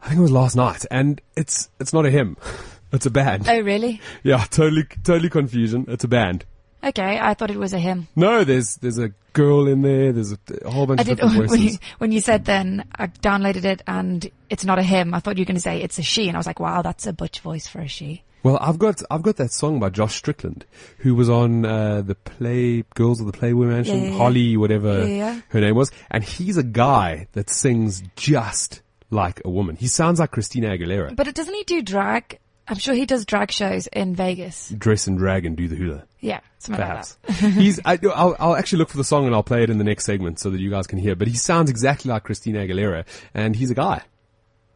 I 0.00 0.06
think 0.08 0.18
it 0.18 0.22
was 0.22 0.30
last 0.30 0.54
night, 0.54 0.86
and 0.88 1.20
it's 1.36 1.68
it's 1.80 1.92
not 1.92 2.06
a 2.06 2.10
hymn. 2.10 2.36
It's 2.94 3.06
a 3.06 3.10
band. 3.10 3.48
Oh, 3.48 3.58
really? 3.58 4.02
Yeah, 4.22 4.44
totally 4.50 4.84
totally 5.02 5.30
confusion. 5.30 5.86
It's 5.88 6.04
a 6.04 6.08
band. 6.08 6.44
Okay, 6.84 7.18
I 7.18 7.32
thought 7.32 7.50
it 7.50 7.56
was 7.58 7.72
a 7.72 7.78
hymn. 7.78 8.06
No, 8.14 8.44
there's 8.44 8.76
there's 8.76 8.98
a 8.98 9.12
girl 9.32 9.66
in 9.66 9.80
there. 9.80 10.12
There's 10.12 10.32
a, 10.32 10.38
a 10.66 10.70
whole 10.70 10.86
bunch 10.86 11.00
I 11.00 11.02
of 11.02 11.08
did 11.08 11.16
different 11.16 11.36
when 11.50 11.60
you, 11.60 11.68
voices. 11.70 11.80
when 11.96 12.12
you 12.12 12.20
said 12.20 12.44
then 12.44 12.84
I 12.94 13.06
downloaded 13.06 13.64
it 13.64 13.80
and 13.86 14.30
it's 14.50 14.66
not 14.66 14.78
a 14.78 14.82
hymn. 14.82 15.14
I 15.14 15.20
thought 15.20 15.38
you 15.38 15.42
were 15.42 15.46
going 15.46 15.56
to 15.56 15.62
say 15.62 15.80
it's 15.80 15.98
a 15.98 16.02
she, 16.02 16.28
and 16.28 16.36
I 16.36 16.38
was 16.38 16.46
like, 16.46 16.60
wow, 16.60 16.82
that's 16.82 17.06
a 17.06 17.14
butch 17.14 17.40
voice 17.40 17.66
for 17.66 17.80
a 17.80 17.88
she. 17.88 18.22
Well, 18.42 18.58
I've 18.60 18.78
got 18.78 19.02
I've 19.10 19.22
got 19.22 19.36
that 19.36 19.52
song 19.52 19.78
by 19.78 19.90
Josh 19.90 20.16
Strickland, 20.16 20.64
who 20.98 21.14
was 21.14 21.30
on 21.30 21.64
uh, 21.64 22.02
the 22.02 22.14
Play 22.14 22.82
Girls 22.94 23.20
of 23.20 23.26
the 23.26 23.32
Playboy 23.32 23.66
Mansion, 23.66 24.02
Yeah, 24.02 24.10
yeah. 24.10 24.16
Holly, 24.16 24.56
whatever 24.56 25.06
Yeah, 25.06 25.40
her 25.48 25.60
name 25.60 25.76
was, 25.76 25.92
and 26.10 26.24
he's 26.24 26.56
a 26.56 26.62
guy 26.62 27.28
that 27.32 27.48
sings 27.50 28.02
just 28.16 28.82
like 29.10 29.40
a 29.44 29.50
woman. 29.50 29.76
He 29.76 29.86
sounds 29.86 30.18
like 30.18 30.30
Christina 30.32 30.70
Aguilera. 30.70 31.14
But 31.14 31.28
it 31.28 31.34
doesn't 31.34 31.54
he 31.54 31.64
do 31.64 31.82
drag? 31.82 32.38
I'm 32.66 32.78
sure 32.78 32.94
he 32.94 33.06
does 33.06 33.26
drag 33.26 33.50
shows 33.50 33.88
in 33.88 34.14
Vegas. 34.14 34.70
Dress 34.70 35.06
and 35.06 35.18
drag 35.18 35.44
and 35.44 35.56
do 35.56 35.68
the 35.68 35.76
hula. 35.76 36.04
Yeah, 36.20 36.40
something 36.58 36.80
Perhaps 36.80 37.18
like 37.28 37.38
that. 37.40 37.50
he's. 37.52 37.80
I, 37.84 37.98
I'll, 38.14 38.36
I'll 38.38 38.56
actually 38.56 38.78
look 38.78 38.88
for 38.88 38.96
the 38.96 39.04
song 39.04 39.26
and 39.26 39.34
I'll 39.34 39.42
play 39.42 39.62
it 39.62 39.70
in 39.70 39.78
the 39.78 39.84
next 39.84 40.04
segment 40.04 40.38
so 40.38 40.50
that 40.50 40.60
you 40.60 40.70
guys 40.70 40.86
can 40.86 40.98
hear. 40.98 41.14
But 41.16 41.28
he 41.28 41.34
sounds 41.34 41.70
exactly 41.70 42.10
like 42.10 42.22
Christina 42.24 42.60
Aguilera, 42.60 43.04
and 43.34 43.56
he's 43.56 43.70
a 43.70 43.74
guy, 43.74 44.02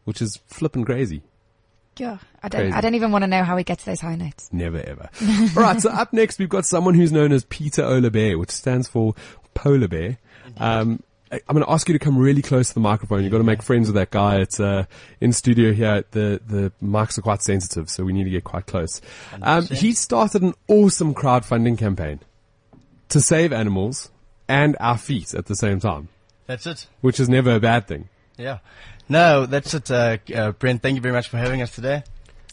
which 0.03 0.21
is 0.21 0.39
flipping 0.47 0.83
crazy. 0.85 1.23
Yeah, 1.99 2.17
I 2.43 2.49
don't. 2.49 2.61
Crazy. 2.61 2.73
I 2.73 2.81
don't 2.81 2.95
even 2.95 3.11
want 3.11 3.23
to 3.23 3.27
know 3.27 3.43
how 3.43 3.57
he 3.57 3.63
gets 3.63 3.83
those 3.83 3.99
high 4.01 4.15
notes. 4.15 4.49
Never 4.51 4.77
ever. 4.79 5.09
All 5.55 5.63
right. 5.63 5.81
So 5.81 5.89
up 5.89 6.13
next, 6.13 6.39
we've 6.39 6.49
got 6.49 6.65
someone 6.65 6.93
who's 6.93 7.11
known 7.11 7.31
as 7.31 7.43
Peter 7.45 7.83
Ola 7.83 8.09
Bear, 8.11 8.37
which 8.37 8.51
stands 8.51 8.87
for 8.87 9.13
polar 9.53 9.87
bear. 9.87 10.17
Um, 10.57 11.01
I- 11.31 11.41
I'm 11.49 11.55
going 11.55 11.65
to 11.65 11.71
ask 11.71 11.89
you 11.89 11.93
to 11.93 11.99
come 11.99 12.17
really 12.17 12.41
close 12.41 12.69
to 12.69 12.73
the 12.73 12.79
microphone. 12.79 13.23
You've 13.23 13.31
got 13.33 13.39
to 13.39 13.43
make 13.43 13.61
friends 13.61 13.87
with 13.89 13.95
that 13.95 14.11
guy. 14.11 14.37
It's 14.37 14.59
uh, 14.61 14.85
in 15.19 15.33
studio 15.33 15.73
here. 15.73 16.05
The 16.11 16.39
the 16.47 16.71
mics 16.81 17.17
are 17.17 17.21
quite 17.21 17.41
sensitive, 17.41 17.89
so 17.89 18.03
we 18.05 18.13
need 18.13 18.23
to 18.23 18.29
get 18.29 18.43
quite 18.45 18.65
close. 18.65 19.01
Um, 19.41 19.65
he 19.67 19.91
started 19.93 20.41
an 20.43 20.53
awesome 20.69 21.13
crowdfunding 21.13 21.77
campaign 21.77 22.21
to 23.09 23.19
save 23.19 23.51
animals 23.51 24.09
and 24.47 24.77
our 24.79 24.97
feet 24.97 25.33
at 25.33 25.47
the 25.47 25.55
same 25.55 25.79
time, 25.81 26.07
That's 26.45 26.65
it. 26.65 26.87
which 27.01 27.19
is 27.19 27.27
never 27.27 27.55
a 27.55 27.59
bad 27.59 27.87
thing. 27.87 28.07
Yeah. 28.37 28.59
No, 29.09 29.45
that's 29.45 29.73
it, 29.73 29.89
uh, 29.91 30.17
uh, 30.35 30.51
Brent. 30.53 30.81
Thank 30.81 30.95
you 30.95 31.01
very 31.01 31.13
much 31.13 31.29
for 31.29 31.37
having 31.37 31.61
us 31.61 31.73
today. 31.73 32.03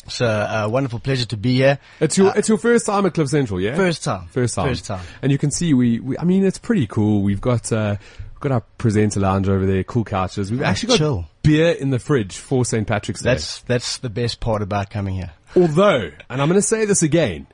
It's 0.07 0.21
a, 0.21 0.65
a 0.65 0.69
wonderful 0.69 0.99
pleasure 0.99 1.25
to 1.27 1.37
be 1.37 1.55
here. 1.57 1.79
It's 1.99 2.19
your 2.19 2.33
it's 2.37 2.49
your 2.49 2.59
first 2.59 2.85
time 2.85 3.07
at 3.07 3.15
Cliff 3.15 3.29
Central, 3.29 3.59
yeah? 3.61 3.73
Uh, 3.73 3.77
First 3.77 4.05
time. 4.05 4.27
First 4.29 4.55
time. 4.55 4.69
First 4.69 4.85
time. 4.85 5.05
And 5.23 5.33
you 5.33 5.39
can 5.39 5.51
see 5.51 5.73
we, 5.73 5.99
we 6.01 6.19
I 6.19 6.25
mean 6.25 6.45
it's 6.45 6.59
pretty 6.59 6.87
cool. 6.87 7.23
We've 7.23 7.41
got 7.41 7.73
uh 7.73 7.97
we've 8.33 8.41
got 8.41 8.53
our 8.53 8.61
presenter 8.77 9.21
lounge 9.21 9.49
over 9.49 9.65
there, 9.65 9.83
cool 9.83 10.05
couches. 10.05 10.51
We've 10.51 10.61
actually 10.61 10.89
got 10.89 10.99
chill. 10.99 11.25
beer 11.43 11.71
in 11.71 11.89
the 11.89 11.99
fridge 11.99 12.37
for 12.37 12.67
St. 12.67 12.87
Patrick's 12.87 13.23
Day. 13.23 13.31
That's 13.31 13.63
that's 13.63 13.97
the 13.99 14.11
best 14.11 14.41
part 14.41 14.61
about 14.61 14.91
coming 14.91 15.15
here. 15.15 15.33
Although, 15.57 16.11
and 16.29 16.43
I'm 16.43 16.49
going 16.49 16.61
to 16.61 16.63
say 16.63 16.85
this 16.85 17.03
again, 17.03 17.47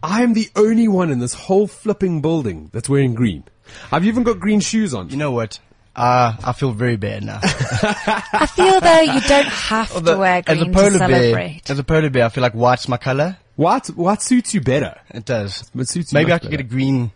I 0.00 0.22
am 0.22 0.34
the 0.34 0.48
only 0.54 0.86
one 0.86 1.10
in 1.10 1.18
this 1.18 1.34
whole 1.34 1.66
flipping 1.66 2.20
building 2.20 2.70
that's 2.72 2.88
wearing 2.88 3.14
green. 3.14 3.42
I've 3.90 4.04
even 4.04 4.22
got 4.22 4.38
green 4.38 4.60
shoes 4.60 4.94
on. 4.94 5.08
You 5.10 5.16
know 5.16 5.32
what? 5.32 5.58
Uh, 5.98 6.36
I 6.44 6.52
feel 6.52 6.70
very 6.70 6.96
bad 6.96 7.24
now. 7.24 7.40
I 7.42 8.46
feel 8.54 8.80
though 8.80 9.00
you 9.00 9.20
don't 9.20 9.46
have 9.46 10.04
to 10.04 10.16
wear 10.16 10.42
as 10.46 10.58
a 10.60 10.62
green 10.62 10.72
polar 10.72 10.90
to 10.92 10.98
bear, 10.98 11.08
celebrate. 11.08 11.62
as 11.68 11.78
a 11.78 11.84
polar 11.84 12.08
bear, 12.10 12.24
I 12.26 12.28
feel 12.28 12.42
like 12.42 12.52
white's 12.52 12.86
my 12.86 12.96
color. 12.98 13.36
what 13.56 13.88
what 13.88 14.22
suits 14.22 14.54
you 14.54 14.60
better? 14.60 14.96
It 15.10 15.24
does. 15.24 15.68
What 15.72 15.88
suits 15.88 16.12
you 16.12 16.16
Maybe 16.16 16.30
much 16.30 16.36
I 16.36 16.38
could 16.42 16.50
get 16.52 16.60
a 16.60 16.64
green 16.64 17.10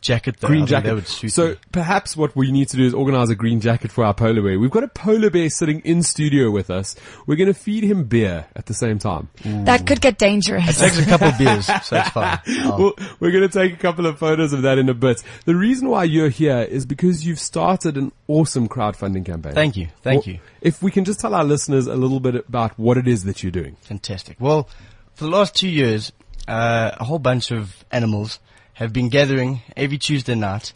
jacket. 0.00 0.36
Though. 0.40 0.48
I 0.48 0.50
green 0.50 0.60
think 0.60 0.70
jacket. 0.70 0.88
That 0.88 0.94
would 0.94 1.06
suit 1.06 1.32
so 1.32 1.48
me. 1.50 1.56
perhaps 1.72 2.16
what 2.16 2.34
we 2.36 2.50
need 2.52 2.68
to 2.68 2.76
do 2.76 2.84
is 2.84 2.94
organize 2.94 3.30
a 3.30 3.34
green 3.34 3.60
jacket 3.60 3.90
for 3.92 4.04
our 4.04 4.14
polar 4.14 4.42
bear. 4.42 4.58
We've 4.58 4.70
got 4.70 4.84
a 4.84 4.88
polar 4.88 5.30
bear 5.30 5.50
sitting 5.50 5.80
in 5.80 6.02
studio 6.02 6.50
with 6.50 6.70
us. 6.70 6.96
We're 7.26 7.36
going 7.36 7.52
to 7.52 7.58
feed 7.58 7.84
him 7.84 8.04
beer 8.04 8.46
at 8.56 8.66
the 8.66 8.74
same 8.74 8.98
time. 8.98 9.28
That 9.44 9.86
could 9.86 10.00
get 10.00 10.18
dangerous. 10.18 10.80
It 10.80 10.84
takes 10.84 10.98
a 10.98 11.04
couple 11.06 11.28
of 11.28 11.38
beers, 11.38 11.66
so 11.66 11.96
it's 11.96 12.10
fine. 12.10 12.38
Oh. 12.48 12.76
Well, 12.78 12.92
we're 13.18 13.32
going 13.32 13.48
to 13.48 13.48
take 13.48 13.72
a 13.72 13.76
couple 13.76 14.06
of 14.06 14.18
photos 14.18 14.52
of 14.52 14.62
that 14.62 14.78
in 14.78 14.88
a 14.88 14.94
bit. 14.94 15.22
The 15.44 15.56
reason 15.56 15.88
why 15.88 16.04
you're 16.04 16.28
here 16.28 16.60
is 16.60 16.86
because 16.86 17.26
you've 17.26 17.40
started 17.40 17.96
an 17.96 18.12
awesome 18.28 18.68
crowdfunding 18.68 19.26
campaign. 19.26 19.52
Thank 19.54 19.76
you, 19.76 19.88
thank 20.02 20.26
Well, 20.26 20.34
you. 20.34 20.40
If 20.60 20.82
we 20.82 20.90
can 20.90 21.04
just 21.04 21.18
tell 21.20 21.34
our 21.34 21.44
listeners 21.44 21.86
a 21.86 21.96
little 21.96 22.20
bit 22.20 22.34
about 22.36 22.78
what 22.78 22.96
it 22.96 23.08
is 23.08 23.24
that 23.24 23.42
you're 23.42 23.50
doing. 23.52 23.76
Fantastic. 23.82 24.36
Well, 24.38 24.68
for 25.14 25.24
the 25.24 25.30
last 25.30 25.56
two 25.56 25.68
years, 25.68 26.12
uh, 26.46 26.92
a 26.98 27.04
whole 27.04 27.18
bunch 27.18 27.50
of 27.50 27.84
animals 27.90 28.38
have 28.78 28.92
been 28.92 29.08
gathering 29.08 29.60
every 29.76 29.98
Tuesday 29.98 30.36
night 30.36 30.72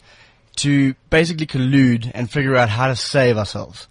to 0.57 0.93
basically 1.09 1.47
collude 1.47 2.11
and 2.13 2.29
figure 2.29 2.57
out 2.57 2.69
how 2.69 2.89
to 2.89 2.97
save 2.97 3.39
ourselves. 3.39 3.87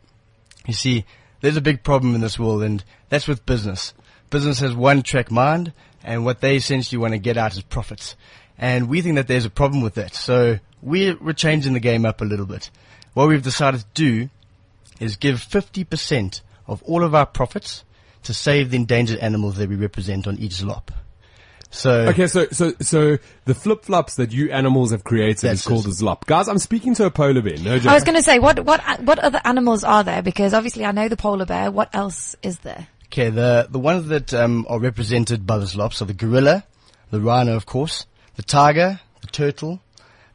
You 0.68 0.74
see, 0.74 1.06
there's 1.40 1.56
a 1.56 1.62
big 1.62 1.82
problem 1.82 2.14
in 2.14 2.20
this 2.20 2.38
world, 2.38 2.62
and 2.62 2.84
that's 3.08 3.26
with 3.26 3.46
business. 3.46 3.94
Business 4.30 4.60
has 4.60 4.76
one 4.76 5.02
track 5.02 5.32
mind, 5.32 5.72
and 6.04 6.26
what 6.26 6.42
they 6.42 6.58
essentially 6.58 7.00
want 7.00 7.14
to 7.14 7.20
get 7.20 7.38
out 7.38 7.54
is 7.54 7.62
profits. 7.62 8.18
And 8.58 8.90
we 8.90 9.02
think 9.02 9.16
that 9.16 9.30
there's 9.30 9.46
a 9.46 9.50
problem 9.50 9.82
with 9.82 9.94
that. 9.94 10.14
So 10.14 10.60
we're, 10.82 11.16
changing 11.32 11.72
the 11.72 11.80
game 11.80 12.06
up 12.06 12.20
a 12.20 12.26
little 12.26 12.46
bit. 12.46 12.70
What 13.14 13.30
we've 13.30 13.42
decided 13.42 13.80
to 13.80 13.88
do 13.94 14.30
is 15.00 15.16
give 15.16 15.38
50% 15.38 16.42
of 16.68 16.84
all 16.84 17.06
of 17.06 17.16
our 17.16 17.26
profits 17.26 17.86
to 18.24 18.34
save 18.34 18.72
the 18.72 18.78
endangered 18.78 19.20
animals 19.20 19.56
that 19.56 19.70
we 19.70 19.78
represent 19.78 20.28
on 20.28 20.38
each 20.38 20.56
slop. 20.56 20.92
So, 21.72 22.08
Okay, 22.10 22.28
so 22.28 22.48
so 22.52 22.74
so 22.82 23.18
the 23.46 23.56
flip 23.56 23.86
flops 23.86 24.16
that 24.16 24.32
you 24.34 24.52
animals 24.52 24.92
have 24.92 25.04
created 25.06 25.52
is 25.52 25.66
called 25.66 25.86
it. 25.86 25.92
a 25.92 25.92
zlop. 25.92 26.26
Guys, 26.26 26.48
I'm 26.50 26.58
speaking 26.58 26.94
to 26.96 27.06
a 27.06 27.10
polar 27.12 27.42
bear. 27.42 27.58
No 27.58 27.80
joke. 27.80 27.92
I 27.92 27.96
was 27.96 28.04
going 28.04 28.18
to 28.18 28.24
say, 28.24 28.40
what, 28.40 28.60
what, 28.66 28.82
what 29.02 29.20
other 29.20 29.40
animals 29.46 29.84
are 29.86 30.04
there? 30.04 30.22
Because 30.22 30.54
obviously 30.54 30.84
I 30.86 30.92
know 30.92 31.08
the 31.08 31.16
polar 31.18 31.46
bear. 31.46 31.72
What 31.72 31.96
else 31.96 32.36
is 32.44 32.60
there? 32.60 32.88
okay, 33.08 33.30
the, 33.30 33.68
the 33.70 33.80
ones 33.80 34.08
that 34.08 34.34
um, 34.34 34.66
are 34.70 34.80
represented 34.80 35.46
by 35.46 35.58
the 35.58 35.68
slops 35.68 36.02
are 36.02 36.06
the 36.06 36.14
gorilla, 36.14 36.64
the 37.10 37.20
rhino, 37.20 37.56
of 37.58 37.66
course, 37.66 38.06
the 38.36 38.42
tiger, 38.44 39.02
the 39.20 39.28
turtle, 39.28 39.82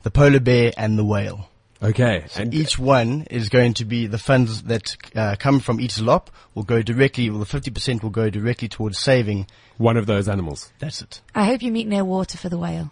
the 0.03 0.11
polar 0.11 0.40
bear, 0.40 0.72
and 0.77 0.99
the 0.99 1.05
whale. 1.05 1.49
Okay, 1.83 2.25
and 2.37 2.55
Each 2.55 2.79
one 2.79 3.23
is 3.31 3.49
going 3.49 3.75
to 3.75 3.85
be 3.85 4.07
the 4.07 4.19
funds 4.19 4.62
that 4.65 4.97
uh, 5.15 5.37
come 5.39 5.61
from 5.61 5.81
each 5.81 6.01
lop 6.01 6.31
will 6.55 6.62
go 6.62 6.83
directly, 6.83 7.29
well, 7.31 7.41
the 7.41 7.47
50% 7.47 8.03
will 8.03 8.11
go 8.11 8.31
directly 8.31 8.69
towards 8.69 8.99
saving. 8.99 9.47
one 9.79 9.97
of 9.97 10.07
those 10.07 10.29
animals. 10.29 10.73
That's 10.79 11.03
it. 11.03 11.21
I 11.35 11.45
hope 11.45 11.62
you 11.62 11.71
meet 11.71 11.87
near 11.87 12.05
water 12.05 12.39
for 12.39 12.49
the 12.49 12.59
whale. 12.59 12.91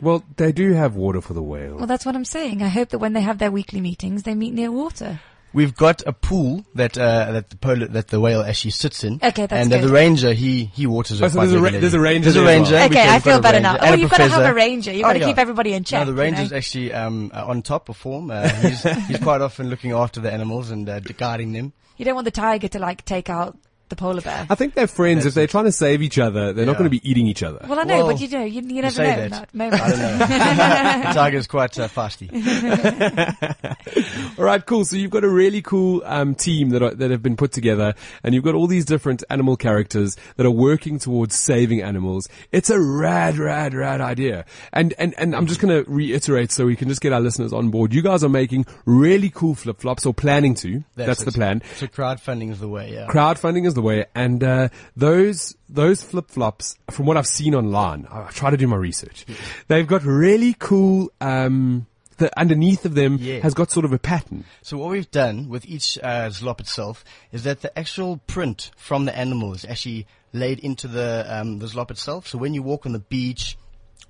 Well, 0.00 0.22
they 0.36 0.52
do 0.52 0.72
have 0.74 0.94
water 0.94 1.20
for 1.20 1.32
the 1.32 1.42
whale. 1.42 1.76
Well, 1.76 1.86
that's 1.86 2.04
what 2.04 2.14
I'm 2.14 2.24
saying. 2.24 2.62
I 2.62 2.68
hope 2.68 2.90
that 2.90 2.98
when 2.98 3.14
they 3.14 3.22
have 3.22 3.38
their 3.38 3.50
weekly 3.50 3.80
meetings, 3.80 4.22
they 4.24 4.34
meet 4.34 4.52
near 4.52 4.70
water. 4.70 5.20
We've 5.52 5.74
got 5.74 6.02
a 6.06 6.12
pool 6.12 6.66
that 6.74 6.98
uh, 6.98 7.32
that 7.32 7.48
the 7.50 7.56
polar, 7.56 7.86
that 7.86 8.08
the 8.08 8.20
whale 8.20 8.42
actually 8.42 8.72
sits 8.72 9.04
in. 9.04 9.14
Okay, 9.22 9.46
that's 9.46 9.52
and 9.52 9.72
uh, 9.72 9.78
good. 9.80 9.88
the 9.88 9.92
ranger 9.92 10.32
he 10.34 10.66
he 10.66 10.86
waters 10.86 11.22
Oh, 11.22 11.26
it 11.26 11.30
so 11.30 11.36
quite 11.36 11.44
there's 11.46 11.52
a 11.54 11.56
ra- 11.56 11.62
regularly. 11.62 11.80
there's 11.80 11.94
a 11.94 12.00
ranger 12.00 12.24
There's 12.24 12.36
a 12.36 12.40
there 12.40 12.48
as 12.48 12.58
ranger. 12.60 12.72
well. 12.74 12.84
Okay, 12.86 12.94
can- 12.94 13.08
I 13.08 13.12
we've 13.14 13.22
got 13.24 13.30
feel 13.30 13.38
a 13.38 13.42
better 13.42 13.54
ranger 13.56 13.62
now. 13.62 13.74
and 13.76 13.82
Oh, 13.90 13.94
a 13.94 13.96
you've 13.98 14.10
got 14.10 14.16
to 14.18 14.22
have 14.24 14.32
a 14.32 14.34
professor. 14.36 14.54
ranger. 14.54 14.92
You've 14.92 15.04
Oh, 15.04 15.08
got 15.08 15.12
to 15.14 15.18
yeah. 15.20 15.26
keep 15.26 15.38
everybody 15.38 15.72
in 15.72 15.84
check. 15.84 16.00
No, 16.00 16.04
the 16.04 16.10
you 16.10 16.16
know? 16.16 16.36
ranger's 16.36 16.52
actually 16.52 16.92
um, 16.92 17.30
uh, 17.32 17.46
on 17.46 17.62
top 17.62 17.88
of 17.88 17.96
form. 17.96 18.30
Uh, 18.30 18.48
he's, 18.48 18.82
he's 19.06 19.18
quite 19.18 19.40
often 19.40 19.70
looking 19.70 19.92
after 19.92 20.20
the 20.20 20.30
animals 20.30 20.70
and 20.70 20.86
uh, 20.88 21.00
guiding 21.00 21.52
them. 21.52 21.72
You 21.96 22.04
don't 22.04 22.14
want 22.16 22.26
the 22.26 22.30
tiger 22.32 22.68
to 22.68 22.78
like 22.78 23.04
take 23.06 23.30
out 23.30 23.56
the 23.88 23.96
polar 23.96 24.20
bear. 24.20 24.46
I 24.50 24.54
think 24.56 24.74
they're 24.74 24.86
friends. 24.86 25.26
If 25.26 25.34
they're 25.34 25.46
trying 25.46 25.64
to 25.66 25.72
save 25.72 26.02
each 26.02 26.18
other, 26.18 26.52
they're 26.52 26.66
not 26.66 26.72
Yeah. 26.72 26.78
going 26.78 26.90
to 26.90 27.00
be 27.00 27.08
eating 27.08 27.26
each 27.26 27.42
other. 27.42 27.64
Well, 27.68 27.78
I 27.78 27.84
know, 27.84 27.98
Well, 27.98 28.06
but 28.14 28.20
you 28.20 28.28
know, 28.28 28.44
you, 28.44 28.60
you 28.62 28.82
never 28.82 28.90
say 28.90 29.04
know 29.16 29.28
that. 29.28 29.30
that 29.30 29.54
moment. 29.54 29.82
I 29.82 29.88
don't 29.90 29.98
know. 30.00 30.18
the 31.08 31.12
tiger's 31.14 31.46
quite 31.46 31.78
uh, 31.78 31.88
fasty. 31.88 32.28
All 34.38 34.44
right, 34.44 34.64
cool. 34.64 34.84
So 34.84 34.96
you've 34.96 35.10
got 35.10 35.24
a 35.24 35.28
really 35.28 35.62
cool 35.62 36.02
um, 36.04 36.34
team 36.34 36.70
that 36.70 36.82
are, 36.82 36.94
that 36.94 37.10
have 37.10 37.22
been 37.22 37.36
put 37.36 37.52
together, 37.52 37.94
and 38.22 38.34
you've 38.34 38.44
got 38.44 38.54
all 38.54 38.66
these 38.66 38.84
different 38.84 39.24
animal 39.30 39.56
characters 39.56 40.16
that 40.36 40.46
are 40.46 40.50
working 40.50 40.98
towards 40.98 41.34
saving 41.36 41.82
animals. 41.82 42.28
It's 42.52 42.70
a 42.70 42.80
rad, 42.80 43.38
rad, 43.38 43.74
rad 43.74 44.00
idea. 44.00 44.44
And 44.72 44.94
and 44.98 45.14
and 45.18 45.34
I'm 45.34 45.46
just 45.46 45.60
going 45.60 45.84
to 45.84 45.90
reiterate 45.90 46.52
so 46.52 46.66
we 46.66 46.76
can 46.76 46.88
just 46.88 47.00
get 47.00 47.12
our 47.12 47.20
listeners 47.20 47.52
on 47.52 47.70
board. 47.70 47.94
You 47.94 48.02
guys 48.02 48.24
are 48.24 48.28
making 48.28 48.66
really 48.84 49.30
cool 49.30 49.54
flip 49.54 49.80
flops, 49.80 50.06
or 50.06 50.14
planning 50.14 50.54
to. 50.56 50.84
That's, 50.96 51.22
the 51.22 51.28
it. 51.30 51.34
plan. 51.34 51.62
So 51.76 51.86
crowdfunding 51.86 52.50
is 52.50 52.60
the 52.60 52.68
way. 52.68 52.92
Yeah. 52.92 53.06
Crowdfunding 53.06 53.66
is 53.66 53.74
the 53.76 53.82
way, 53.82 54.06
and 54.14 54.42
uh, 54.42 54.68
those 54.96 55.54
those 55.68 56.02
flip 56.02 56.28
flops, 56.30 56.76
from 56.90 57.06
what 57.06 57.16
I've 57.16 57.26
seen 57.28 57.54
online, 57.54 58.06
I 58.10 58.24
I 58.26 58.30
try 58.30 58.50
to 58.50 58.56
do 58.56 58.66
my 58.66 58.76
research. 58.76 59.24
They've 59.68 59.86
got 59.86 60.02
really 60.02 60.56
cool. 60.58 61.12
Um, 61.20 61.86
the 62.18 62.30
underneath 62.40 62.84
of 62.86 62.94
them 62.94 63.18
Yeah. 63.20 63.40
has 63.40 63.52
got 63.52 63.70
sort 63.70 63.84
of 63.84 63.92
a 63.92 63.98
pattern. 63.98 64.44
So 64.62 64.78
what 64.78 64.88
we've 64.90 65.10
done 65.10 65.50
with 65.50 65.66
each 65.66 65.98
uh, 66.02 66.30
slop 66.30 66.60
itself 66.60 67.04
is 67.30 67.42
that 67.44 67.60
the 67.60 67.78
actual 67.78 68.16
print 68.26 68.70
from 68.76 69.04
the 69.04 69.14
animal 69.16 69.52
is 69.52 69.66
actually 69.66 70.06
laid 70.32 70.58
into 70.60 70.88
the 70.88 71.26
um, 71.28 71.58
the 71.58 71.68
slop 71.68 71.90
itself. 71.90 72.26
So 72.26 72.38
when 72.38 72.54
you 72.54 72.62
walk 72.62 72.86
on 72.86 72.92
the 72.92 73.00
beach, 73.16 73.58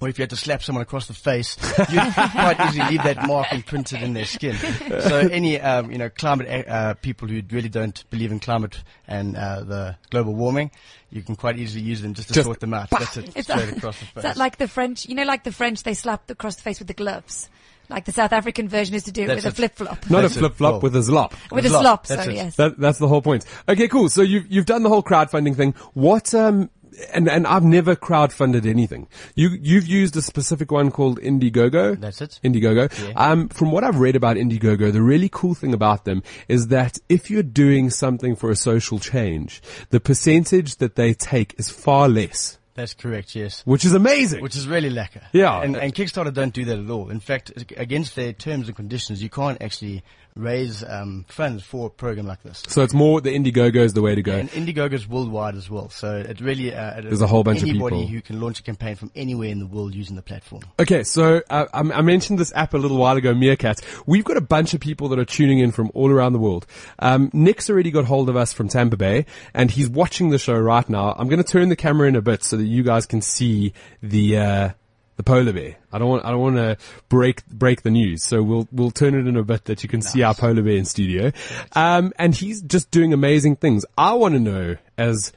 or 0.00 0.08
if 0.08 0.18
you 0.18 0.22
had 0.22 0.30
to 0.30 0.36
slap 0.36 0.62
someone 0.62 0.82
across 0.82 1.06
the 1.08 1.14
face, 1.14 1.56
you 1.90 2.00
quite 2.14 2.56
easily 2.68 2.90
leave 2.90 3.02
that 3.04 3.26
mark 3.26 3.52
imprinted 3.52 4.02
in 4.02 4.12
their 4.14 4.24
skin. 4.26 4.54
So 4.56 5.18
any 5.18 5.60
um, 5.60 5.90
you 5.90 5.98
know 5.98 6.10
climate 6.10 6.68
uh, 6.68 6.94
people 6.94 7.28
who 7.28 7.42
really 7.50 7.68
don't 7.68 8.08
believe 8.10 8.30
in 8.32 8.40
climate 8.40 8.82
and 9.08 9.36
uh, 9.36 9.62
the 9.64 9.96
global 10.10 10.34
warming, 10.34 10.70
you 11.10 11.22
can 11.22 11.36
quite 11.36 11.58
easily 11.58 11.82
use 11.84 12.02
them 12.02 12.14
just 12.14 12.28
to 12.28 12.34
Just 12.34 12.44
sort 12.46 12.60
them 12.60 12.74
out. 12.74 12.90
That's 12.90 13.16
it, 13.16 13.32
It's 13.36 13.48
straight 13.48 13.66
that- 13.66 13.76
across 13.78 13.98
the 13.98 14.04
Is 14.06 14.10
face. 14.12 14.22
that 14.24 14.36
like 14.36 14.58
the 14.58 14.68
French? 14.68 15.06
You 15.06 15.14
know, 15.14 15.24
like 15.24 15.44
the 15.44 15.52
French, 15.52 15.82
they 15.82 15.94
slap 15.94 16.28
across 16.30 16.56
the 16.56 16.62
face 16.62 16.78
with 16.78 16.88
the 16.88 16.94
gloves. 16.94 17.48
Like 17.88 18.04
the 18.04 18.10
South 18.10 18.32
African 18.32 18.68
version 18.68 18.96
is 18.96 19.04
to 19.04 19.12
do 19.12 19.22
it 19.22 19.26
That's 19.28 19.44
with 19.44 19.52
a 19.52 19.56
flip 19.56 19.76
flop. 19.76 20.10
Not 20.10 20.22
That's 20.22 20.34
a 20.34 20.38
flip 20.40 20.54
flop 20.56 20.82
with 20.82 20.96
a 20.96 21.04
slop. 21.04 21.34
With 21.52 21.66
a 21.66 21.68
Slop, 21.68 21.82
slop, 21.82 22.06
that's 22.08 22.24
sorry, 22.24 22.34
yes. 22.34 22.56
That, 22.56 22.76
that's 22.80 22.98
the 22.98 23.06
whole 23.06 23.22
point. 23.22 23.44
Okay, 23.68 23.86
cool. 23.86 24.08
So 24.08 24.22
you've 24.22 24.50
you've 24.50 24.66
done 24.66 24.82
the 24.82 24.88
whole 24.88 25.04
crowdfunding 25.04 25.54
thing. 25.54 25.72
What 25.94 26.34
um 26.34 26.68
and 27.12 27.28
and 27.28 27.46
I've 27.46 27.64
never 27.64 27.94
crowdfunded 27.96 28.66
anything. 28.66 29.08
You 29.34 29.50
you've 29.60 29.86
used 29.86 30.16
a 30.16 30.22
specific 30.22 30.70
one 30.70 30.90
called 30.90 31.20
Indiegogo. 31.20 32.00
That's 32.00 32.20
it. 32.20 32.40
Indiegogo. 32.42 32.90
Yeah. 33.08 33.12
Um, 33.14 33.48
from 33.48 33.70
what 33.70 33.84
I've 33.84 33.98
read 33.98 34.16
about 34.16 34.36
Indiegogo, 34.36 34.92
the 34.92 35.02
really 35.02 35.28
cool 35.30 35.54
thing 35.54 35.72
about 35.74 36.04
them 36.04 36.22
is 36.48 36.68
that 36.68 36.98
if 37.08 37.30
you're 37.30 37.42
doing 37.42 37.90
something 37.90 38.36
for 38.36 38.50
a 38.50 38.56
social 38.56 38.98
change, 38.98 39.60
the 39.90 40.00
percentage 40.00 40.76
that 40.76 40.96
they 40.96 41.14
take 41.14 41.54
is 41.58 41.70
far 41.70 42.08
less, 42.08 42.58
That's 42.74 42.94
correct. 42.94 43.34
Yes. 43.34 43.62
which 43.64 43.84
is 43.84 43.92
amazing. 43.94 44.42
Which 44.42 44.56
is 44.56 44.66
really 44.68 44.90
lekker. 44.90 45.22
Yeah. 45.32 45.60
And, 45.62 45.76
and 45.76 45.94
Kickstarter 45.94 46.32
don't 46.32 46.52
do 46.54 46.64
that 46.66 46.78
at 46.78 46.90
all. 46.90 47.10
In 47.10 47.20
fact, 47.20 47.52
against 47.76 48.16
their 48.16 48.32
terms 48.32 48.68
and 48.68 48.76
conditions, 48.76 49.22
you 49.22 49.30
can't 49.30 49.60
actually 49.62 50.02
raise 50.36 50.84
um, 50.84 51.24
funds 51.28 51.64
for 51.64 51.86
a 51.86 51.90
program 51.90 52.26
like 52.26 52.42
this. 52.42 52.62
so 52.68 52.82
it's 52.82 52.94
more 52.94 53.20
the 53.20 53.34
Indiegogo 53.34 53.76
is 53.76 53.94
the 53.94 54.02
way 54.02 54.14
to 54.14 54.22
go. 54.22 54.36
And 54.36 54.50
Indiegogo's 54.50 55.08
worldwide 55.08 55.54
as 55.54 55.70
well, 55.70 55.88
so 55.88 56.16
it 56.18 56.40
really 56.40 56.74
uh, 56.74 56.98
it 56.98 57.02
There's 57.04 57.22
a 57.22 57.26
whole 57.26 57.42
bunch 57.42 57.62
of 57.62 57.68
anybody 57.68 57.96
people. 57.96 58.08
who 58.12 58.20
can 58.20 58.40
launch 58.40 58.60
a 58.60 58.62
campaign 58.62 58.96
from 58.96 59.10
anywhere 59.16 59.48
in 59.48 59.58
the 59.58 59.66
world 59.66 59.94
using 59.94 60.14
the 60.16 60.22
platform. 60.22 60.62
Okay, 60.78 61.02
so 61.02 61.42
uh, 61.50 61.66
I, 61.72 61.80
I 61.80 62.02
mentioned 62.02 62.38
this 62.38 62.52
app 62.54 62.74
a 62.74 62.78
little 62.78 62.98
while 62.98 63.16
ago, 63.16 63.34
Meerkat. 63.34 63.80
We've 64.06 64.24
got 64.24 64.36
a 64.36 64.42
bunch 64.42 64.74
of 64.74 64.80
people 64.80 65.08
that 65.08 65.18
are 65.18 65.24
tuning 65.24 65.58
in 65.58 65.72
from 65.72 65.90
all 65.94 66.10
around 66.10 66.34
the 66.34 66.38
world. 66.38 66.66
Um, 66.98 67.30
Nick's 67.32 67.70
already 67.70 67.90
got 67.90 68.04
hold 68.04 68.28
of 68.28 68.36
us 68.36 68.52
from 68.52 68.68
Tampa 68.68 68.96
Bay, 68.96 69.26
and 69.54 69.70
he's 69.70 69.88
watching 69.88 70.30
the 70.30 70.38
show 70.38 70.58
right 70.58 70.88
now. 70.88 71.14
I'm 71.18 71.28
going 71.28 71.42
to 71.42 71.50
turn 71.50 71.68
the 71.70 71.76
camera 71.76 72.08
in 72.08 72.16
a 72.16 72.22
bit 72.22 72.44
so 72.44 72.56
that 72.56 72.64
you 72.66 72.82
guys 72.82 73.06
can 73.06 73.22
see 73.22 73.72
the 74.02 74.36
uh, 74.38 74.68
the 75.16 75.22
polar 75.22 75.52
bear. 75.52 75.76
I 75.92 75.98
don't 75.98 76.08
want 76.08 76.24
I 76.24 76.30
don't 76.30 76.40
want 76.40 76.56
to 76.56 76.76
break 77.08 77.46
break 77.46 77.82
the 77.82 77.90
news, 77.90 78.22
so 78.22 78.42
we'll 78.42 78.68
we'll 78.70 78.90
turn 78.90 79.14
it 79.14 79.26
in 79.26 79.36
a 79.36 79.42
bit 79.42 79.64
that 79.64 79.82
you 79.82 79.88
can 79.88 80.02
see 80.02 80.22
our 80.22 80.34
polar 80.34 80.62
bear 80.62 80.76
in 80.76 80.84
studio. 80.84 81.32
Um, 81.72 82.12
and 82.18 82.34
he's 82.34 82.62
just 82.62 82.90
doing 82.90 83.12
amazing 83.12 83.56
things. 83.56 83.84
I 83.96 84.14
want 84.14 84.34
to 84.34 84.40
know 84.40 84.76
as 84.98 85.32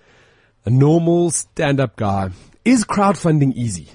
a 0.66 0.70
normal 0.70 1.32
stand 1.32 1.80
up 1.80 1.96
guy, 1.96 2.32
is 2.66 2.84
crowdfunding 2.84 3.54
easy? 3.56 3.90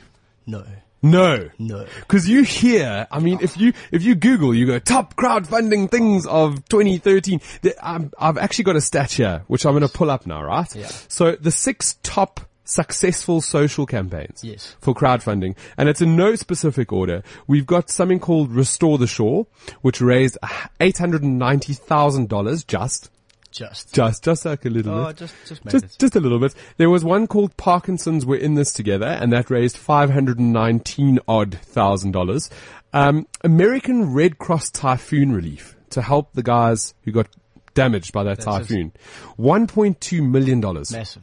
No. 0.47 0.65
No. 1.03 1.51
No. 1.59 1.87
Cause 2.09 2.27
you 2.27 2.45
hear, 2.45 3.07
I 3.11 3.19
mean, 3.21 3.39
if 3.43 3.59
you, 3.59 3.75
if 3.93 4.03
you 4.03 4.15
Google, 4.15 4.55
you 4.55 4.65
go 4.67 4.79
top 4.79 5.15
crowdfunding 5.17 5.91
things 5.91 6.25
of 6.27 6.67
2013. 6.71 7.43
I'm- 7.83 8.11
I've 8.19 8.39
actually 8.39 8.65
got 8.65 8.77
a 8.77 8.81
stat 8.81 9.13
here, 9.13 9.43
which 9.47 9.67
I'm 9.67 9.73
going 9.73 9.87
to 9.87 9.93
pull 9.93 10.11
up 10.11 10.27
now, 10.27 10.43
right? 10.43 10.75
Yeah. 10.75 10.89
So 11.09 11.33
the 11.33 11.51
six 11.51 11.99
top 12.03 12.41
successful 12.65 13.41
social 13.41 13.87
campaigns. 13.87 14.43
Yes. 14.43 14.75
For 14.81 14.95
crowdfunding. 14.95 15.57
And 15.77 15.89
it's 15.89 16.01
in 16.01 16.17
no 16.17 16.35
specific 16.35 16.93
order. 16.93 17.23
We've 17.47 17.67
got 17.67 17.91
something 17.91 18.19
called 18.21 18.51
Restore 18.53 18.99
the 18.99 19.07
Shore, 19.07 19.47
which 19.83 20.01
raised 20.01 20.39
$890,000 20.81 22.67
just. 22.67 23.11
Just. 23.51 23.95
Just, 23.95 24.25
just 24.25 24.45
like 24.45 24.65
a 24.65 24.69
little 24.69 24.93
Oh, 24.99 25.07
bit. 25.09 25.17
just, 25.19 25.35
just 25.47 25.65
made 25.65 25.71
Just, 25.73 25.85
it. 25.85 25.99
just 26.01 26.17
a 26.17 26.21
little 26.21 26.41
bit. 26.41 26.55
There 26.77 26.91
was 26.91 27.05
one 27.05 27.29
called 27.29 27.57
Parkinson's. 27.57 28.27
We're 28.27 28.41
in 28.41 28.55
this 28.55 28.73
together, 28.73 29.07
and 29.07 29.33
that 29.33 29.49
raised 29.49 29.77
five 29.77 30.11
hundred 30.11 30.41
and 30.41 30.53
nineteen 30.53 31.21
odd 31.29 31.55
thousand 31.63 32.11
dollars. 32.11 32.51
Um, 32.93 33.29
American 33.45 34.13
Red 34.13 34.39
Cross 34.39 34.71
typhoon 34.71 35.31
relief 35.33 35.77
to 35.91 36.03
help 36.03 36.33
the 36.33 36.43
guys 36.43 36.95
who 37.05 37.13
got 37.13 37.29
damaged 37.75 38.13
by 38.13 38.25
that 38.25 38.41
it. 38.41 38.43
typhoon. 38.43 38.91
One 39.37 39.69
point 39.69 40.01
two 40.01 40.23
million 40.25 40.61
dollars. 40.61 40.91
Massive. 40.91 41.23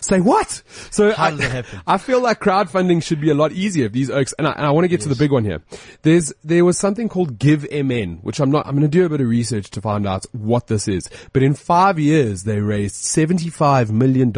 Say 0.00 0.20
what? 0.20 0.62
So 0.90 1.12
How 1.12 1.24
I, 1.24 1.30
does 1.30 1.40
that 1.40 1.50
happen? 1.50 1.80
I 1.86 1.98
feel 1.98 2.20
like 2.20 2.40
crowdfunding 2.40 3.02
should 3.02 3.20
be 3.20 3.30
a 3.30 3.34
lot 3.34 3.52
easier 3.52 3.86
if 3.86 3.92
these 3.92 4.10
oaks, 4.10 4.34
and 4.38 4.46
I, 4.46 4.52
and 4.52 4.66
I 4.66 4.70
want 4.70 4.84
to 4.84 4.88
get 4.88 5.00
to 5.02 5.08
the 5.08 5.16
big 5.16 5.32
one 5.32 5.44
here. 5.44 5.62
There's, 6.02 6.32
there 6.44 6.64
was 6.64 6.78
something 6.78 7.08
called 7.08 7.38
Give 7.38 7.62
MN, 7.70 8.18
which 8.22 8.40
I'm 8.40 8.50
not, 8.50 8.66
I'm 8.66 8.72
going 8.72 8.82
to 8.82 8.88
do 8.88 9.04
a 9.04 9.08
bit 9.08 9.20
of 9.20 9.28
research 9.28 9.70
to 9.70 9.80
find 9.80 10.06
out 10.06 10.24
what 10.32 10.66
this 10.68 10.88
is. 10.88 11.08
But 11.32 11.42
in 11.42 11.54
five 11.54 11.98
years, 11.98 12.44
they 12.44 12.60
raised 12.60 12.96
$75 12.96 13.90
million, 13.90 14.32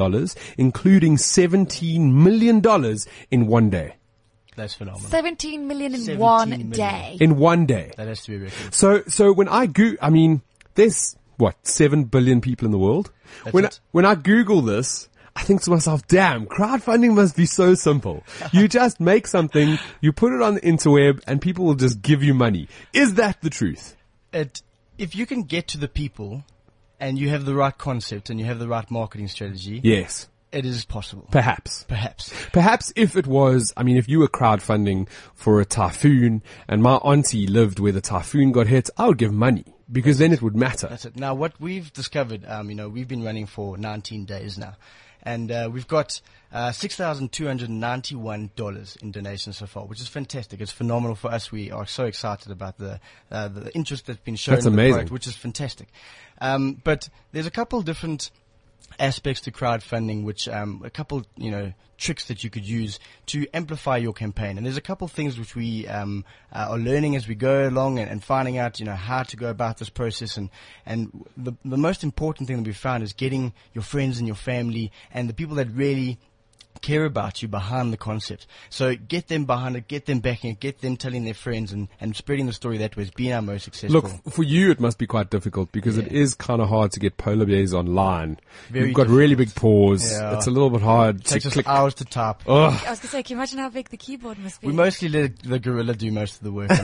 including 0.59 1.17
$17 1.17 2.13
million 2.13 2.97
in 3.31 3.47
one 3.47 3.71
day. 3.71 3.97
That's 4.57 4.75
phenomenal. 4.75 5.09
17 5.09 5.67
million 5.67 5.95
in 5.95 6.01
17 6.01 6.19
one 6.19 6.51
million. 6.51 6.71
day. 6.71 7.17
In 7.21 7.37
one 7.39 7.67
day. 7.67 7.93
That 7.97 8.09
has 8.09 8.23
to 8.25 8.33
be 8.33 8.45
reckoned. 8.45 8.75
So, 8.75 9.03
so 9.07 9.33
when 9.33 9.49
I 9.49 9.67
go, 9.67 9.93
I 10.03 10.11
mean, 10.11 10.43
there's 10.75 11.17
what 11.37 11.57
seven 11.67 12.05
billion 12.05 12.41
people 12.41 12.67
in 12.67 12.73
the 12.73 12.79
world. 12.79 13.11
That's 13.45 13.55
when 13.55 13.65
it. 13.65 13.81
I, 13.83 13.87
when 13.93 14.05
I 14.05 14.15
Google 14.15 14.61
this, 14.61 15.09
I 15.37 15.43
think 15.43 15.63
to 15.63 15.71
myself, 15.71 16.07
"Damn, 16.09 16.47
crowdfunding 16.47 17.15
must 17.15 17.37
be 17.37 17.47
so 17.47 17.75
simple. 17.75 18.25
you 18.53 18.69
just 18.81 19.01
make 19.01 19.27
something, 19.27 19.79
you 20.01 20.13
put 20.13 20.33
it 20.33 20.43
on 20.43 20.55
the 20.55 20.61
interweb, 20.61 21.23
and 21.27 21.41
people 21.41 21.65
will 21.65 21.75
just 21.75 22.03
give 22.03 22.23
you 22.23 22.35
money." 22.35 22.69
Is 22.93 23.15
that 23.15 23.41
the 23.41 23.51
truth? 23.51 23.97
It, 24.33 24.63
if 24.99 25.15
you 25.15 25.27
can 25.27 25.43
get 25.45 25.69
to 25.69 25.79
the 25.79 25.89
people 25.89 26.45
and 26.99 27.19
you 27.19 27.29
have 27.31 27.45
the 27.45 27.55
right 27.55 27.77
concept 27.77 28.29
and 28.31 28.39
you 28.39 28.47
have 28.47 28.59
the 28.59 28.69
right 28.69 28.89
marketing 28.91 29.29
strategy, 29.29 29.81
Yes, 29.83 30.29
it 30.53 30.67
is 30.67 30.85
possible. 30.85 31.27
perhaps. 31.31 31.85
Perhaps. 31.89 32.33
Perhaps 32.53 32.93
if 32.97 33.17
it 33.17 33.27
was, 33.27 33.73
I 33.77 33.83
mean, 33.83 33.97
if 33.97 34.09
you 34.09 34.19
were 34.19 34.29
crowdfunding 34.29 35.09
for 35.35 35.61
a 35.61 35.65
typhoon 35.65 36.43
and 36.69 36.83
my 36.83 36.97
auntie 36.97 37.47
lived 37.47 37.79
where 37.81 37.93
the 37.93 38.01
typhoon 38.01 38.53
got 38.53 38.67
hit, 38.67 38.91
I 38.99 39.07
would 39.09 39.19
give 39.19 39.33
money 39.33 39.65
because 39.91 40.19
then 40.19 40.33
it 40.33 40.43
would 40.43 40.55
matter. 40.55 40.89
That's 40.89 41.07
it. 41.07 41.17
Now, 41.17 41.35
what 41.35 41.59
we've 41.61 41.93
discovered, 41.93 42.45
um, 42.47 42.69
you 42.69 42.77
know, 42.77 42.89
we've 42.89 43.09
been 43.09 43.25
running 43.25 43.47
for 43.47 43.77
19 43.79 44.25
days 44.27 44.59
now, 44.59 44.75
and 45.23 45.51
uh, 45.51 45.71
we've 45.73 45.89
got 45.89 46.21
uh, 46.53 46.71
$6,291 46.71 49.03
in 49.03 49.13
donations 49.13 49.59
so 49.59 49.67
far, 49.67 49.85
which 49.85 50.01
is 50.01 50.09
fantastic. 50.09 50.61
It's 50.61 50.73
phenomenal 50.73 51.15
for 51.15 51.31
us. 51.31 51.53
We 51.53 51.71
are 51.71 51.87
so 51.87 52.07
excited 52.07 52.51
about 52.51 52.79
the 52.79 52.99
uh, 53.31 53.49
the 53.49 53.73
interest 53.75 54.07
that's 54.07 54.21
been 54.21 54.37
shown 54.37 54.55
That's 54.57 54.67
in 54.67 54.73
the 54.73 54.77
amazing. 54.77 54.93
product, 54.95 55.13
which 55.13 55.27
is 55.27 55.37
fantastic. 55.37 55.89
Um, 56.41 56.81
but 56.83 57.09
there's 57.33 57.47
a 57.47 57.51
couple 57.51 57.83
different 57.83 58.31
aspects 58.99 59.43
to 59.43 59.51
crowdfunding, 59.51 60.25
which 60.25 60.49
um, 60.49 60.83
a 60.85 60.91
couple 60.91 61.25
you 61.37 61.51
know 61.51 61.73
tricks 61.97 62.27
that 62.27 62.43
you 62.43 62.49
could 62.49 62.67
use 62.67 62.99
to 63.27 63.47
amplify 63.53 63.99
your 63.99 64.15
campaign. 64.15 64.57
And 64.57 64.65
there's 64.65 64.79
a 64.79 64.83
couple 64.83 65.07
things 65.07 65.39
which 65.39 65.55
we 65.55 65.87
um, 65.87 66.25
uh, 66.51 66.69
are 66.71 66.79
learning 66.79 67.15
as 67.15 67.29
we 67.29 67.35
go 67.35 67.69
along 67.69 67.99
and, 67.99 68.11
and 68.11 68.25
finding 68.25 68.57
out 68.57 68.81
you 68.81 68.87
know 68.87 68.95
how 68.95 69.23
to 69.23 69.37
go 69.37 69.49
about 69.49 69.79
this 69.79 69.91
process. 69.91 70.37
And 70.37 70.51
and 70.87 71.27
the 71.37 71.53
the 71.65 71.77
most 71.77 72.03
important 72.05 72.49
thing 72.49 72.57
that 72.57 72.67
we 72.67 72.73
found 72.73 73.03
is 73.03 73.13
getting 73.13 73.53
your 73.75 73.85
friends 73.85 74.19
and 74.19 74.27
your 74.27 74.37
family 74.37 74.93
and 75.13 75.29
the 75.29 75.35
people 75.35 75.57
that 75.57 75.69
really 75.71 76.19
care 76.81 77.05
about 77.05 77.43
you 77.43 77.49
behind 77.49 77.93
the 77.93 77.97
concept. 77.97 78.47
So 78.69 78.95
get 78.97 79.29
them 79.29 79.45
behind 79.45 79.77
it, 79.77 79.89
get 79.89 80.07
them 80.07 80.21
backing 80.21 80.53
it, 80.53 80.61
get 80.61 80.81
them 80.81 80.97
telling 80.97 81.25
their 81.25 81.35
friends 81.35 81.73
and, 81.73 81.89
and 82.01 82.17
spreading 82.17 82.47
the 82.47 82.53
story 82.53 82.79
that 82.79 82.97
way 82.97 83.05
has 83.05 83.11
been 83.11 83.33
our 83.33 83.43
most 83.43 83.65
successful. 83.65 84.01
Look, 84.03 84.33
for 84.33 84.43
you, 84.43 84.71
it 84.71 84.81
must 84.81 84.99
be 84.99 85.07
quite 85.07 85.31
difficult 85.31 85.73
because 85.73 85.99
it 85.99 86.11
Yeah. 86.11 86.19
is 86.21 86.35
kind 86.35 86.61
of 86.63 86.69
hard 86.69 86.93
to 86.93 87.01
get 87.01 87.17
polar 87.17 87.47
bears 87.47 87.75
online. 87.75 88.39
Very 88.71 88.87
You've 88.87 88.97
got 88.97 89.09
really 89.09 89.35
big 89.35 89.55
paws. 89.55 90.11
Yeah. 90.11 90.37
It's 90.37 90.47
a 90.47 90.51
little 90.51 90.71
bit 90.71 90.83
hard 90.83 91.17
it 91.21 91.25
to 91.25 91.33
takes 91.35 91.47
us 91.47 91.53
click. 91.53 91.69
hours 91.69 91.95
to 91.95 92.05
type. 92.05 92.37
Ugh. 92.49 92.73
I 92.87 92.91
was 92.91 92.93
going 92.99 92.99
to 92.99 93.07
say, 93.09 93.23
can 93.23 93.37
you 93.37 93.41
imagine 93.41 93.59
how 93.59 93.69
big 93.69 93.89
the 93.89 93.97
keyboard 93.97 94.39
must 94.39 94.61
be? 94.61 94.69
We 94.69 94.73
mostly 94.73 95.09
let 95.09 95.39
the 95.41 95.59
gorilla 95.59 95.95
do 95.95 96.11
most 96.13 96.37
of 96.37 96.43
the 96.45 96.53
work. 96.53 96.71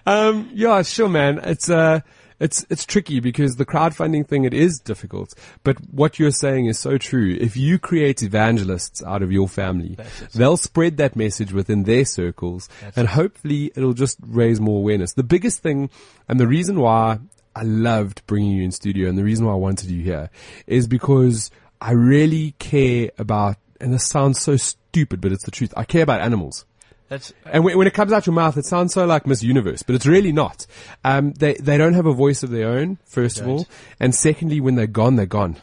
Um, 0.06 0.50
yeah, 0.54 0.82
sure, 0.82 1.08
man. 1.08 1.40
It's 1.44 1.68
uh, 1.68 2.00
it's 2.40 2.66
it's 2.70 2.84
tricky 2.86 3.20
because 3.20 3.56
the 3.56 3.66
crowdfunding 3.66 4.26
thing 4.26 4.44
it 4.44 4.54
is 4.54 4.78
difficult. 4.78 5.34
But 5.62 5.76
what 5.92 6.18
you're 6.18 6.30
saying 6.30 6.66
is 6.66 6.78
so 6.78 6.98
true. 6.98 7.36
If 7.40 7.56
you 7.56 7.78
create 7.78 8.22
evangelists 8.22 9.02
out 9.04 9.22
of 9.22 9.30
your 9.30 9.48
family, 9.48 9.96
they'll 10.34 10.56
spread 10.56 10.96
that 10.96 11.14
message 11.14 11.52
within 11.52 11.84
their 11.84 12.04
circles, 12.04 12.68
and 12.96 13.08
hopefully 13.08 13.70
it'll 13.76 13.92
just 13.92 14.18
raise 14.26 14.60
more 14.60 14.78
awareness. 14.78 15.12
The 15.12 15.22
biggest 15.22 15.62
thing, 15.62 15.90
and 16.28 16.40
the 16.40 16.48
reason 16.48 16.80
why 16.80 17.18
I 17.54 17.62
loved 17.62 18.26
bringing 18.26 18.52
you 18.52 18.64
in 18.64 18.72
studio, 18.72 19.08
and 19.08 19.18
the 19.18 19.24
reason 19.24 19.44
why 19.44 19.52
I 19.52 19.56
wanted 19.56 19.90
you 19.90 20.02
here, 20.02 20.30
is 20.66 20.86
because 20.86 21.50
I 21.80 21.92
really 21.92 22.54
care 22.58 23.10
about. 23.18 23.56
And 23.82 23.94
this 23.94 24.04
sounds 24.04 24.38
so 24.38 24.56
stupid, 24.56 25.22
but 25.22 25.32
it's 25.32 25.44
the 25.44 25.50
truth. 25.50 25.72
I 25.74 25.84
care 25.84 26.02
about 26.02 26.20
animals. 26.20 26.66
That's 27.10 27.34
And 27.44 27.64
when, 27.64 27.76
when 27.76 27.86
it 27.86 27.92
comes 27.92 28.12
out 28.12 28.24
your 28.26 28.34
mouth, 28.34 28.56
it 28.56 28.64
sounds 28.64 28.94
so 28.94 29.04
like 29.04 29.26
Miss 29.26 29.42
Universe, 29.42 29.82
but 29.82 29.94
it's 29.94 30.06
really 30.06 30.32
not. 30.32 30.66
Um, 31.04 31.32
they 31.32 31.54
they 31.54 31.76
don't 31.76 31.94
have 31.94 32.06
a 32.06 32.14
voice 32.14 32.42
of 32.42 32.50
their 32.50 32.68
own, 32.68 32.98
first 33.04 33.38
of 33.40 33.46
all, 33.48 33.66
and 33.98 34.14
secondly, 34.14 34.60
when 34.60 34.76
they're 34.76 34.86
gone, 34.86 35.16
they're 35.16 35.26
gone. 35.26 35.56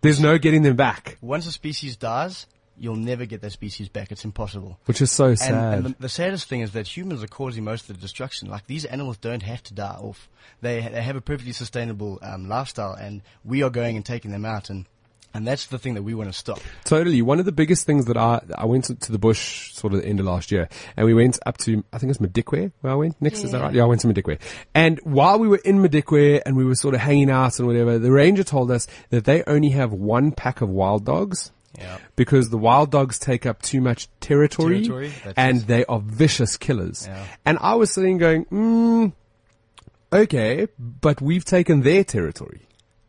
There's 0.00 0.20
no 0.20 0.38
getting 0.38 0.62
them 0.62 0.76
back, 0.76 1.18
once 1.20 1.46
a 1.46 1.52
species 1.52 1.96
dies, 1.96 2.46
you'll 2.78 2.94
never 2.94 3.26
get 3.26 3.40
that 3.40 3.50
species 3.50 3.88
back. 3.88 4.12
It's 4.12 4.24
impossible. 4.24 4.78
which 4.86 5.02
is 5.02 5.10
so 5.10 5.26
And, 5.30 5.38
sad. 5.38 5.74
and 5.74 5.84
the, 5.86 5.94
the 5.98 6.08
saddest 6.08 6.48
thing 6.48 6.60
is 6.60 6.70
that 6.72 6.86
humans 6.96 7.24
are 7.24 7.26
causing 7.26 7.64
most 7.64 7.90
of 7.90 7.96
the 7.96 8.00
destruction. 8.00 8.48
Like 8.48 8.68
these 8.68 8.84
animals 8.84 9.16
don't 9.18 9.42
have 9.42 9.64
to 9.64 9.74
die 9.74 9.96
off. 10.00 10.28
They 10.60 10.80
they 10.80 11.02
have 11.02 11.16
a 11.16 11.20
perfectly 11.20 11.52
sustainable 11.52 12.20
um, 12.22 12.48
lifestyle, 12.48 12.92
and 12.92 13.22
we 13.44 13.64
are 13.64 13.70
going 13.70 13.96
and 13.96 14.06
taking 14.06 14.30
them 14.30 14.44
out. 14.44 14.70
And 14.70 14.86
and 15.34 15.46
that's 15.46 15.66
the 15.66 15.78
thing 15.78 15.94
that 15.94 16.02
we 16.02 16.14
want 16.14 16.28
to 16.30 16.32
stop. 16.32 16.60
Totally. 16.84 17.22
One 17.22 17.38
of 17.38 17.44
the 17.44 17.52
biggest 17.52 17.86
things 17.86 18.06
that 18.06 18.16
I, 18.16 18.40
I 18.54 18.64
went 18.64 18.84
to, 18.84 18.94
to 18.94 19.12
the 19.12 19.18
bush 19.18 19.72
sort 19.72 19.92
of 19.92 20.00
the 20.02 20.06
end 20.06 20.20
of 20.20 20.26
last 20.26 20.50
year 20.50 20.68
and 20.96 21.06
we 21.06 21.14
went 21.14 21.38
up 21.46 21.58
to, 21.58 21.84
I 21.92 21.98
think 21.98 22.10
it's 22.10 22.18
Madikwe 22.20 22.72
where 22.80 22.92
I 22.92 22.96
went 22.96 23.20
next. 23.20 23.44
Is 23.44 23.52
that 23.52 23.60
right? 23.60 23.74
Yeah, 23.74 23.82
I 23.82 23.86
went 23.86 24.00
to 24.02 24.08
Madikwe. 24.08 24.40
And 24.74 24.98
while 25.04 25.38
we 25.38 25.46
were 25.48 25.60
in 25.64 25.78
Madikwe 25.78 26.42
and 26.44 26.56
we 26.56 26.64
were 26.64 26.74
sort 26.74 26.94
of 26.94 27.00
hanging 27.00 27.30
out 27.30 27.58
and 27.58 27.68
whatever, 27.68 27.98
the 27.98 28.10
ranger 28.10 28.42
told 28.42 28.70
us 28.70 28.86
that 29.10 29.24
they 29.24 29.44
only 29.46 29.70
have 29.70 29.92
one 29.92 30.32
pack 30.32 30.60
of 30.60 30.68
wild 30.68 31.04
dogs. 31.04 31.52
Yeah. 31.76 31.98
Because 32.16 32.48
the 32.50 32.58
wild 32.58 32.90
dogs 32.90 33.18
take 33.18 33.46
up 33.46 33.62
too 33.62 33.80
much 33.80 34.08
territory, 34.20 34.82
Territory, 34.86 35.12
and 35.36 35.58
it. 35.58 35.66
they 35.68 35.84
are 35.84 36.00
vicious 36.00 36.56
killers. 36.56 37.06
Yeah. 37.06 37.24
And 37.44 37.58
I 37.60 37.74
was 37.74 37.92
sitting 37.92 38.18
going, 38.18 38.46
mm, 38.46 39.12
okay, 40.12 40.66
but 40.78 41.20
we've 41.20 41.44
taken 41.44 41.82
their 41.82 42.02
territory. 42.02 42.62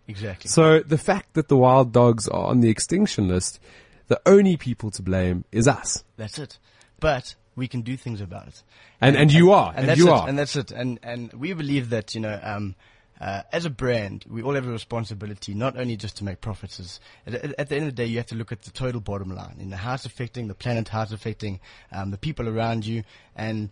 Exactly. 0.09 0.49
So 0.49 0.79
the 0.79 0.97
fact 0.97 1.35
that 1.35 1.49
the 1.49 1.55
wild 1.55 1.93
dogs 1.93 2.27
are 2.27 2.47
on 2.47 2.61
the 2.61 2.69
extinction 2.69 3.27
list, 3.27 3.59
the 4.07 4.19
only 4.25 4.57
people 4.57 4.89
to 4.91 5.03
blame 5.03 5.45
is 5.51 5.67
us. 5.67 6.03
That's 6.17 6.39
it. 6.39 6.57
But 6.99 7.35
we 7.55 7.67
can 7.67 7.81
do 7.81 7.95
things 7.95 8.19
about 8.19 8.47
it. 8.47 8.63
And, 8.99 9.15
and 9.15 9.31
you 9.31 9.51
are. 9.51 9.71
And, 9.75 9.87
that's 9.87 9.99
you 9.99 10.07
it. 10.07 10.11
are. 10.11 10.27
And 10.27 10.37
that's 10.37 10.55
it. 10.55 10.71
And 10.71 10.99
and 11.03 11.31
we 11.33 11.53
believe 11.53 11.91
that 11.91 12.15
you 12.15 12.21
know, 12.21 12.39
um, 12.41 12.75
uh, 13.21 13.43
as 13.51 13.65
a 13.65 13.69
brand, 13.69 14.25
we 14.27 14.41
all 14.41 14.55
have 14.55 14.65
a 14.65 14.71
responsibility, 14.71 15.53
not 15.53 15.77
only 15.77 15.95
just 15.95 16.17
to 16.17 16.23
make 16.23 16.41
profits. 16.41 16.79
Is 16.79 16.99
at 17.27 17.35
at 17.59 17.69
the 17.69 17.75
end 17.75 17.85
of 17.85 17.95
the 17.95 18.03
day, 18.03 18.05
you 18.05 18.17
have 18.17 18.25
to 18.27 18.35
look 18.35 18.51
at 18.51 18.63
the 18.63 18.71
total 18.71 19.01
bottom 19.01 19.35
line. 19.35 19.57
You 19.59 19.67
know, 19.67 19.77
how 19.77 19.93
it's 19.93 20.05
affecting 20.05 20.47
the 20.47 20.55
planet, 20.55 20.89
how 20.89 21.03
it's 21.03 21.11
affecting 21.11 21.59
um, 21.91 22.09
the 22.09 22.17
people 22.17 22.49
around 22.49 22.83
you, 22.87 23.03
and 23.35 23.69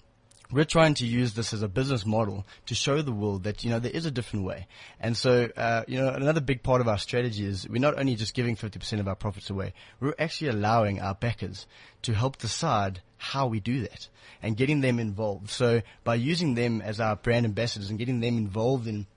we're 0.51 0.65
trying 0.65 0.93
to 0.95 1.05
use 1.05 1.33
this 1.33 1.53
as 1.53 1.61
a 1.61 1.67
business 1.67 2.05
model 2.05 2.45
to 2.67 2.75
show 2.75 3.01
the 3.01 3.11
world 3.11 3.43
that 3.43 3.63
you 3.63 3.69
know 3.69 3.79
there 3.79 3.91
is 3.91 4.05
a 4.05 4.11
different 4.11 4.45
way. 4.45 4.67
And 4.99 5.15
so, 5.15 5.49
uh, 5.57 5.83
you 5.87 5.99
know, 5.99 6.09
another 6.09 6.41
big 6.41 6.63
part 6.63 6.81
of 6.81 6.87
our 6.87 6.97
strategy 6.97 7.45
is 7.45 7.67
we're 7.67 7.81
not 7.81 7.99
only 7.99 8.15
just 8.15 8.33
giving 8.33 8.55
50% 8.55 8.99
of 8.99 9.07
our 9.07 9.15
profits 9.15 9.49
away, 9.49 9.73
we're 9.99 10.15
actually 10.17 10.49
allowing 10.49 11.01
our 11.01 11.15
backers 11.15 11.67
to 12.03 12.13
help 12.13 12.37
decide 12.37 13.01
how 13.17 13.47
we 13.47 13.59
do 13.59 13.81
that 13.81 14.07
and 14.41 14.55
getting 14.55 14.81
them 14.81 14.99
involved. 14.99 15.49
So 15.49 15.81
by 16.03 16.15
using 16.15 16.55
them 16.55 16.81
as 16.81 16.99
our 16.99 17.15
brand 17.15 17.45
ambassadors 17.45 17.89
and 17.89 17.99
getting 17.99 18.19
them 18.19 18.37
involved 18.37 18.87
in 18.87 19.07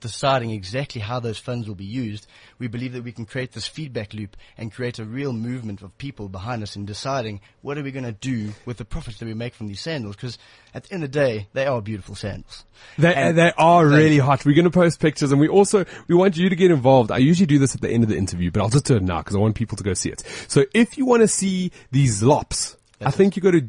deciding 0.00 0.50
exactly 0.50 1.00
how 1.00 1.20
those 1.20 1.38
funds 1.38 1.68
will 1.68 1.74
be 1.74 1.84
used, 1.84 2.26
we 2.58 2.68
believe 2.68 2.92
that 2.92 3.04
we 3.04 3.12
can 3.12 3.26
create 3.26 3.52
this 3.52 3.66
feedback 3.66 4.14
loop 4.14 4.36
and 4.56 4.72
create 4.72 4.98
a 4.98 5.04
real 5.04 5.32
movement 5.32 5.82
of 5.82 5.96
people 5.98 6.28
behind 6.28 6.62
us 6.62 6.76
in 6.76 6.84
deciding 6.84 7.40
what 7.62 7.78
are 7.78 7.82
we 7.82 7.92
going 7.92 8.04
to 8.04 8.12
do 8.12 8.52
with 8.66 8.76
the 8.76 8.84
profits 8.84 9.18
that 9.18 9.26
we 9.26 9.34
make 9.34 9.54
from 9.54 9.68
these 9.68 9.80
sandals. 9.80 10.16
Because 10.16 10.38
at 10.74 10.84
the 10.84 10.94
end 10.94 11.04
of 11.04 11.12
the 11.12 11.18
day, 11.18 11.48
they 11.52 11.66
are 11.66 11.80
beautiful 11.80 12.14
sandals. 12.14 12.64
They, 12.96 13.14
And- 13.14 13.36
they 13.36 13.52
are 13.56 13.86
really 13.86 14.18
hot. 14.18 14.44
We're 14.44 14.54
going 14.54 14.64
to 14.64 14.70
post 14.70 15.00
pictures 15.00 15.32
and 15.32 15.40
we 15.40 15.48
also, 15.48 15.84
we 16.06 16.14
want 16.14 16.36
you 16.36 16.48
to 16.48 16.56
get 16.56 16.70
involved. 16.70 17.10
I 17.10 17.18
usually 17.18 17.46
do 17.46 17.58
this 17.58 17.74
at 17.74 17.80
the 17.80 17.90
end 17.90 18.04
of 18.04 18.10
the 18.10 18.16
interview, 18.16 18.50
but 18.50 18.62
I'll 18.62 18.68
just 18.68 18.86
do 18.86 18.96
it 18.96 19.02
now 19.02 19.18
because 19.18 19.36
I 19.36 19.38
want 19.38 19.54
people 19.54 19.76
to 19.76 19.84
go 19.84 19.94
see 19.94 20.10
it. 20.10 20.22
So 20.48 20.64
if 20.74 20.96
you 20.96 21.06
want 21.06 21.22
to 21.22 21.28
see 21.28 21.72
these 21.90 22.22
lops 22.22 22.76
I 23.00 23.10
think 23.10 23.36
you 23.36 23.42
go 23.42 23.50
to 23.50 23.60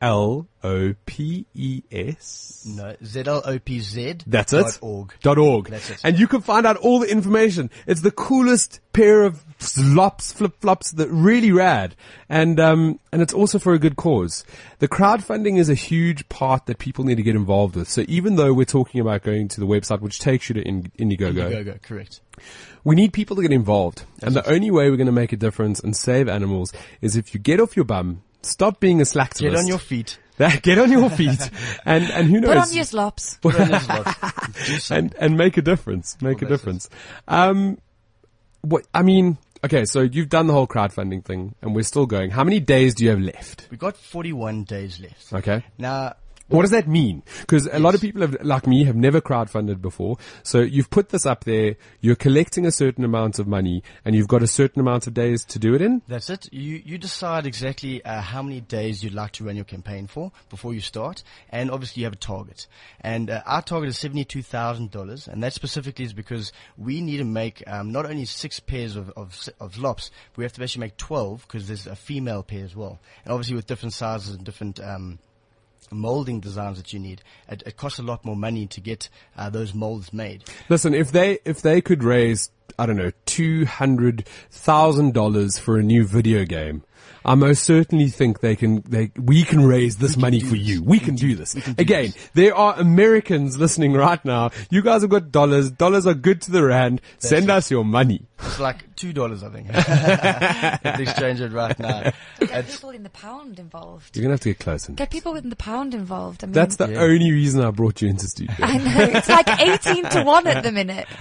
www.zlopes. 0.00 2.66
No, 2.66 2.94
ZLOPZ. 3.02 4.22
That's 4.26 4.52
it. 4.52 4.62
dot 4.62 4.78
org. 4.82 5.14
Dot 5.22 5.38
org. 5.38 5.68
That's 5.68 5.90
it. 5.90 6.00
And 6.04 6.18
you 6.18 6.26
can 6.26 6.40
find 6.40 6.66
out 6.66 6.76
all 6.76 6.98
the 7.00 7.10
information. 7.10 7.70
It's 7.86 8.02
the 8.02 8.10
coolest 8.10 8.80
pair 8.92 9.22
of 9.22 9.42
slops, 9.58 10.32
flip 10.32 10.60
flops 10.60 10.90
that 10.92 11.08
really 11.08 11.52
rad. 11.52 11.94
And, 12.28 12.58
um, 12.60 13.00
and 13.12 13.22
it's 13.22 13.32
also 13.32 13.58
for 13.58 13.72
a 13.72 13.78
good 13.78 13.96
cause. 13.96 14.44
The 14.78 14.88
crowdfunding 14.88 15.58
is 15.58 15.68
a 15.68 15.74
huge 15.74 16.28
part 16.28 16.66
that 16.66 16.78
people 16.78 17.04
need 17.04 17.16
to 17.16 17.22
get 17.22 17.36
involved 17.36 17.76
with. 17.76 17.88
So 17.88 18.04
even 18.08 18.36
though 18.36 18.52
we're 18.52 18.64
talking 18.64 19.00
about 19.00 19.22
going 19.22 19.48
to 19.48 19.60
the 19.60 19.66
website, 19.66 20.00
which 20.00 20.18
takes 20.18 20.48
you 20.48 20.54
to 20.54 20.62
in- 20.62 20.90
Indiegogo, 20.98 21.34
Indiegogo, 21.50 21.82
correct. 21.82 22.20
we 22.84 22.96
need 22.96 23.12
people 23.12 23.36
to 23.36 23.42
get 23.42 23.52
involved. 23.52 24.04
And 24.22 24.34
the 24.34 24.48
only 24.48 24.70
way 24.70 24.90
we're 24.90 24.96
going 24.96 25.06
to 25.06 25.12
make 25.12 25.32
a 25.32 25.36
difference 25.36 25.80
and 25.80 25.96
save 25.96 26.28
animals 26.28 26.72
is 27.00 27.16
if 27.16 27.32
you 27.34 27.40
get 27.40 27.60
off 27.60 27.76
your 27.76 27.84
bum, 27.84 28.22
stop 28.42 28.80
being 28.80 29.00
a 29.00 29.04
slacktivist. 29.04 29.40
Get 29.40 29.56
on 29.56 29.66
your 29.66 29.78
feet. 29.78 30.18
get 30.62 30.78
on 30.78 30.90
your 30.90 31.10
feet 31.10 31.50
and, 31.84 32.04
and 32.04 32.28
who 32.28 32.40
knows? 32.40 32.48
Put 32.54 32.56
on 32.56 32.72
your 32.72 32.84
slops. 32.84 33.34
Put 33.42 33.60
on 33.60 33.68
this 33.68 33.88
lot. 33.88 34.90
And 34.90 35.14
and 35.18 35.36
make 35.36 35.58
a 35.58 35.62
difference. 35.62 36.16
Make 36.22 36.40
a 36.40 36.46
difference. 36.46 36.88
Um, 37.28 37.78
what 38.62 38.86
I 38.94 39.02
mean, 39.02 39.36
okay, 39.64 39.84
so 39.84 40.00
you've 40.00 40.28
done 40.28 40.46
the 40.46 40.54
whole 40.54 40.66
crowdfunding 40.66 41.24
thing, 41.24 41.54
and 41.60 41.74
we're 41.74 41.82
still 41.82 42.06
going. 42.06 42.30
How 42.30 42.44
many 42.44 42.60
days 42.60 42.94
do 42.94 43.04
you 43.04 43.10
have 43.10 43.20
left? 43.20 43.66
We've 43.70 43.80
got 43.80 43.96
41 43.96 44.64
days 44.64 44.98
left. 44.98 45.32
Okay. 45.32 45.64
Now, 45.78 46.14
What 46.50 46.62
does 46.62 46.72
that 46.72 46.88
mean? 46.88 47.22
Because 47.40 47.68
a 47.70 47.78
lot 47.78 47.94
of 47.94 48.00
people 48.00 48.22
have, 48.22 48.36
like 48.42 48.66
me, 48.66 48.84
have 48.84 48.96
never 48.96 49.20
crowdfunded 49.20 49.80
before. 49.80 50.16
So 50.42 50.60
you've 50.60 50.90
put 50.90 51.10
this 51.10 51.24
up 51.24 51.44
there. 51.44 51.76
You're 52.00 52.16
collecting 52.16 52.66
a 52.66 52.72
certain 52.72 53.04
amount 53.04 53.38
of 53.38 53.46
money, 53.46 53.82
and 54.04 54.16
you've 54.16 54.28
got 54.28 54.42
a 54.42 54.48
certain 54.48 54.80
amount 54.80 55.06
of 55.06 55.14
days 55.14 55.44
to 55.44 55.58
do 55.58 55.74
it 55.74 55.82
in. 55.82 56.02
That's 56.08 56.28
it. 56.28 56.52
You 56.52 56.82
you 56.84 56.98
decide 56.98 57.46
exactly 57.46 58.04
uh, 58.04 58.20
how 58.20 58.42
many 58.42 58.60
days 58.60 59.04
you'd 59.04 59.14
like 59.14 59.32
to 59.32 59.44
run 59.44 59.54
your 59.54 59.64
campaign 59.64 60.06
for 60.08 60.32
before 60.48 60.74
you 60.74 60.80
start, 60.80 61.22
and 61.50 61.70
obviously 61.70 62.00
you 62.00 62.06
have 62.06 62.14
a 62.14 62.16
target. 62.16 62.66
And 63.00 63.30
uh, 63.30 63.42
our 63.46 63.62
target 63.62 63.90
is 63.90 63.98
seventy 63.98 64.24
two 64.24 64.42
thousand 64.42 64.90
dollars, 64.90 65.28
and 65.28 65.42
that 65.42 65.52
specifically 65.52 66.04
is 66.04 66.12
because 66.12 66.52
we 66.76 67.00
need 67.00 67.18
to 67.18 67.24
make 67.24 67.62
um, 67.68 67.92
not 67.92 68.06
only 68.06 68.24
six 68.24 68.58
pairs 68.58 68.96
of 68.96 69.10
of, 69.10 69.48
of 69.60 69.78
lops, 69.78 70.10
we 70.36 70.44
have 70.44 70.52
to 70.54 70.62
actually 70.62 70.80
make 70.80 70.96
twelve 70.96 71.42
because 71.42 71.68
there's 71.68 71.86
a 71.86 71.96
female 71.96 72.42
pair 72.42 72.64
as 72.64 72.74
well, 72.74 72.98
and 73.24 73.32
obviously 73.32 73.54
with 73.54 73.66
different 73.66 73.92
sizes 73.92 74.34
and 74.34 74.44
different. 74.44 74.80
Um, 74.80 75.18
molding 75.90 76.40
designs 76.40 76.78
that 76.78 76.92
you 76.92 76.98
need. 76.98 77.22
It, 77.48 77.62
it 77.66 77.76
costs 77.76 77.98
a 77.98 78.02
lot 78.02 78.24
more 78.24 78.36
money 78.36 78.66
to 78.66 78.80
get 78.80 79.08
uh, 79.36 79.50
those 79.50 79.74
molds 79.74 80.12
made. 80.12 80.44
Listen, 80.68 80.94
if 80.94 81.12
they 81.12 81.38
if 81.44 81.62
they 81.62 81.80
could 81.80 82.02
raise, 82.04 82.50
I 82.78 82.86
don't 82.86 82.96
know, 82.96 83.12
two 83.26 83.64
hundred 83.66 84.26
thousand 84.50 85.14
dollars 85.14 85.58
for 85.58 85.78
a 85.78 85.82
new 85.82 86.06
video 86.06 86.44
game, 86.44 86.84
I 87.24 87.34
most 87.34 87.64
certainly 87.64 88.08
think 88.08 88.40
they 88.40 88.56
can. 88.56 88.82
They 88.82 89.12
we 89.16 89.42
can 89.44 89.64
raise 89.66 89.96
this 89.98 90.16
money 90.16 90.40
for 90.40 90.56
you. 90.56 90.82
We 90.82 90.98
can 90.98 91.16
do 91.16 91.34
this. 91.36 91.54
Again, 91.78 92.12
there 92.34 92.54
are 92.54 92.78
Americans 92.78 93.58
listening 93.58 93.92
right 93.92 94.24
now. 94.24 94.50
You 94.70 94.82
guys 94.82 95.02
have 95.02 95.10
got 95.10 95.30
dollars. 95.30 95.70
Dollars 95.70 96.06
are 96.06 96.14
good 96.14 96.40
to 96.42 96.50
the 96.50 96.64
rand. 96.64 97.00
Send 97.18 97.50
us 97.50 97.70
your 97.70 97.84
money. 97.84 98.26
it's 98.38 98.58
like 98.58 98.94
two 98.96 99.12
dollars 99.12 99.42
i 99.42 99.48
think 99.50 99.66
if 99.70 100.82
they 100.96 101.02
exchange 101.02 101.40
it 101.40 101.52
right 101.52 101.78
now 101.78 102.02
Get 102.02 102.50
It's- 102.50 102.72
people 102.76 102.90
in 102.90 103.02
the 103.02 103.10
pound 103.10 103.58
involved. 103.58 104.16
You're 104.16 104.22
gonna 104.24 104.34
have 104.34 104.40
to 104.40 104.50
get 104.50 104.58
close. 104.58 104.88
And 104.88 104.96
Get 104.96 105.10
people 105.10 105.36
in 105.36 105.48
the 105.50 105.56
pound 105.56 105.94
involved. 105.94 106.42
I 106.44 106.46
mean, 106.46 106.52
that's 106.54 106.76
the 106.76 106.88
Yeah. 106.90 107.00
only 107.00 107.30
reason 107.32 107.62
I 107.62 107.70
brought 107.70 108.00
you 108.02 108.08
into 108.08 108.26
studio. 108.26 108.54
I 108.60 108.78
know. 108.78 109.18
It's 109.18 109.28
like 109.28 109.48
18 109.60 110.04
to 110.10 110.22
1 110.22 110.46
at 110.46 110.62
the 110.62 110.72
minute. 110.72 111.06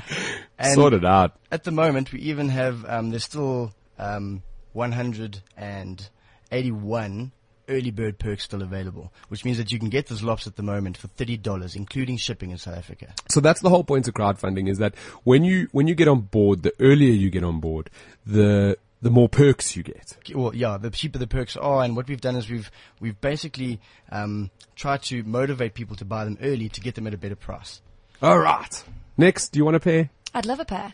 And 0.58 0.74
sort 0.74 0.92
it 0.94 1.06
out. 1.06 1.38
At 1.52 1.64
the 1.64 1.72
moment, 1.72 2.12
we 2.12 2.20
even 2.20 2.50
have 2.50 2.84
um, 2.86 3.12
there's 3.12 3.24
still 3.24 3.74
um, 3.98 4.44
181 4.74 7.32
early 7.70 7.92
bird 7.92 8.18
perks 8.18 8.44
still 8.44 8.64
available, 8.64 9.14
which 9.30 9.46
means 9.46 9.58
that 9.58 9.72
you 9.72 9.80
can 9.80 9.90
get 9.90 10.08
those 10.08 10.24
lops 10.24 10.48
at 10.48 10.56
the 10.56 10.64
moment 10.64 10.98
for 10.98 11.08
thirty 11.08 11.38
dollars, 11.38 11.76
including 11.76 12.18
shipping 12.18 12.52
in 12.52 12.58
South 12.58 12.78
Africa. 12.78 13.14
So 13.30 13.40
that's 13.40 13.62
the 13.62 13.70
whole 13.70 13.84
point 13.84 14.08
of 14.08 14.14
crowdfunding 14.14 14.70
is 14.70 14.80
that 14.80 14.96
when 15.24 15.44
you 15.44 15.70
when 15.72 15.88
you 15.88 15.96
get 15.96 16.08
on 16.08 16.22
board, 16.22 16.64
the 16.64 16.74
earlier 16.80 17.12
you 17.12 17.30
get 17.30 17.44
on 17.44 17.60
board, 17.60 17.90
the 18.26 18.78
the 19.02 19.10
more 19.10 19.30
perks 19.30 19.76
you 19.76 19.84
get. 19.84 20.18
Well, 20.34 20.54
yeah, 20.54 20.78
the 20.78 20.90
cheaper 20.90 21.20
the 21.20 21.28
perks 21.28 21.56
are, 21.56 21.84
and 21.84 21.96
what 21.96 22.08
we've 22.08 22.20
done 22.20 22.36
is 22.36 22.50
we've 22.50 22.72
we've 23.00 23.20
basically 23.22 23.80
um, 24.12 24.50
tried 24.76 25.04
to 25.04 25.24
motivate 25.24 25.74
people 25.74 25.96
to 25.98 26.06
buy 26.06 26.26
them 26.26 26.38
early 26.42 26.70
to 26.70 26.82
get 26.82 26.96
them 26.96 27.08
at 27.08 27.14
a 27.14 27.18
better 27.18 27.36
price. 27.36 27.82
All 28.22 28.40
right. 28.40 28.84
Nix, 29.18 29.48
do 29.48 29.60
you 29.60 29.66
want 29.66 29.78
a 29.78 29.80
pair? 29.80 30.10
I'd 30.34 30.46
love 30.46 30.60
a 30.60 30.66
pair. 30.66 30.94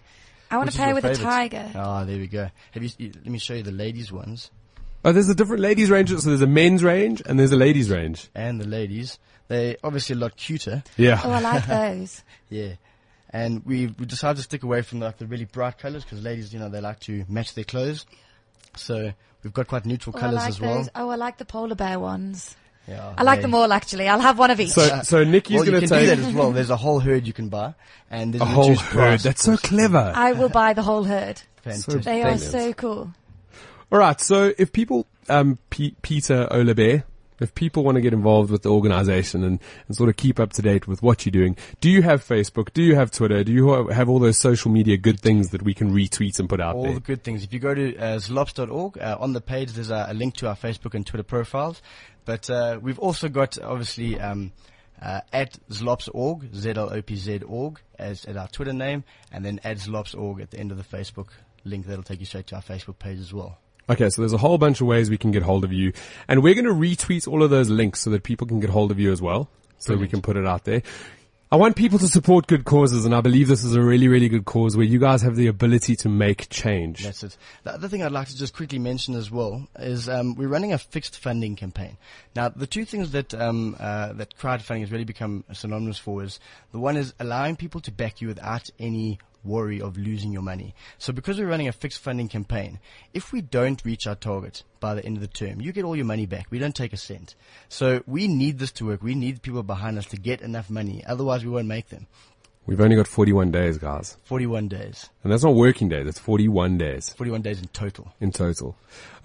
I 0.52 0.58
want 0.58 0.68
Which 0.68 0.76
a 0.76 0.78
is 0.78 0.78
pair 0.78 0.88
your 0.88 0.96
with 0.96 1.06
a 1.06 1.16
tiger. 1.16 1.72
Ah, 1.76 2.04
there 2.06 2.18
we 2.18 2.28
go. 2.28 2.50
Have 2.72 2.84
you? 2.84 2.90
you- 2.98 3.12
Let 3.16 3.26
me 3.28 3.40
show 3.40 3.54
you 3.56 3.64
the 3.64 3.72
ladies 3.72 4.12
ones 4.12 4.52
Oh, 5.04 5.12
there's 5.12 5.30
a 5.30 5.36
different 5.36 5.62
ladies 5.62 5.90
range. 5.92 6.10
So 6.10 6.30
there's 6.30 6.42
a 6.42 6.48
men's 6.48 6.84
range 6.84 7.22
and 7.26 7.40
there's 7.40 7.52
a 7.52 7.56
ladies 7.56 7.92
range. 7.92 8.30
and 8.34 8.60
the 8.60 8.66
ladies. 8.68 9.20
They're 9.48 9.78
obviously 9.84 10.16
a 10.16 10.18
lot 10.20 10.36
cuter. 10.36 10.84
Yeah. 10.98 11.22
Oh, 11.24 11.30
I 11.32 11.40
like 11.42 11.68
those. 11.68 12.24
Yeah. 12.50 12.74
And 13.30 13.64
we 13.66 13.88
we 14.00 14.06
decided 14.08 14.38
to 14.38 14.44
stick 14.44 14.64
away 14.64 14.82
from 14.82 15.00
like 15.02 15.18
the 15.18 15.28
really 15.28 15.46
bright 15.46 15.78
colors 15.78 16.04
because 16.04 16.24
ladies, 16.24 16.52
you 16.54 16.60
know, 16.60 16.70
they 16.70 16.82
like 16.82 17.00
to 17.02 17.24
match 17.30 17.54
their 17.54 17.64
clothes. 17.66 18.06
So 18.76 19.12
we've 19.44 19.54
got 19.54 19.68
quite 19.68 19.86
neutral 19.86 20.16
Oh, 20.16 20.20
colors 20.20 20.36
like 20.36 20.50
as 20.50 20.60
well. 20.60 20.76
those. 20.78 20.90
Oh, 20.96 21.10
I 21.10 21.16
like 21.16 21.38
the 21.38 21.46
polar 21.46 21.76
bear 21.76 22.00
ones. 22.00 22.56
Yeah, 22.88 23.14
I 23.18 23.24
like 23.24 23.40
they- 23.40 23.44
them 23.44 23.56
all 23.56 23.72
actually. 23.74 24.08
I'll 24.08 24.20
have 24.20 24.38
one 24.38 24.52
of 24.52 24.60
each. 24.60 24.70
So 24.70 25.02
so 25.04 25.24
Nikki's 25.24 25.58
Well, 25.58 25.66
gonna 25.66 25.80
can 25.80 25.90
take 25.90 26.10
do 26.10 26.16
that 26.16 26.20
as 26.20 26.34
well. 26.34 26.52
There's 26.52 26.70
a 26.70 26.78
whole 26.78 27.00
herd 27.00 27.26
you 27.26 27.34
can 27.34 27.50
buy, 27.50 27.74
and 28.12 28.34
there's 28.34 28.42
a 28.42 28.46
whole 28.46 28.76
herd. 28.76 29.22
That's 29.22 29.44
so 29.44 29.58
clever. 29.58 30.12
I 30.16 30.34
will 30.34 30.50
buy 30.50 30.74
the 30.74 30.84
whole 30.84 31.04
herd. 31.04 31.42
Fantastic. 31.64 32.04
They 32.04 32.22
are 32.22 32.38
so 32.38 32.74
cool. 32.74 33.12
All 33.92 34.00
right. 34.00 34.20
So 34.22 34.54
if 34.58 34.72
people, 34.72 35.08
um, 35.30 35.58
P- 35.72 35.96
Peter 36.04 36.48
Olabe, 36.52 37.04
if 37.40 37.54
people 37.56 37.84
want 37.84 37.96
to 37.96 38.02
get 38.02 38.14
involved 38.14 38.50
with 38.52 38.62
the 38.62 38.70
organization 38.72 39.44
and, 39.44 39.60
and 39.88 39.96
sort 39.98 40.10
of 40.10 40.16
keep 40.16 40.40
up 40.40 40.54
to 40.54 40.62
date 40.62 40.88
with 40.88 41.02
what 41.02 41.26
you're 41.26 41.32
doing, 41.32 41.58
do 41.82 41.90
you 41.90 42.02
have 42.04 42.24
Facebook? 42.24 42.72
Do 42.74 42.82
you 42.84 42.96
have 42.96 43.12
Twitter? 43.12 43.44
Do 43.44 43.52
you 43.52 43.88
have 43.90 44.10
all 44.10 44.20
those 44.20 44.38
social 44.38 44.72
media 44.72 44.96
good 44.98 45.20
things 45.20 45.50
that 45.50 45.62
we 45.64 45.74
can 45.74 45.92
retweet 45.92 46.40
and 46.40 46.48
put 46.48 46.62
out 46.62 46.76
all 46.76 46.84
there? 46.84 46.94
the 46.94 47.00
good 47.00 47.24
things. 47.24 47.44
If 47.44 47.52
you 47.52 47.60
go 47.60 47.74
to 47.74 47.98
uh, 47.98 48.18
zlops.org, 48.18 48.98
uh, 49.00 49.18
on 49.20 49.34
the 49.34 49.42
page 49.42 49.74
there's 49.74 49.90
a, 49.90 50.08
a 50.10 50.14
link 50.14 50.36
to 50.38 50.48
our 50.48 50.56
Facebook 50.56 50.94
and 50.94 51.06
Twitter 51.06 51.24
profiles. 51.24 51.82
But 52.26 52.50
uh, 52.50 52.80
we've 52.82 53.00
also 53.00 53.30
got 53.30 53.60
obviously 53.62 54.20
um, 54.20 54.52
uh, 55.02 55.22
at 55.32 55.58
zlops.org, 55.70 56.54
Z-L-O-P-Z 56.54 57.42
org, 57.48 57.80
as 57.98 58.26
at 58.26 58.38
our 58.38 58.48
Twitter 58.48 58.74
name, 58.74 59.04
and 59.32 59.46
then 59.46 59.60
at 59.64 59.78
zlops.org 59.78 60.42
at 60.42 60.52
the 60.52 60.60
end 60.60 60.72
of 60.72 60.78
the 60.78 60.84
Facebook 60.84 61.28
link. 61.64 61.86
That'll 61.86 62.04
take 62.04 62.20
you 62.20 62.26
straight 62.26 62.48
to 62.48 62.56
our 62.56 62.62
Facebook 62.62 63.00
page 63.00 63.20
as 63.20 63.34
well. 63.34 63.58
Okay, 63.88 64.10
so 64.10 64.22
there's 64.22 64.34
a 64.34 64.38
whole 64.38 64.58
bunch 64.58 64.82
of 64.82 64.88
ways 64.88 65.12
we 65.12 65.18
can 65.18 65.30
get 65.32 65.44
hold 65.44 65.64
of 65.64 65.72
you, 65.72 65.94
and 66.28 66.42
we're 66.42 66.56
going 66.56 66.66
to 66.66 66.74
retweet 66.74 67.28
all 67.28 67.44
of 67.44 67.52
those 67.52 67.70
links 67.70 68.02
so 68.02 68.10
that 68.10 68.24
people 68.24 68.48
can 68.48 68.60
get 68.60 68.72
hold 68.72 68.90
of 68.90 69.00
you 69.00 69.12
as 69.12 69.22
well, 69.22 69.48
so 69.78 69.96
we 69.96 70.08
can 70.08 70.22
put 70.24 70.38
it 70.38 70.46
out 70.48 70.64
there. 70.64 70.82
I 71.52 71.58
want 71.58 71.76
people 71.76 72.00
to 72.00 72.08
support 72.08 72.48
good 72.48 72.66
causes, 72.66 73.06
and 73.06 73.14
I 73.14 73.22
believe 73.22 73.48
this 73.48 73.64
is 73.64 73.76
a 73.76 73.82
really, 73.82 74.08
really 74.08 74.30
good 74.30 74.46
cause 74.46 74.76
where 74.76 74.86
you 74.86 74.98
guys 74.98 75.22
have 75.22 75.36
the 75.36 75.46
ability 75.46 75.96
to 75.98 76.10
make 76.10 76.50
change. 76.50 77.04
That's 77.04 77.24
it. 77.24 77.38
The 77.64 77.74
other 77.74 77.88
thing 77.88 78.02
I'd 78.02 78.12
like 78.12 78.30
to 78.30 78.36
just 78.36 78.56
quickly 78.56 78.80
mention 78.80 79.14
as 79.14 79.30
well 79.30 79.68
is 79.78 80.10
um, 80.10 80.34
we're 80.34 80.48
running 80.48 80.74
a 80.74 80.80
fixed 80.80 81.20
funding 81.20 81.56
campaign. 81.56 81.98
Now, 82.36 82.50
the 82.50 82.66
two 82.66 82.84
things 82.84 83.12
that 83.12 83.36
um, 83.36 83.76
uh, 83.80 84.14
that 84.14 84.36
crowdfunding 84.38 84.80
has 84.82 84.92
really 84.92 85.06
become 85.06 85.44
synonymous 85.54 86.00
for 86.00 86.24
is 86.24 86.40
the 86.72 86.80
one 86.80 86.98
is 86.98 87.14
allowing 87.20 87.56
people 87.56 87.80
to 87.82 87.92
back 87.92 88.22
you 88.22 88.28
without 88.28 88.68
any 88.80 89.20
worry 89.46 89.82
of 89.82 89.98
losing 89.98 90.32
your 90.32 90.42
money. 90.42 90.74
So 90.98 91.14
because 91.14 91.38
we're 91.38 91.48
running 91.48 91.68
a 91.68 91.72
fixed 91.72 92.00
funding 92.00 92.28
campaign, 92.28 92.80
if 93.14 93.32
we 93.32 93.42
don't 93.42 93.84
reach 93.86 94.08
our 94.08 94.16
target 94.16 94.64
by 94.80 94.96
the 94.96 95.06
end 95.06 95.18
of 95.18 95.22
the 95.22 95.28
term, 95.28 95.62
you 95.62 95.72
get 95.72 95.86
all 95.86 95.96
your 95.96 96.06
money 96.06 96.26
back. 96.26 96.48
We 96.50 96.60
don't 96.60 96.76
take 96.76 96.94
a 96.94 96.98
cent. 96.98 97.36
So 97.70 98.04
we 98.06 98.28
need 98.28 98.60
this 98.60 98.72
to 98.74 98.86
work. 98.86 99.04
We 99.04 99.16
need 99.16 99.42
people 99.42 99.64
behind 99.64 99.98
us 99.98 100.06
to 100.08 100.18
get 100.18 100.42
enough 100.42 100.70
money. 100.70 101.04
Otherwise, 101.06 101.44
we 101.44 101.52
won't 101.52 101.68
make 101.68 101.90
them. 101.90 102.08
We've 102.68 102.82
only 102.82 102.96
got 102.96 103.08
41 103.08 103.52
days, 103.52 103.78
guys. 103.78 104.18
41 104.24 104.68
days. 104.68 105.10
And 105.24 105.32
that's 105.32 105.44
not 105.44 105.56
working 105.56 105.90
days, 105.90 106.06
that's 106.06 106.20
41 106.20 106.78
days 106.78 107.10
41 107.18 107.42
days 107.42 107.60
in 107.60 107.68
total. 107.70 108.14
in 108.22 108.32
total. 108.32 108.76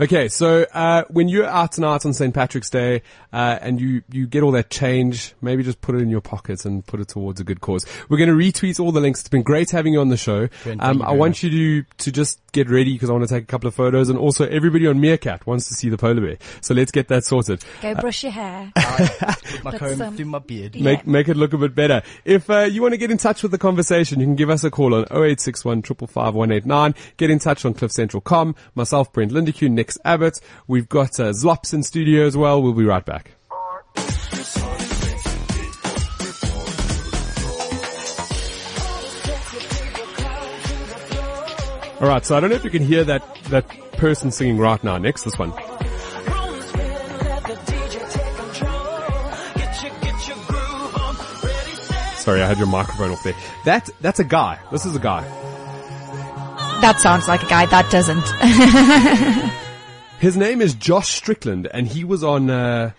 Okay, 0.00 0.28
so 0.28 0.64
uh, 0.72 1.04
when 1.10 1.28
you're 1.28 1.44
out 1.46 1.76
and 1.76 1.84
out 1.84 2.06
on 2.06 2.12
St. 2.14 2.32
Patrick's 2.34 2.70
Day 2.70 3.02
uh, 3.34 3.58
and 3.60 3.78
you, 3.80 4.02
you 4.10 4.26
get 4.26 4.42
all 4.42 4.52
that 4.52 4.70
change, 4.70 5.34
maybe 5.42 5.62
just 5.62 5.80
put 5.82 5.94
it 5.94 5.98
in 6.00 6.08
your 6.08 6.22
pocket 6.22 6.64
and 6.64 6.84
put 6.86 7.00
it 7.00 7.08
towards 7.08 7.38
a 7.40 7.44
good 7.44 7.60
cause. 7.60 7.84
We're 8.08 8.16
going 8.16 8.30
to 8.30 8.34
retweet 8.34 8.80
all 8.80 8.92
the 8.92 9.00
links. 9.00 9.20
It's 9.20 9.28
been 9.28 9.42
great 9.42 9.70
having 9.70 9.92
you 9.92 10.00
on 10.00 10.08
the 10.08 10.16
show. 10.16 10.48
Um, 10.80 11.02
I 11.02 11.12
want 11.12 11.42
you 11.42 11.50
to, 11.82 11.88
to 11.98 12.12
just 12.12 12.40
get 12.52 12.68
ready 12.70 12.94
because 12.94 13.10
I 13.10 13.12
want 13.12 13.28
to 13.28 13.32
take 13.34 13.44
a 13.44 13.46
couple 13.46 13.68
of 13.68 13.74
photos 13.74 14.08
and 14.08 14.18
also 14.18 14.46
everybody 14.48 14.86
on 14.86 15.00
Meerkat 15.00 15.46
wants 15.46 15.68
to 15.68 15.74
see 15.74 15.90
the 15.90 15.98
polar 15.98 16.20
bear. 16.22 16.38
So 16.62 16.72
let's 16.74 16.90
get 16.90 17.08
that 17.08 17.24
sorted. 17.24 17.62
Go 17.82 17.94
brush 17.96 18.22
your 18.22 18.32
hair. 18.32 18.72
Put 18.76 19.64
my 19.64 19.70
Put 19.72 19.80
comb 19.80 19.96
some- 19.96 20.16
through 20.16 20.24
my 20.26 20.38
beard. 20.38 20.74
Yeah. 20.76 20.82
Make 20.82 21.06
make 21.06 21.28
it 21.28 21.36
look 21.36 21.52
a 21.52 21.58
bit 21.58 21.74
better. 21.74 22.02
If 22.24 22.48
uh, 22.48 22.60
you 22.62 22.80
want 22.82 22.92
to 22.94 22.98
get 22.98 23.10
in 23.10 23.18
touch 23.18 23.29
with 23.38 23.52
the 23.52 23.58
conversation, 23.58 24.18
you 24.18 24.26
can 24.26 24.34
give 24.34 24.50
us 24.50 24.64
a 24.64 24.70
call 24.70 24.94
on 24.94 25.02
0861 25.04 25.82
555 25.82 26.34
189. 26.34 26.94
Get 27.16 27.30
in 27.30 27.38
touch 27.38 27.64
on 27.64 27.74
cliffcentral.com. 27.74 28.54
Myself, 28.74 29.12
Brent 29.12 29.32
Lindeque, 29.32 29.70
Nix 29.70 29.96
Abbott. 30.04 30.40
We've 30.66 30.88
got 30.88 31.20
uh, 31.20 31.30
Zlops 31.30 31.72
in 31.72 31.82
studio 31.82 32.26
as 32.26 32.36
well. 32.36 32.60
We'll 32.60 32.72
be 32.72 32.84
right 32.84 33.04
back. 33.04 33.36
All 42.00 42.08
right, 42.08 42.24
so 42.24 42.36
I 42.36 42.40
don't 42.40 42.50
know 42.50 42.56
if 42.56 42.64
you 42.64 42.70
can 42.70 42.82
hear 42.82 43.04
that 43.04 43.22
that 43.50 43.68
person 43.92 44.30
singing 44.30 44.58
right 44.58 44.82
now. 44.82 44.98
Nix, 44.98 45.22
this 45.22 45.38
one. 45.38 45.52
Sorry, 52.30 52.42
I 52.42 52.46
had 52.46 52.58
your 52.58 52.68
microphone 52.68 53.10
off 53.10 53.24
there. 53.24 53.34
That 53.64 53.90
that's 54.00 54.20
a 54.20 54.24
guy. 54.24 54.60
This 54.70 54.86
is 54.86 54.94
a 54.94 55.00
guy. 55.00 55.22
That 56.80 57.00
sounds 57.00 57.26
like 57.26 57.42
a 57.42 57.48
guy. 57.48 57.66
That 57.66 57.90
doesn't. 57.90 58.22
His 60.20 60.36
name 60.36 60.60
is 60.60 60.74
Josh 60.74 61.08
Strickland, 61.08 61.66
and 61.74 61.88
he 61.88 62.04
was 62.04 62.22
on. 62.22 62.48
Uh, 62.48 62.92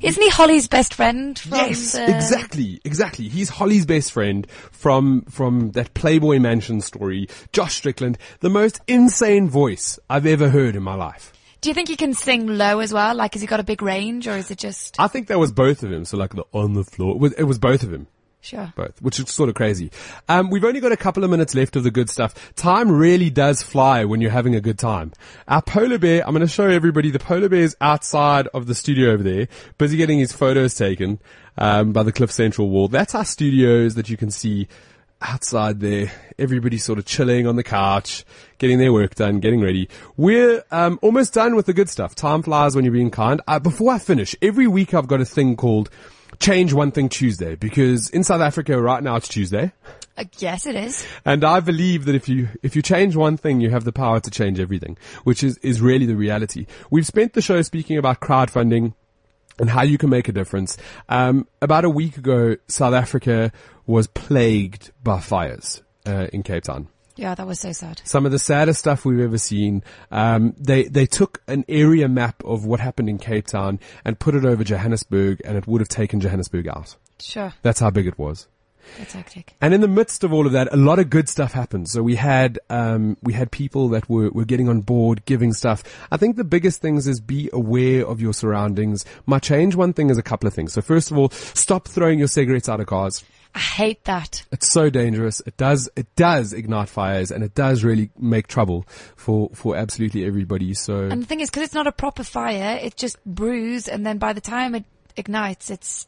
Isn't 0.00 0.20
he 0.20 0.30
Holly's 0.30 0.66
best 0.66 0.94
friend? 0.94 1.38
From 1.38 1.52
yes, 1.52 1.92
the- 1.92 2.12
exactly, 2.12 2.80
exactly. 2.84 3.28
He's 3.28 3.50
Holly's 3.50 3.86
best 3.86 4.10
friend 4.10 4.50
from 4.72 5.26
from 5.26 5.70
that 5.72 5.94
Playboy 5.94 6.40
Mansion 6.40 6.80
story. 6.80 7.28
Josh 7.52 7.76
Strickland, 7.76 8.18
the 8.40 8.50
most 8.50 8.80
insane 8.88 9.48
voice 9.48 10.00
I've 10.10 10.26
ever 10.26 10.48
heard 10.48 10.74
in 10.74 10.82
my 10.82 10.94
life. 10.96 11.32
Do 11.60 11.70
you 11.70 11.74
think 11.74 11.86
he 11.86 11.94
can 11.94 12.14
sing 12.14 12.48
low 12.48 12.80
as 12.80 12.92
well? 12.92 13.14
Like, 13.14 13.34
has 13.34 13.42
he 13.42 13.46
got 13.46 13.60
a 13.60 13.62
big 13.62 13.80
range, 13.80 14.26
or 14.26 14.36
is 14.36 14.50
it 14.50 14.58
just 14.58 14.98
I 14.98 15.06
think 15.06 15.28
that 15.28 15.38
was 15.38 15.52
both 15.52 15.84
of 15.84 15.92
him. 15.92 16.04
So 16.04 16.16
like 16.16 16.34
the 16.34 16.42
on 16.50 16.72
the 16.74 16.82
floor, 16.82 17.12
it 17.12 17.18
was, 17.20 17.32
it 17.34 17.44
was 17.44 17.60
both 17.60 17.84
of 17.84 17.92
him. 17.92 18.08
Sure? 18.42 18.72
both, 18.76 19.00
which 19.00 19.18
is 19.18 19.30
sort 19.30 19.48
of 19.48 19.54
crazy. 19.54 19.90
Um, 20.28 20.50
we've 20.50 20.64
only 20.64 20.80
got 20.80 20.92
a 20.92 20.96
couple 20.96 21.24
of 21.24 21.30
minutes 21.30 21.54
left 21.54 21.76
of 21.76 21.84
the 21.84 21.90
good 21.90 22.10
stuff. 22.10 22.54
Time 22.54 22.92
really 22.92 23.30
does 23.30 23.62
fly 23.62 24.04
when 24.04 24.20
you're 24.20 24.30
having 24.30 24.54
a 24.54 24.60
good 24.60 24.78
time. 24.78 25.12
Our 25.48 25.62
polar 25.62 25.98
bear, 25.98 26.26
I'm 26.26 26.34
going 26.34 26.42
to 26.42 26.52
show 26.52 26.68
everybody 26.68 27.10
the 27.10 27.18
polar 27.18 27.48
bear 27.48 27.60
is 27.60 27.76
outside 27.80 28.48
of 28.48 28.66
the 28.66 28.74
studio 28.74 29.12
over 29.12 29.22
there, 29.22 29.48
busy 29.78 29.96
getting 29.96 30.18
his 30.18 30.32
photos 30.32 30.74
taken, 30.74 31.18
um, 31.56 31.92
by 31.92 32.02
the 32.02 32.12
Cliff 32.12 32.30
Central 32.30 32.68
wall. 32.68 32.88
That's 32.88 33.14
our 33.14 33.24
studios 33.24 33.94
that 33.94 34.08
you 34.08 34.16
can 34.16 34.30
see 34.30 34.68
outside 35.20 35.80
there. 35.80 36.10
Everybody's 36.38 36.84
sort 36.84 36.98
of 36.98 37.04
chilling 37.04 37.46
on 37.46 37.56
the 37.56 37.62
couch, 37.62 38.24
getting 38.58 38.78
their 38.78 38.92
work 38.92 39.14
done, 39.14 39.40
getting 39.40 39.60
ready. 39.60 39.88
We're 40.16 40.64
um, 40.70 40.98
almost 41.02 41.34
done 41.34 41.54
with 41.54 41.66
the 41.66 41.72
good 41.72 41.88
stuff. 41.88 42.14
Time 42.14 42.42
flies 42.42 42.74
when 42.74 42.84
you're 42.84 42.92
being 42.92 43.10
kind. 43.10 43.40
Uh, 43.46 43.58
before 43.58 43.92
I 43.92 43.98
finish, 43.98 44.34
every 44.42 44.66
week 44.66 44.94
I've 44.94 45.06
got 45.06 45.20
a 45.20 45.24
thing 45.24 45.56
called 45.56 45.90
Change 46.38 46.72
One 46.72 46.90
Thing 46.90 47.08
Tuesday 47.08 47.54
because 47.54 48.10
in 48.10 48.24
South 48.24 48.40
Africa 48.40 48.80
right 48.80 49.02
now 49.02 49.16
it's 49.16 49.28
Tuesday. 49.28 49.72
Uh, 50.16 50.24
yes, 50.38 50.66
it 50.66 50.74
is. 50.74 51.06
And 51.24 51.44
I 51.44 51.60
believe 51.60 52.04
that 52.04 52.14
if 52.14 52.28
you, 52.28 52.48
if 52.62 52.76
you 52.76 52.82
change 52.82 53.16
one 53.16 53.36
thing, 53.36 53.60
you 53.60 53.70
have 53.70 53.84
the 53.84 53.92
power 53.92 54.20
to 54.20 54.30
change 54.30 54.60
everything, 54.60 54.98
which 55.24 55.42
is, 55.42 55.56
is 55.58 55.80
really 55.80 56.04
the 56.04 56.16
reality. 56.16 56.66
We've 56.90 57.06
spent 57.06 57.32
the 57.32 57.40
show 57.40 57.62
speaking 57.62 57.96
about 57.96 58.20
crowdfunding 58.20 58.94
and 59.58 59.70
how 59.70 59.82
you 59.82 59.96
can 59.96 60.10
make 60.10 60.28
a 60.28 60.32
difference. 60.32 60.76
Um, 61.08 61.46
about 61.62 61.84
a 61.84 61.90
week 61.90 62.16
ago, 62.18 62.56
South 62.68 62.94
Africa 62.94 63.52
was 63.86 64.06
plagued 64.06 64.92
by 65.02 65.20
fires, 65.20 65.82
uh, 66.06 66.26
in 66.32 66.42
Cape 66.42 66.64
Town 66.64 66.88
Yeah, 67.22 67.34
that 67.36 67.46
was 67.46 67.60
so 67.60 67.70
sad. 67.72 68.02
some 68.04 68.26
of 68.26 68.32
the 68.32 68.38
saddest 68.38 68.80
stuff 68.80 69.04
we've 69.04 69.20
ever 69.20 69.38
seen. 69.38 69.82
Um, 70.10 70.54
they 70.58 70.84
they 70.84 71.06
took 71.06 71.40
an 71.46 71.64
area 71.68 72.08
map 72.08 72.42
of 72.44 72.66
what 72.66 72.80
happened 72.80 73.08
in 73.08 73.18
Cape 73.18 73.46
Town 73.46 73.78
and 74.04 74.18
put 74.18 74.34
it 74.34 74.44
over 74.44 74.64
Johannesburg, 74.64 75.40
and 75.44 75.56
it 75.56 75.66
would 75.68 75.80
have 75.80 75.88
taken 75.88 76.18
Johannesburg 76.20 76.66
out. 76.66 76.96
Sure, 77.20 77.54
That's 77.62 77.78
how 77.78 77.90
big 77.90 78.08
it 78.08 78.18
was. 78.18 78.48
that's 78.98 79.12
hectic. 79.14 79.54
And 79.60 79.72
in 79.72 79.80
the 79.80 79.86
midst 79.86 80.24
of 80.24 80.32
all 80.32 80.44
of 80.46 80.52
that, 80.52 80.66
a 80.72 80.76
lot 80.76 80.98
of 80.98 81.08
good 81.08 81.28
stuff 81.28 81.52
happened. 81.52 81.88
So 81.88 82.02
we 82.02 82.16
had 82.16 82.58
um, 82.68 83.16
we 83.22 83.32
had 83.32 83.52
people 83.52 83.88
that 83.90 84.08
were 84.10 84.30
were 84.30 84.44
getting 84.44 84.68
on 84.68 84.80
board, 84.80 85.24
giving 85.24 85.52
stuff. 85.52 85.84
I 86.10 86.16
think 86.16 86.34
the 86.34 86.42
biggest 86.56 86.80
things 86.82 87.06
is 87.06 87.20
be 87.20 87.48
aware 87.52 88.04
of 88.04 88.20
your 88.20 88.34
surroundings. 88.34 89.04
My 89.26 89.38
change 89.38 89.76
one 89.76 89.92
thing 89.92 90.10
is 90.10 90.18
a 90.18 90.22
couple 90.30 90.48
of 90.48 90.54
things. 90.54 90.72
So 90.72 90.82
first 90.82 91.12
of 91.12 91.16
all, 91.18 91.30
stop 91.30 91.86
throwing 91.86 92.18
your 92.18 92.28
cigarettes 92.28 92.68
out 92.68 92.80
of 92.80 92.86
cars. 92.86 93.24
I 93.54 93.58
hate 93.58 94.04
that. 94.04 94.44
It's 94.50 94.68
so 94.68 94.88
dangerous. 94.88 95.40
It 95.46 95.56
does, 95.56 95.88
it 95.94 96.06
does 96.16 96.52
ignite 96.52 96.88
fires 96.88 97.30
and 97.30 97.44
it 97.44 97.54
does 97.54 97.84
really 97.84 98.10
make 98.18 98.46
trouble 98.46 98.86
for, 99.16 99.50
for 99.54 99.76
absolutely 99.76 100.24
everybody. 100.24 100.72
So 100.74 101.02
And 101.02 101.22
the 101.22 101.26
thing 101.26 101.40
is, 101.40 101.50
because 101.50 101.64
it's 101.64 101.74
not 101.74 101.86
a 101.86 101.92
proper 101.92 102.24
fire, 102.24 102.78
it 102.80 102.96
just 102.96 103.22
brews, 103.24 103.88
and 103.88 104.06
then 104.06 104.18
by 104.18 104.32
the 104.32 104.40
time 104.40 104.74
it 104.74 104.84
ignites, 105.16 105.70
it's, 105.70 106.06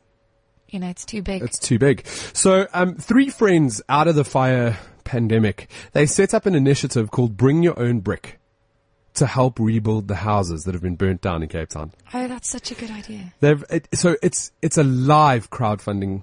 you 0.69 0.79
know, 0.79 0.89
it's 0.89 1.05
too 1.05 1.21
big. 1.21 1.43
it's 1.43 1.59
too 1.59 1.79
big. 1.79 2.07
So, 2.33 2.67
um, 2.73 2.97
three 2.97 3.29
friends 3.29 3.83
out 3.89 4.09
of 4.09 4.15
the 4.15 4.25
fire 4.25 4.79
pandemic, 5.05 5.69
they 5.93 6.07
set 6.07 6.33
up 6.33 6.47
an 6.47 6.55
initiative 6.55 7.11
called 7.11 7.37
Bring 7.37 7.63
Your 7.63 7.79
Own 7.79 8.01
Brick 8.01 8.41
to 9.15 9.27
help 9.27 9.61
rebuild 9.61 10.09
the 10.09 10.17
houses 10.17 10.65
that 10.65 10.75
have 10.75 10.83
been 10.83 10.97
burnt 10.97 11.21
down 11.21 11.43
in 11.43 11.49
Cape 11.49 11.69
Town. 11.69 11.93
oh, 12.13 12.27
that's 12.27 12.49
such 12.49 12.73
a 12.73 12.75
good 12.75 12.91
idea. 12.91 13.33
They've, 13.41 13.63
it, 13.71 13.89
so 13.95 14.17
it's, 14.23 14.51
it's 14.61 14.79
a 14.79 14.83
live 14.83 15.51
crowdfunding 15.51 16.23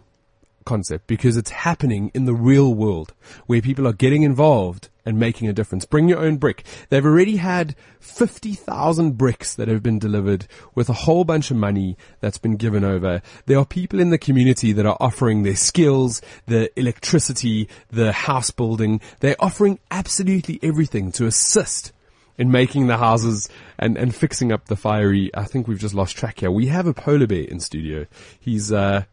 concept 0.66 1.07
because 1.07 1.38
it's 1.38 1.49
happening 1.49 2.12
in 2.14 2.26
the 2.26 2.34
real 2.34 2.74
world 2.74 3.14
where 3.47 3.62
people 3.62 3.88
are 3.88 3.93
getting 3.93 4.24
involved 4.24 4.89
and 5.05 5.20
making 5.20 5.47
a 5.47 5.53
difference. 5.53 5.86
Bring 5.86 6.07
your 6.07 6.20
own 6.20 6.38
brick. 6.38 6.64
They've 6.89 7.05
already 7.05 7.38
had 7.38 7.76
50,000 7.99 9.18
bricks 9.18 9.55
that 9.55 9.68
have 9.68 9.82
been 9.82 9.99
delivered 9.99 10.47
with 10.76 10.89
a 10.89 10.93
whole 10.93 11.24
bunch 11.24 11.51
of 11.51 11.57
money 11.57 11.97
that's 12.20 12.38
been 12.38 12.55
given 12.55 12.84
over. 12.84 13.22
There 13.45 13.57
are 13.57 13.66
people 13.66 13.99
in 13.99 14.09
the 14.09 14.18
community 14.18 14.72
that 14.74 14.86
are 14.86 14.97
offering 14.99 15.43
their 15.43 15.55
skills, 15.55 16.22
the 16.45 16.72
electricity, 16.80 17.68
the 17.89 18.12
house 18.12 18.51
building. 18.51 19.01
They're 19.20 19.36
offering 19.39 19.80
absolutely 19.89 20.59
everything 20.62 21.12
to 21.14 21.26
assist 21.26 21.91
in 22.38 22.51
making 22.51 22.88
the 22.88 22.97
houses 22.97 23.49
and, 23.78 23.97
and 23.97 24.16
fixing 24.16 24.51
up 24.51 24.66
the 24.66 24.76
fiery. 24.76 25.30
I 25.36 25.43
think 25.45 25.68
we've 25.68 25.80
just 25.80 25.93
lost 25.93 26.16
track 26.16 26.39
here. 26.39 26.51
We 26.51 26.68
have 26.68 26.88
a 26.88 26.93
polar 26.93 27.28
bear 27.28 27.43
in 27.43 27.59
studio. 27.59 28.05
He's, 28.39 28.72
uh, 28.72 29.03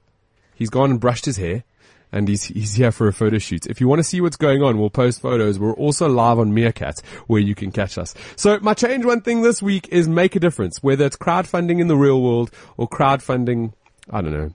he's 0.59 0.71
gone 0.71 0.91
and 0.91 1.01
brushed 1.01 1.25
his 1.25 1.37
hair 1.37 1.65
and 2.13 2.29
he's, 2.29 2.45
he's 2.45 2.75
here 2.75 2.91
for 2.91 3.09
a 3.09 3.13
photo 3.13 3.39
shoot. 3.39 3.67
If 3.67 3.81
you 3.81 3.89
want 3.89 4.01
to 4.01 4.05
see 4.05 4.21
what's 4.21 4.37
going 4.37 4.63
on, 4.63 4.79
we'll 4.79 4.91
post 4.91 5.21
photos. 5.21 5.59
We're 5.59 5.75
also 5.75 6.09
live 6.09 6.39
on 6.39 6.55
Meerkat 6.55 7.01
where 7.27 7.41
you 7.41 7.55
can 7.55 7.71
catch 7.71 7.99
us. 7.99 8.15
So 8.37 8.59
my 8.61 8.75
change 8.75 9.05
one 9.05 9.21
thing 9.21 9.43
this 9.43 9.63
week 9.63 9.89
is 9.91 10.09
make 10.09 10.37
a 10.37 10.41
difference, 10.41 10.83
whether 10.83 11.05
it's 11.05 11.17
crowdfunding 11.17 11.81
in 11.81 11.89
the 11.89 11.97
real 11.97 12.23
world 12.23 12.51
or 12.77 12.89
crowdfunding, 12.89 13.73
I 14.11 14.23
don't 14.23 14.33
know, 14.33 14.53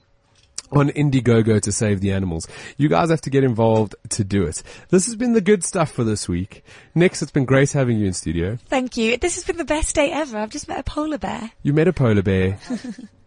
on 0.71 0.89
Indiegogo 0.89 1.61
to 1.61 1.71
save 1.71 2.01
the 2.01 2.11
animals. 2.11 2.47
You 2.77 2.89
guys 2.89 3.11
have 3.11 3.21
to 3.21 3.29
get 3.29 3.43
involved 3.43 3.95
to 4.09 4.23
do 4.23 4.43
it. 4.43 4.63
This 4.89 5.05
has 5.05 5.15
been 5.15 5.33
the 5.33 5.41
good 5.41 5.63
stuff 5.63 5.91
for 5.91 6.03
this 6.03 6.27
week. 6.27 6.63
Nix, 6.95 7.21
it's 7.21 7.31
been 7.31 7.45
great 7.45 7.71
having 7.71 7.99
you 7.99 8.07
in 8.07 8.13
studio. 8.13 8.57
Thank 8.67 8.97
you. 8.97 9.17
This 9.17 9.35
has 9.35 9.43
been 9.43 9.57
the 9.57 9.65
best 9.65 9.93
day 9.93 10.11
ever. 10.11 10.39
I've 10.39 10.49
just 10.49 10.67
met 10.67 10.79
a 10.79 10.83
polar 10.83 11.19
bear. 11.19 11.51
You 11.61 11.73
met 11.73 11.87
a 11.87 11.93
polar 11.93 12.23
bear. 12.23 12.57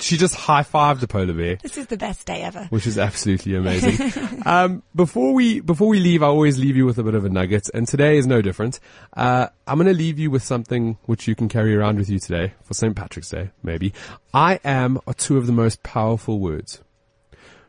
she 0.00 0.16
just 0.16 0.34
high-fived 0.34 1.00
the 1.00 1.08
polar 1.08 1.32
bear. 1.32 1.56
This 1.56 1.76
is 1.76 1.86
the 1.86 1.96
best 1.96 2.26
day 2.26 2.42
ever. 2.42 2.66
which 2.70 2.86
is 2.86 2.98
absolutely 2.98 3.54
amazing. 3.54 4.42
um, 4.46 4.82
before 4.94 5.32
we 5.34 5.60
before 5.60 5.88
we 5.88 6.00
leave, 6.00 6.22
I 6.22 6.26
always 6.26 6.58
leave 6.58 6.76
you 6.76 6.86
with 6.86 6.98
a 6.98 7.02
bit 7.02 7.14
of 7.14 7.24
a 7.24 7.28
nugget, 7.28 7.68
and 7.74 7.86
today 7.86 8.18
is 8.18 8.26
no 8.26 8.42
different. 8.42 8.80
Uh, 9.16 9.48
I'm 9.66 9.76
going 9.76 9.86
to 9.86 9.94
leave 9.94 10.18
you 10.18 10.30
with 10.30 10.42
something 10.42 10.98
which 11.04 11.26
you 11.28 11.34
can 11.34 11.48
carry 11.48 11.74
around 11.74 11.98
with 11.98 12.08
you 12.08 12.18
today 12.18 12.54
for 12.62 12.74
St. 12.74 12.94
Patrick's 12.94 13.30
Day, 13.30 13.50
maybe. 13.62 13.92
I 14.32 14.60
am 14.64 14.98
are 15.06 15.14
two 15.14 15.36
of 15.36 15.46
the 15.46 15.52
most 15.52 15.82
powerful 15.82 16.38
words. 16.38 16.82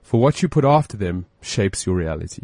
For 0.01 0.19
what 0.19 0.41
you 0.41 0.49
put 0.49 0.65
after 0.65 0.97
them 0.97 1.27
shapes 1.41 1.85
your 1.85 1.95
reality. 1.95 2.43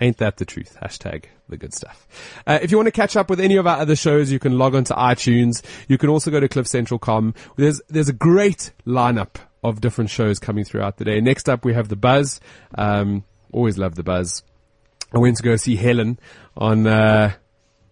Ain't 0.00 0.18
that 0.18 0.36
the 0.36 0.44
truth? 0.44 0.76
Hashtag 0.80 1.24
the 1.48 1.56
good 1.56 1.74
stuff. 1.74 2.06
Uh, 2.46 2.58
if 2.62 2.70
you 2.70 2.76
want 2.76 2.86
to 2.86 2.92
catch 2.92 3.16
up 3.16 3.28
with 3.28 3.40
any 3.40 3.56
of 3.56 3.66
our 3.66 3.78
other 3.78 3.96
shows, 3.96 4.30
you 4.30 4.38
can 4.38 4.56
log 4.56 4.74
on 4.74 4.84
to 4.84 4.94
iTunes. 4.94 5.62
You 5.88 5.98
can 5.98 6.08
also 6.08 6.30
go 6.30 6.38
to 6.38 6.48
cliffcentral.com. 6.48 7.34
There's, 7.56 7.80
there's 7.88 8.08
a 8.08 8.12
great 8.12 8.72
lineup 8.86 9.36
of 9.64 9.80
different 9.80 10.10
shows 10.10 10.38
coming 10.38 10.64
throughout 10.64 10.98
the 10.98 11.04
day. 11.04 11.20
Next 11.20 11.48
up, 11.48 11.64
we 11.64 11.74
have 11.74 11.88
The 11.88 11.96
Buzz. 11.96 12.40
Um, 12.76 13.24
always 13.52 13.76
love 13.76 13.96
The 13.96 14.04
Buzz. 14.04 14.42
I 15.12 15.18
went 15.18 15.36
to 15.38 15.42
go 15.42 15.56
see 15.56 15.74
Helen 15.74 16.18
on, 16.56 16.86
uh, 16.86 17.32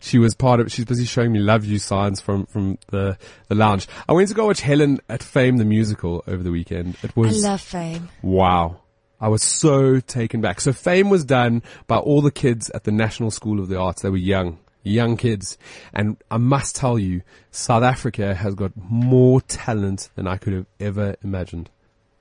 she 0.00 0.18
was 0.18 0.34
part 0.34 0.60
of, 0.60 0.70
she's 0.70 0.84
busy 0.84 1.06
showing 1.06 1.32
me 1.32 1.40
love 1.40 1.64
you 1.64 1.78
signs 1.78 2.20
from, 2.20 2.46
from 2.46 2.78
the, 2.88 3.18
the 3.48 3.54
lounge. 3.54 3.88
I 4.08 4.12
went 4.12 4.28
to 4.28 4.34
go 4.34 4.46
watch 4.46 4.60
Helen 4.60 5.00
at 5.08 5.22
Fame 5.22 5.56
the 5.56 5.64
musical 5.64 6.22
over 6.28 6.42
the 6.42 6.52
weekend. 6.52 6.96
It 7.02 7.16
was. 7.16 7.44
I 7.44 7.48
love 7.48 7.60
fame. 7.62 8.10
Wow. 8.22 8.80
I 9.20 9.28
was 9.28 9.42
so 9.42 10.00
taken 10.00 10.40
back. 10.40 10.60
So 10.60 10.72
fame 10.72 11.08
was 11.08 11.24
done 11.24 11.62
by 11.86 11.96
all 11.96 12.20
the 12.20 12.30
kids 12.30 12.70
at 12.70 12.84
the 12.84 12.92
National 12.92 13.30
School 13.30 13.60
of 13.60 13.68
the 13.68 13.78
Arts. 13.78 14.02
They 14.02 14.10
were 14.10 14.16
young, 14.16 14.58
young 14.82 15.16
kids. 15.16 15.56
And 15.92 16.16
I 16.30 16.36
must 16.36 16.76
tell 16.76 16.98
you, 16.98 17.22
South 17.50 17.82
Africa 17.82 18.34
has 18.34 18.54
got 18.54 18.72
more 18.76 19.40
talent 19.40 20.10
than 20.16 20.26
I 20.26 20.36
could 20.36 20.52
have 20.52 20.66
ever 20.80 21.16
imagined. 21.22 21.70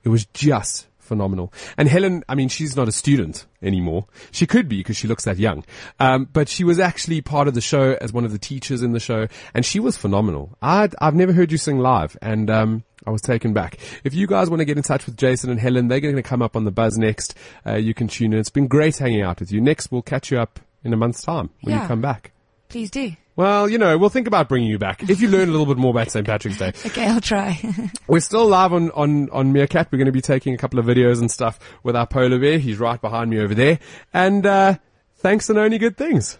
It 0.04 0.08
was 0.08 0.24
just 0.26 0.86
phenomenal. 0.98 1.52
And 1.76 1.88
Helen, 1.88 2.24
I 2.28 2.34
mean, 2.34 2.48
she's 2.48 2.76
not 2.76 2.88
a 2.88 2.92
student 2.92 3.46
anymore. 3.62 4.06
She 4.30 4.46
could 4.46 4.68
be 4.68 4.78
because 4.78 4.96
she 4.96 5.08
looks 5.08 5.24
that 5.24 5.38
young. 5.38 5.64
Um, 6.00 6.28
but 6.32 6.48
she 6.48 6.64
was 6.64 6.78
actually 6.78 7.20
part 7.20 7.48
of 7.48 7.54
the 7.54 7.60
show 7.60 7.96
as 8.00 8.12
one 8.12 8.24
of 8.24 8.32
the 8.32 8.38
teachers 8.38 8.82
in 8.82 8.92
the 8.92 9.00
show, 9.00 9.28
and 9.54 9.64
she 9.64 9.80
was 9.80 9.96
phenomenal. 9.96 10.56
I'd, 10.60 10.94
I've 11.00 11.14
never 11.14 11.32
heard 11.32 11.52
you 11.52 11.58
sing 11.58 11.78
live, 11.78 12.16
and 12.20 12.50
um, 12.50 12.84
I 13.06 13.10
was 13.10 13.22
taken 13.22 13.52
back. 13.52 13.78
If 14.04 14.14
you 14.14 14.26
guys 14.26 14.50
want 14.50 14.60
to 14.60 14.64
get 14.64 14.76
in 14.76 14.82
touch 14.82 15.06
with 15.06 15.16
Jason 15.16 15.50
and 15.50 15.60
Helen, 15.60 15.88
they're 15.88 16.00
going 16.00 16.16
to 16.16 16.22
come 16.22 16.42
up 16.42 16.56
on 16.56 16.64
the 16.64 16.70
buzz 16.70 16.98
next. 16.98 17.34
Uh, 17.64 17.74
you 17.76 17.94
can 17.94 18.08
tune 18.08 18.32
in. 18.32 18.38
It's 18.38 18.50
been 18.50 18.66
great 18.66 18.96
hanging 18.98 19.22
out 19.22 19.40
with 19.40 19.52
you. 19.52 19.60
Nix, 19.60 19.90
we'll 19.90 20.02
catch 20.02 20.30
you 20.30 20.38
up 20.38 20.58
in 20.82 20.92
a 20.92 20.96
month's 20.96 21.22
time 21.22 21.50
when 21.62 21.80
you 21.80 21.86
come 21.86 22.00
back. 22.00 22.32
Please 22.68 22.90
do. 22.90 23.12
Well, 23.36 23.68
you 23.68 23.76
know, 23.76 23.98
we'll 23.98 24.08
think 24.08 24.26
about 24.26 24.48
bringing 24.48 24.70
you 24.70 24.78
back 24.78 25.08
if 25.10 25.20
you 25.20 25.28
learn 25.28 25.48
a 25.48 25.52
little 25.52 25.66
bit 25.66 25.76
more 25.76 25.90
about 25.90 26.10
St. 26.10 26.26
Patrick's 26.26 26.58
Day. 26.58 26.72
Okay, 26.86 27.06
I'll 27.06 27.20
try. 27.20 27.60
We're 28.08 28.20
still 28.20 28.46
live 28.46 28.72
on, 28.72 28.90
on, 28.92 29.28
on 29.30 29.52
Meerkat. 29.52 29.92
We're 29.92 29.98
going 29.98 30.06
to 30.06 30.12
be 30.12 30.22
taking 30.22 30.54
a 30.54 30.56
couple 30.56 30.78
of 30.78 30.86
videos 30.86 31.20
and 31.20 31.30
stuff 31.30 31.60
with 31.82 31.94
our 31.94 32.06
polar 32.06 32.38
bear. 32.38 32.58
He's 32.58 32.78
right 32.78 33.00
behind 33.00 33.30
me 33.30 33.38
over 33.38 33.54
there. 33.54 33.78
And, 34.14 34.46
uh, 34.46 34.78
thanks 35.16 35.50
and 35.50 35.58
only 35.58 35.76
good 35.78 35.96
things. 35.98 36.38